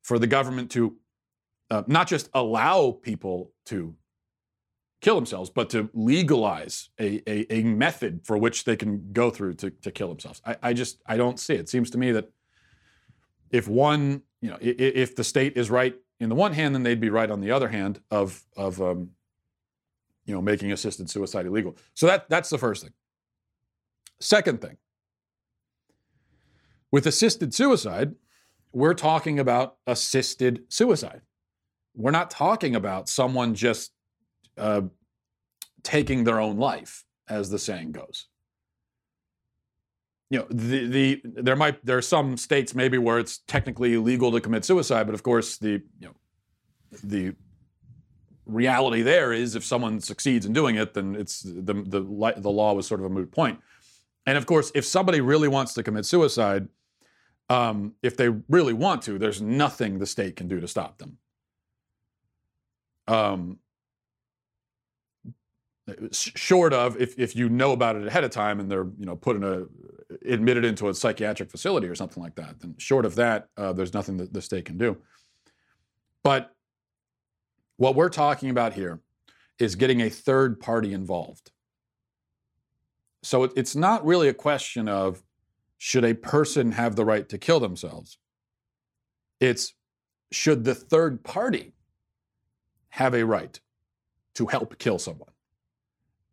for 0.01 0.17
the 0.19 0.27
government 0.27 0.71
to 0.71 0.95
uh, 1.71 1.83
not 1.87 2.07
just 2.07 2.29
allow 2.33 2.91
people 2.91 3.51
to 3.65 3.95
kill 5.01 5.15
themselves, 5.15 5.49
but 5.49 5.69
to 5.69 5.89
legalize 5.93 6.89
a, 6.99 7.21
a, 7.29 7.53
a, 7.53 7.63
method 7.63 8.21
for 8.23 8.37
which 8.37 8.63
they 8.63 8.75
can 8.75 9.11
go 9.13 9.29
through 9.29 9.53
to, 9.53 9.69
to 9.69 9.91
kill 9.91 10.07
themselves. 10.07 10.41
I, 10.45 10.57
I 10.61 10.73
just 10.73 11.01
I 11.05 11.17
don't 11.17 11.39
see 11.39 11.55
it. 11.55 11.61
It 11.61 11.69
seems 11.69 11.89
to 11.91 11.97
me 11.97 12.11
that 12.11 12.29
if 13.51 13.67
one, 13.67 14.21
you 14.45 14.51
know, 14.51 14.57
if, 14.61 14.79
if 14.79 15.15
the 15.15 15.23
state 15.23 15.57
is 15.57 15.71
right 15.71 15.95
in 16.19 16.29
the 16.29 16.35
one 16.35 16.53
hand, 16.53 16.75
then 16.75 16.83
they'd 16.83 16.99
be 16.99 17.09
right 17.09 17.31
on 17.31 17.41
the 17.41 17.49
other 17.49 17.67
hand 17.67 17.99
of 18.11 18.43
of 18.55 18.79
um, 18.79 19.09
you 20.27 20.35
know 20.35 20.41
making 20.41 20.71
assisted 20.71 21.09
suicide 21.09 21.47
illegal. 21.47 21.75
So 21.95 22.05
that 22.05 22.29
that's 22.29 22.51
the 22.51 22.59
first 22.59 22.83
thing. 22.83 22.93
Second 24.19 24.61
thing, 24.61 24.77
with 26.91 27.07
assisted 27.07 27.55
suicide, 27.55 28.13
we're 28.71 28.93
talking 28.93 29.39
about 29.39 29.77
assisted 29.87 30.65
suicide. 30.69 31.21
We're 31.95 32.11
not 32.11 32.29
talking 32.29 32.75
about 32.75 33.09
someone 33.09 33.55
just 33.55 33.93
uh, 34.59 34.81
taking 35.81 36.23
their 36.23 36.39
own 36.39 36.57
life, 36.57 37.03
as 37.27 37.49
the 37.49 37.57
saying 37.57 37.93
goes. 37.93 38.27
You 40.35 40.41
know, 40.41 40.47
the, 40.49 40.87
the 40.87 41.21
there 41.23 41.55
might 41.55 41.85
there 41.85 41.97
are 41.97 42.01
some 42.01 42.35
states 42.35 42.75
maybe 42.75 42.97
where 42.97 43.19
it's 43.19 43.37
technically 43.47 43.93
illegal 43.93 44.33
to 44.33 44.41
commit 44.41 44.65
suicide, 44.65 45.05
but 45.05 45.13
of 45.13 45.23
course 45.23 45.55
the 45.57 45.81
you 45.97 46.07
know 46.09 46.15
the 47.01 47.35
reality 48.45 49.01
there 49.01 49.31
is 49.31 49.55
if 49.55 49.63
someone 49.63 50.01
succeeds 50.01 50.45
in 50.45 50.51
doing 50.51 50.75
it, 50.75 50.93
then 50.93 51.15
it's 51.15 51.41
the 51.41 51.73
the 51.73 52.33
the 52.35 52.51
law 52.51 52.73
was 52.73 52.85
sort 52.85 52.99
of 52.99 53.05
a 53.05 53.09
moot 53.09 53.31
point. 53.31 53.61
And 54.25 54.37
of 54.37 54.45
course, 54.45 54.73
if 54.75 54.83
somebody 54.83 55.21
really 55.21 55.47
wants 55.47 55.73
to 55.75 55.83
commit 55.83 56.05
suicide, 56.05 56.67
um, 57.49 57.93
if 58.03 58.17
they 58.17 58.27
really 58.49 58.73
want 58.73 59.03
to, 59.03 59.17
there's 59.17 59.41
nothing 59.41 59.99
the 59.99 60.05
state 60.05 60.35
can 60.35 60.49
do 60.49 60.59
to 60.59 60.67
stop 60.67 60.97
them. 60.97 61.17
Um, 63.07 63.59
short 66.11 66.73
of 66.73 66.99
if, 66.99 67.17
if 67.17 67.37
you 67.37 67.47
know 67.47 67.71
about 67.71 67.95
it 67.95 68.05
ahead 68.05 68.25
of 68.25 68.31
time 68.31 68.59
and 68.59 68.69
they're 68.69 68.89
you 68.99 69.05
know 69.05 69.15
put 69.15 69.37
in 69.37 69.45
a 69.45 69.63
admitted 70.27 70.65
into 70.65 70.89
a 70.89 70.93
psychiatric 70.93 71.49
facility 71.49 71.87
or 71.87 71.95
something 71.95 72.21
like 72.21 72.35
that 72.35 72.59
then 72.59 72.75
short 72.77 73.05
of 73.05 73.15
that 73.15 73.47
uh, 73.57 73.73
there's 73.73 73.93
nothing 73.93 74.17
that 74.17 74.33
the 74.33 74.41
state 74.41 74.65
can 74.65 74.77
do. 74.77 74.97
But 76.23 76.51
what 77.77 77.95
we're 77.95 78.09
talking 78.09 78.49
about 78.49 78.73
here 78.73 79.01
is 79.59 79.75
getting 79.75 80.01
a 80.01 80.09
third 80.09 80.59
party 80.59 80.93
involved. 80.93 81.51
So 83.23 83.43
it, 83.43 83.51
it's 83.55 83.75
not 83.75 84.05
really 84.05 84.27
a 84.27 84.33
question 84.33 84.87
of 84.87 85.23
should 85.77 86.05
a 86.05 86.13
person 86.13 86.71
have 86.71 86.95
the 86.95 87.05
right 87.05 87.27
to 87.29 87.37
kill 87.37 87.59
themselves. 87.59 88.17
It's 89.39 89.73
should 90.31 90.63
the 90.63 90.75
third 90.75 91.23
party 91.23 91.73
have 92.89 93.13
a 93.13 93.25
right 93.25 93.59
to 94.35 94.47
help 94.47 94.77
kill 94.77 94.99
someone? 94.99 95.31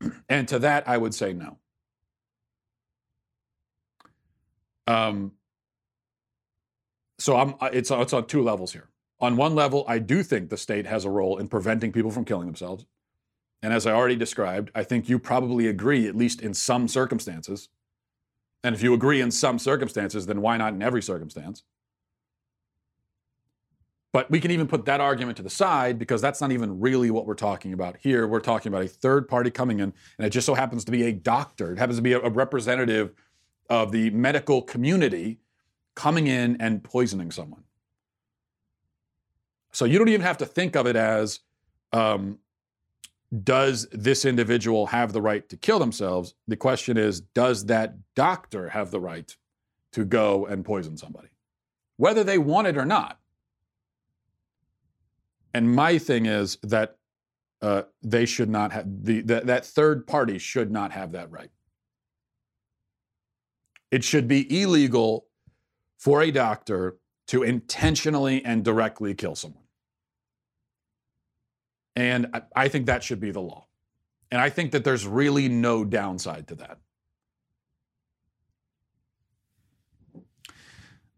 And 0.28 0.49
to 0.49 0.59
that, 0.61 0.88
I 0.88 0.99
would 0.99 1.14
say 1.14 1.32
no. 1.32 1.59
Um, 4.87 5.33
so 7.18 7.37
I'm, 7.37 7.55
it's, 7.72 7.91
it's 7.91 8.12
on 8.12 8.26
two 8.26 8.43
levels 8.43 8.72
here. 8.72 8.89
On 9.20 9.37
one 9.37 9.55
level, 9.55 9.85
I 9.87 10.01
do 10.01 10.22
think 10.22 10.51
the 10.51 10.57
state 10.57 10.87
has 10.87 11.05
a 11.05 11.11
role 11.11 11.39
in 11.39 11.47
preventing 11.47 11.93
people 11.93 12.11
from 12.11 12.24
killing 12.24 12.47
themselves. 12.47 12.85
And 13.62 13.72
as 13.72 13.87
I 13.87 13.93
already 13.93 14.16
described, 14.16 14.72
I 14.74 14.83
think 14.83 15.09
you 15.09 15.20
probably 15.20 15.68
agree, 15.68 16.09
at 16.09 16.16
least 16.16 16.41
in 16.41 16.53
some 16.53 16.89
circumstances. 16.89 17.68
And 18.64 18.74
if 18.74 18.83
you 18.83 18.93
agree 18.95 19.20
in 19.20 19.30
some 19.30 19.61
circumstances, 19.61 20.26
then 20.26 20.41
why 20.41 20.57
not 20.57 20.74
in 20.74 20.83
every 20.83 21.03
circumstance? 21.03 21.62
But 24.12 24.30
we 24.30 24.41
can 24.41 24.51
even 24.51 24.66
put 24.66 24.85
that 24.87 25.01
argument 25.01 25.37
to 25.39 25.43
the 25.43 25.51
side 25.51 25.99
because 25.99 26.20
that's 26.20 26.41
not 26.41 26.53
even 26.53 26.80
really 26.80 27.11
what 27.11 27.24
we're 27.24 27.35
talking 27.35 27.72
about 27.72 27.97
here. 28.01 28.26
We're 28.26 28.41
talking 28.41 28.70
about 28.72 28.85
a 28.85 28.89
third 28.89 29.26
party 29.26 29.51
coming 29.51 29.78
in, 29.80 29.93
and 30.18 30.26
it 30.26 30.30
just 30.30 30.45
so 30.45 30.55
happens 30.55 30.85
to 30.85 30.93
be 30.93 31.05
a 31.05 31.12
doctor. 31.12 31.72
It 31.72 31.78
happens 31.78 31.97
to 31.97 32.03
be 32.03 32.12
a, 32.12 32.20
a 32.20 32.28
representative 32.28 33.12
of 33.68 33.92
the 33.92 34.10
medical 34.10 34.62
community 34.62 35.38
coming 35.94 36.26
in 36.26 36.56
and 36.60 36.82
poisoning 36.82 37.30
someone. 37.30 37.64
So 39.72 39.84
you 39.84 39.98
don't 39.98 40.08
even 40.08 40.20
have 40.20 40.38
to 40.38 40.46
think 40.46 40.76
of 40.76 40.86
it 40.86 40.96
as 40.96 41.40
um, 41.92 42.38
does 43.44 43.88
this 43.92 44.24
individual 44.24 44.86
have 44.86 45.12
the 45.12 45.22
right 45.22 45.48
to 45.48 45.56
kill 45.56 45.78
themselves? 45.78 46.34
The 46.48 46.56
question 46.56 46.98
is, 46.98 47.20
does 47.20 47.66
that 47.66 47.94
doctor 48.14 48.68
have 48.68 48.90
the 48.90 49.00
right 49.00 49.34
to 49.92 50.04
go 50.04 50.46
and 50.46 50.64
poison 50.64 50.96
somebody? 50.96 51.28
Whether 51.96 52.24
they 52.24 52.38
want 52.38 52.66
it 52.66 52.76
or 52.76 52.84
not. 52.84 53.18
And 55.54 55.74
my 55.74 55.98
thing 55.98 56.26
is 56.26 56.58
that 56.62 56.96
uh, 57.60 57.82
they 58.02 58.26
should 58.26 58.50
not 58.50 58.72
have 58.72 58.86
the 59.04 59.20
that, 59.22 59.46
that 59.46 59.64
third 59.64 60.06
party 60.06 60.38
should 60.38 60.70
not 60.70 60.92
have 60.92 61.12
that 61.12 61.30
right. 61.30 61.50
It 63.93 64.03
should 64.03 64.26
be 64.26 64.61
illegal 64.62 65.26
for 65.99 66.22
a 66.22 66.32
doctor 66.32 66.97
to 67.28 67.43
intentionally 67.45 68.45
and 68.45 68.64
directly 68.64 69.14
kill 69.14 69.36
someone. 69.36 69.62
And 71.95 72.28
I, 72.32 72.43
I 72.57 72.68
think 72.68 72.86
that 72.86 73.05
should 73.05 73.20
be 73.20 73.30
the 73.30 73.40
law. 73.40 73.66
And 74.30 74.40
I 74.40 74.49
think 74.49 74.72
that 74.72 74.82
there's 74.82 75.07
really 75.07 75.49
no 75.49 75.84
downside 75.84 76.49
to 76.49 76.55
that. 76.57 76.78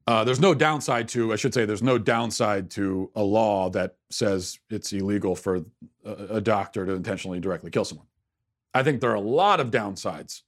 Uh, 0.06 0.24
there's 0.24 0.40
no 0.40 0.52
downside 0.52 1.08
to, 1.08 1.32
I 1.32 1.36
should 1.36 1.54
say, 1.54 1.64
there's 1.64 1.82
no 1.82 1.96
downside 1.96 2.70
to 2.72 3.10
a 3.14 3.22
law 3.22 3.70
that 3.70 3.96
says 4.10 4.58
it's 4.68 4.92
illegal 4.92 5.34
for 5.34 5.62
a, 6.04 6.10
a 6.10 6.40
doctor 6.40 6.84
to 6.84 6.92
intentionally 6.92 7.40
directly 7.40 7.70
kill 7.70 7.84
someone. 7.84 8.08
I 8.74 8.82
think 8.82 9.00
there 9.00 9.10
are 9.10 9.14
a 9.14 9.20
lot 9.20 9.60
of 9.60 9.70
downsides 9.70 10.42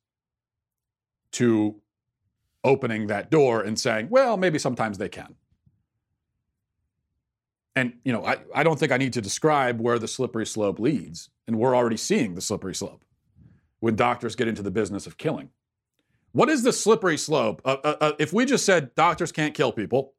to 1.33 1.81
opening 2.67 3.07
that 3.07 3.31
door 3.31 3.62
and 3.62 3.79
saying, 3.79 4.09
well, 4.11 4.37
maybe 4.37 4.59
sometimes 4.59 4.99
they 4.99 5.09
can. 5.09 5.37
And, 7.77 7.95
you 8.05 8.12
know, 8.12 8.25
I, 8.25 8.39
I 8.55 8.62
don't 8.62 8.79
think 8.79 8.91
I 8.91 8.97
need 8.97 9.12
to 9.12 9.21
describe 9.21 9.81
where 9.81 9.99
the 9.99 10.09
slippery 10.09 10.47
slope 10.47 10.81
leads. 10.81 11.31
And 11.47 11.59
we're 11.59 11.77
already 11.77 11.97
seeing 11.97 12.35
the 12.35 12.41
slippery 12.41 12.75
slope 12.75 13.05
when 13.81 13.95
doctors 13.95 14.35
get 14.35 14.49
into 14.49 14.62
the 14.62 14.71
business 14.71 15.07
of 15.07 15.17
killing. 15.17 15.51
What 16.33 16.49
is 16.49 16.62
the 16.62 16.73
slippery 16.73 17.17
slope? 17.17 17.62
Uh, 17.64 17.77
uh, 17.85 17.97
uh, 18.01 18.12
if 18.19 18.33
we 18.33 18.45
just 18.45 18.64
said 18.67 18.95
doctors 18.95 19.31
can't 19.31 19.55
kill 19.55 19.73
people, 19.73 20.14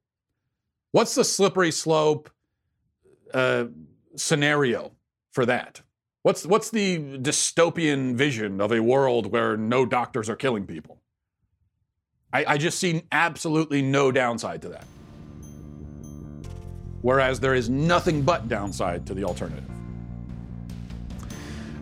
what's 0.92 1.16
the 1.16 1.24
slippery 1.24 1.72
slope 1.72 2.30
uh, 3.34 3.66
scenario 4.16 4.94
for 5.32 5.46
that? 5.46 5.82
What's 6.24 6.46
what's 6.46 6.70
the 6.72 6.98
dystopian 7.18 8.16
vision 8.16 8.60
of 8.62 8.72
a 8.72 8.82
world 8.82 9.32
where 9.32 9.56
no 9.58 9.86
doctors 9.86 10.30
are 10.30 10.36
killing 10.36 10.66
people? 10.66 11.02
I, 12.34 12.46
I 12.46 12.58
just 12.58 12.80
see 12.80 13.04
absolutely 13.12 13.82
no 13.82 14.12
downside 14.12 14.62
to 14.64 14.70
that. 14.70 14.86
Whereas 17.02 17.40
there 17.40 17.56
is 17.56 17.70
nothing 17.70 18.22
but 18.22 18.50
downside 18.50 19.06
to 19.08 19.14
the 19.14 19.24
alternative. 19.24 19.64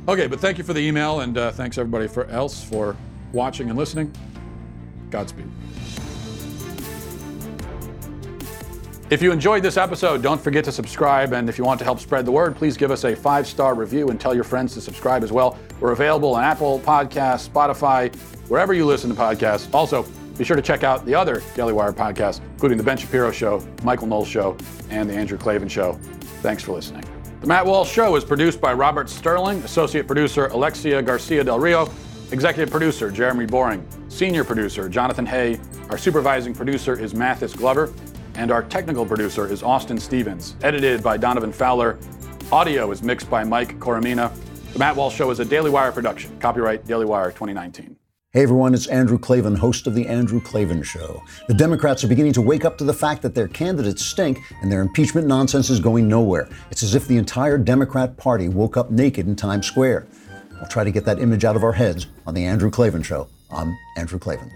Okay, 0.07 0.27
but 0.27 0.39
thank 0.39 0.57
you 0.59 0.63
for 0.63 0.73
the 0.73 0.81
email, 0.81 1.21
and 1.21 1.35
uh, 1.37 1.51
thanks 1.51 1.77
everybody 1.79 2.07
for 2.07 2.25
else 2.27 2.63
for 2.63 2.95
watching 3.31 3.69
and 3.69 3.77
listening. 3.77 4.13
Godspeed. 5.09 5.49
If 9.09 9.21
you 9.21 9.31
enjoyed 9.31 9.61
this 9.61 9.77
episode, 9.77 10.23
don't 10.23 10.41
forget 10.41 10.63
to 10.65 10.71
subscribe. 10.71 11.31
And 11.33 11.47
if 11.47 11.59
you 11.59 11.63
want 11.63 11.77
to 11.79 11.85
help 11.85 11.99
spread 11.99 12.25
the 12.25 12.31
word, 12.31 12.55
please 12.55 12.75
give 12.75 12.89
us 12.89 13.03
a 13.03 13.15
five 13.15 13.45
star 13.45 13.75
review 13.75 14.09
and 14.09 14.19
tell 14.19 14.33
your 14.33 14.43
friends 14.43 14.73
to 14.73 14.81
subscribe 14.81 15.23
as 15.23 15.31
well. 15.31 15.59
We're 15.79 15.91
available 15.91 16.33
on 16.33 16.43
Apple 16.43 16.79
Podcasts, 16.79 17.47
Spotify, 17.47 18.15
wherever 18.49 18.73
you 18.73 18.83
listen 18.85 19.11
to 19.11 19.15
podcasts. 19.15 19.71
Also, 19.73 20.07
be 20.37 20.43
sure 20.43 20.55
to 20.55 20.61
check 20.61 20.83
out 20.83 21.05
the 21.05 21.15
other 21.15 21.41
Daily 21.55 21.73
Wire 21.73 21.93
podcasts, 21.93 22.41
including 22.53 22.77
The 22.77 22.83
Ben 22.83 22.97
Shapiro 22.97 23.31
Show, 23.31 23.65
Michael 23.83 24.07
Knowles 24.07 24.27
Show, 24.27 24.57
and 24.89 25.09
The 25.09 25.13
Andrew 25.13 25.37
Klavan 25.37 25.69
Show. 25.69 25.93
Thanks 26.41 26.63
for 26.63 26.73
listening. 26.73 27.03
The 27.41 27.47
Matt 27.47 27.65
Walsh 27.65 27.91
Show 27.91 28.15
is 28.15 28.23
produced 28.23 28.59
by 28.59 28.73
Robert 28.73 29.09
Sterling, 29.09 29.59
Associate 29.63 30.05
Producer 30.05 30.47
Alexia 30.47 31.01
Garcia 31.01 31.43
Del 31.43 31.59
Rio, 31.59 31.89
Executive 32.31 32.71
Producer 32.71 33.11
Jeremy 33.11 33.45
Boring, 33.45 33.87
Senior 34.09 34.43
Producer 34.43 34.89
Jonathan 34.89 35.25
Hay, 35.25 35.59
our 35.89 35.97
Supervising 35.97 36.53
Producer 36.53 36.99
is 36.99 37.13
Mathis 37.13 37.53
Glover, 37.53 37.93
and 38.35 38.51
our 38.51 38.63
technical 38.63 39.05
producer 39.05 39.47
is 39.47 39.63
Austin 39.63 39.99
Stevens. 39.99 40.55
Edited 40.63 41.03
by 41.03 41.17
Donovan 41.17 41.51
Fowler. 41.51 41.97
Audio 42.51 42.91
is 42.91 43.01
mixed 43.01 43.29
by 43.29 43.43
Mike 43.43 43.79
Coromina. 43.79 44.31
The 44.73 44.79
Matt 44.79 44.95
Walsh 44.95 45.15
Show 45.15 45.29
is 45.31 45.39
a 45.39 45.45
Daily 45.45 45.69
Wire 45.69 45.91
production. 45.91 46.37
Copyright 46.39 46.85
Daily 46.85 47.05
Wire 47.05 47.29
2019. 47.31 47.95
Hey 48.35 48.43
everyone, 48.43 48.73
it's 48.73 48.87
Andrew 48.87 49.17
Klavan, 49.17 49.55
host 49.55 49.87
of 49.87 49.95
The 49.95 50.05
Andrew 50.07 50.41
Klavan 50.41 50.83
Show. 50.83 51.23
The 51.47 51.53
Democrats 51.53 52.03
are 52.03 52.09
beginning 52.09 52.33
to 52.33 52.41
wake 52.41 52.65
up 52.65 52.77
to 52.79 52.83
the 52.83 52.93
fact 52.93 53.21
that 53.21 53.33
their 53.33 53.47
candidates 53.47 54.03
stink 54.03 54.41
and 54.61 54.69
their 54.69 54.81
impeachment 54.81 55.25
nonsense 55.25 55.69
is 55.69 55.79
going 55.79 56.09
nowhere. 56.09 56.49
It's 56.69 56.83
as 56.83 56.95
if 56.95 57.07
the 57.07 57.15
entire 57.15 57.57
Democrat 57.57 58.17
Party 58.17 58.49
woke 58.49 58.75
up 58.75 58.91
naked 58.91 59.25
in 59.25 59.37
Times 59.37 59.67
Square. 59.67 60.07
We'll 60.51 60.67
try 60.67 60.83
to 60.83 60.91
get 60.91 61.05
that 61.05 61.19
image 61.19 61.45
out 61.45 61.55
of 61.55 61.63
our 61.63 61.71
heads 61.71 62.07
on 62.27 62.33
The 62.33 62.43
Andrew 62.43 62.69
Klavan 62.69 63.03
Show. 63.03 63.29
I'm 63.49 63.73
Andrew 63.95 64.19
Klavan. 64.19 64.51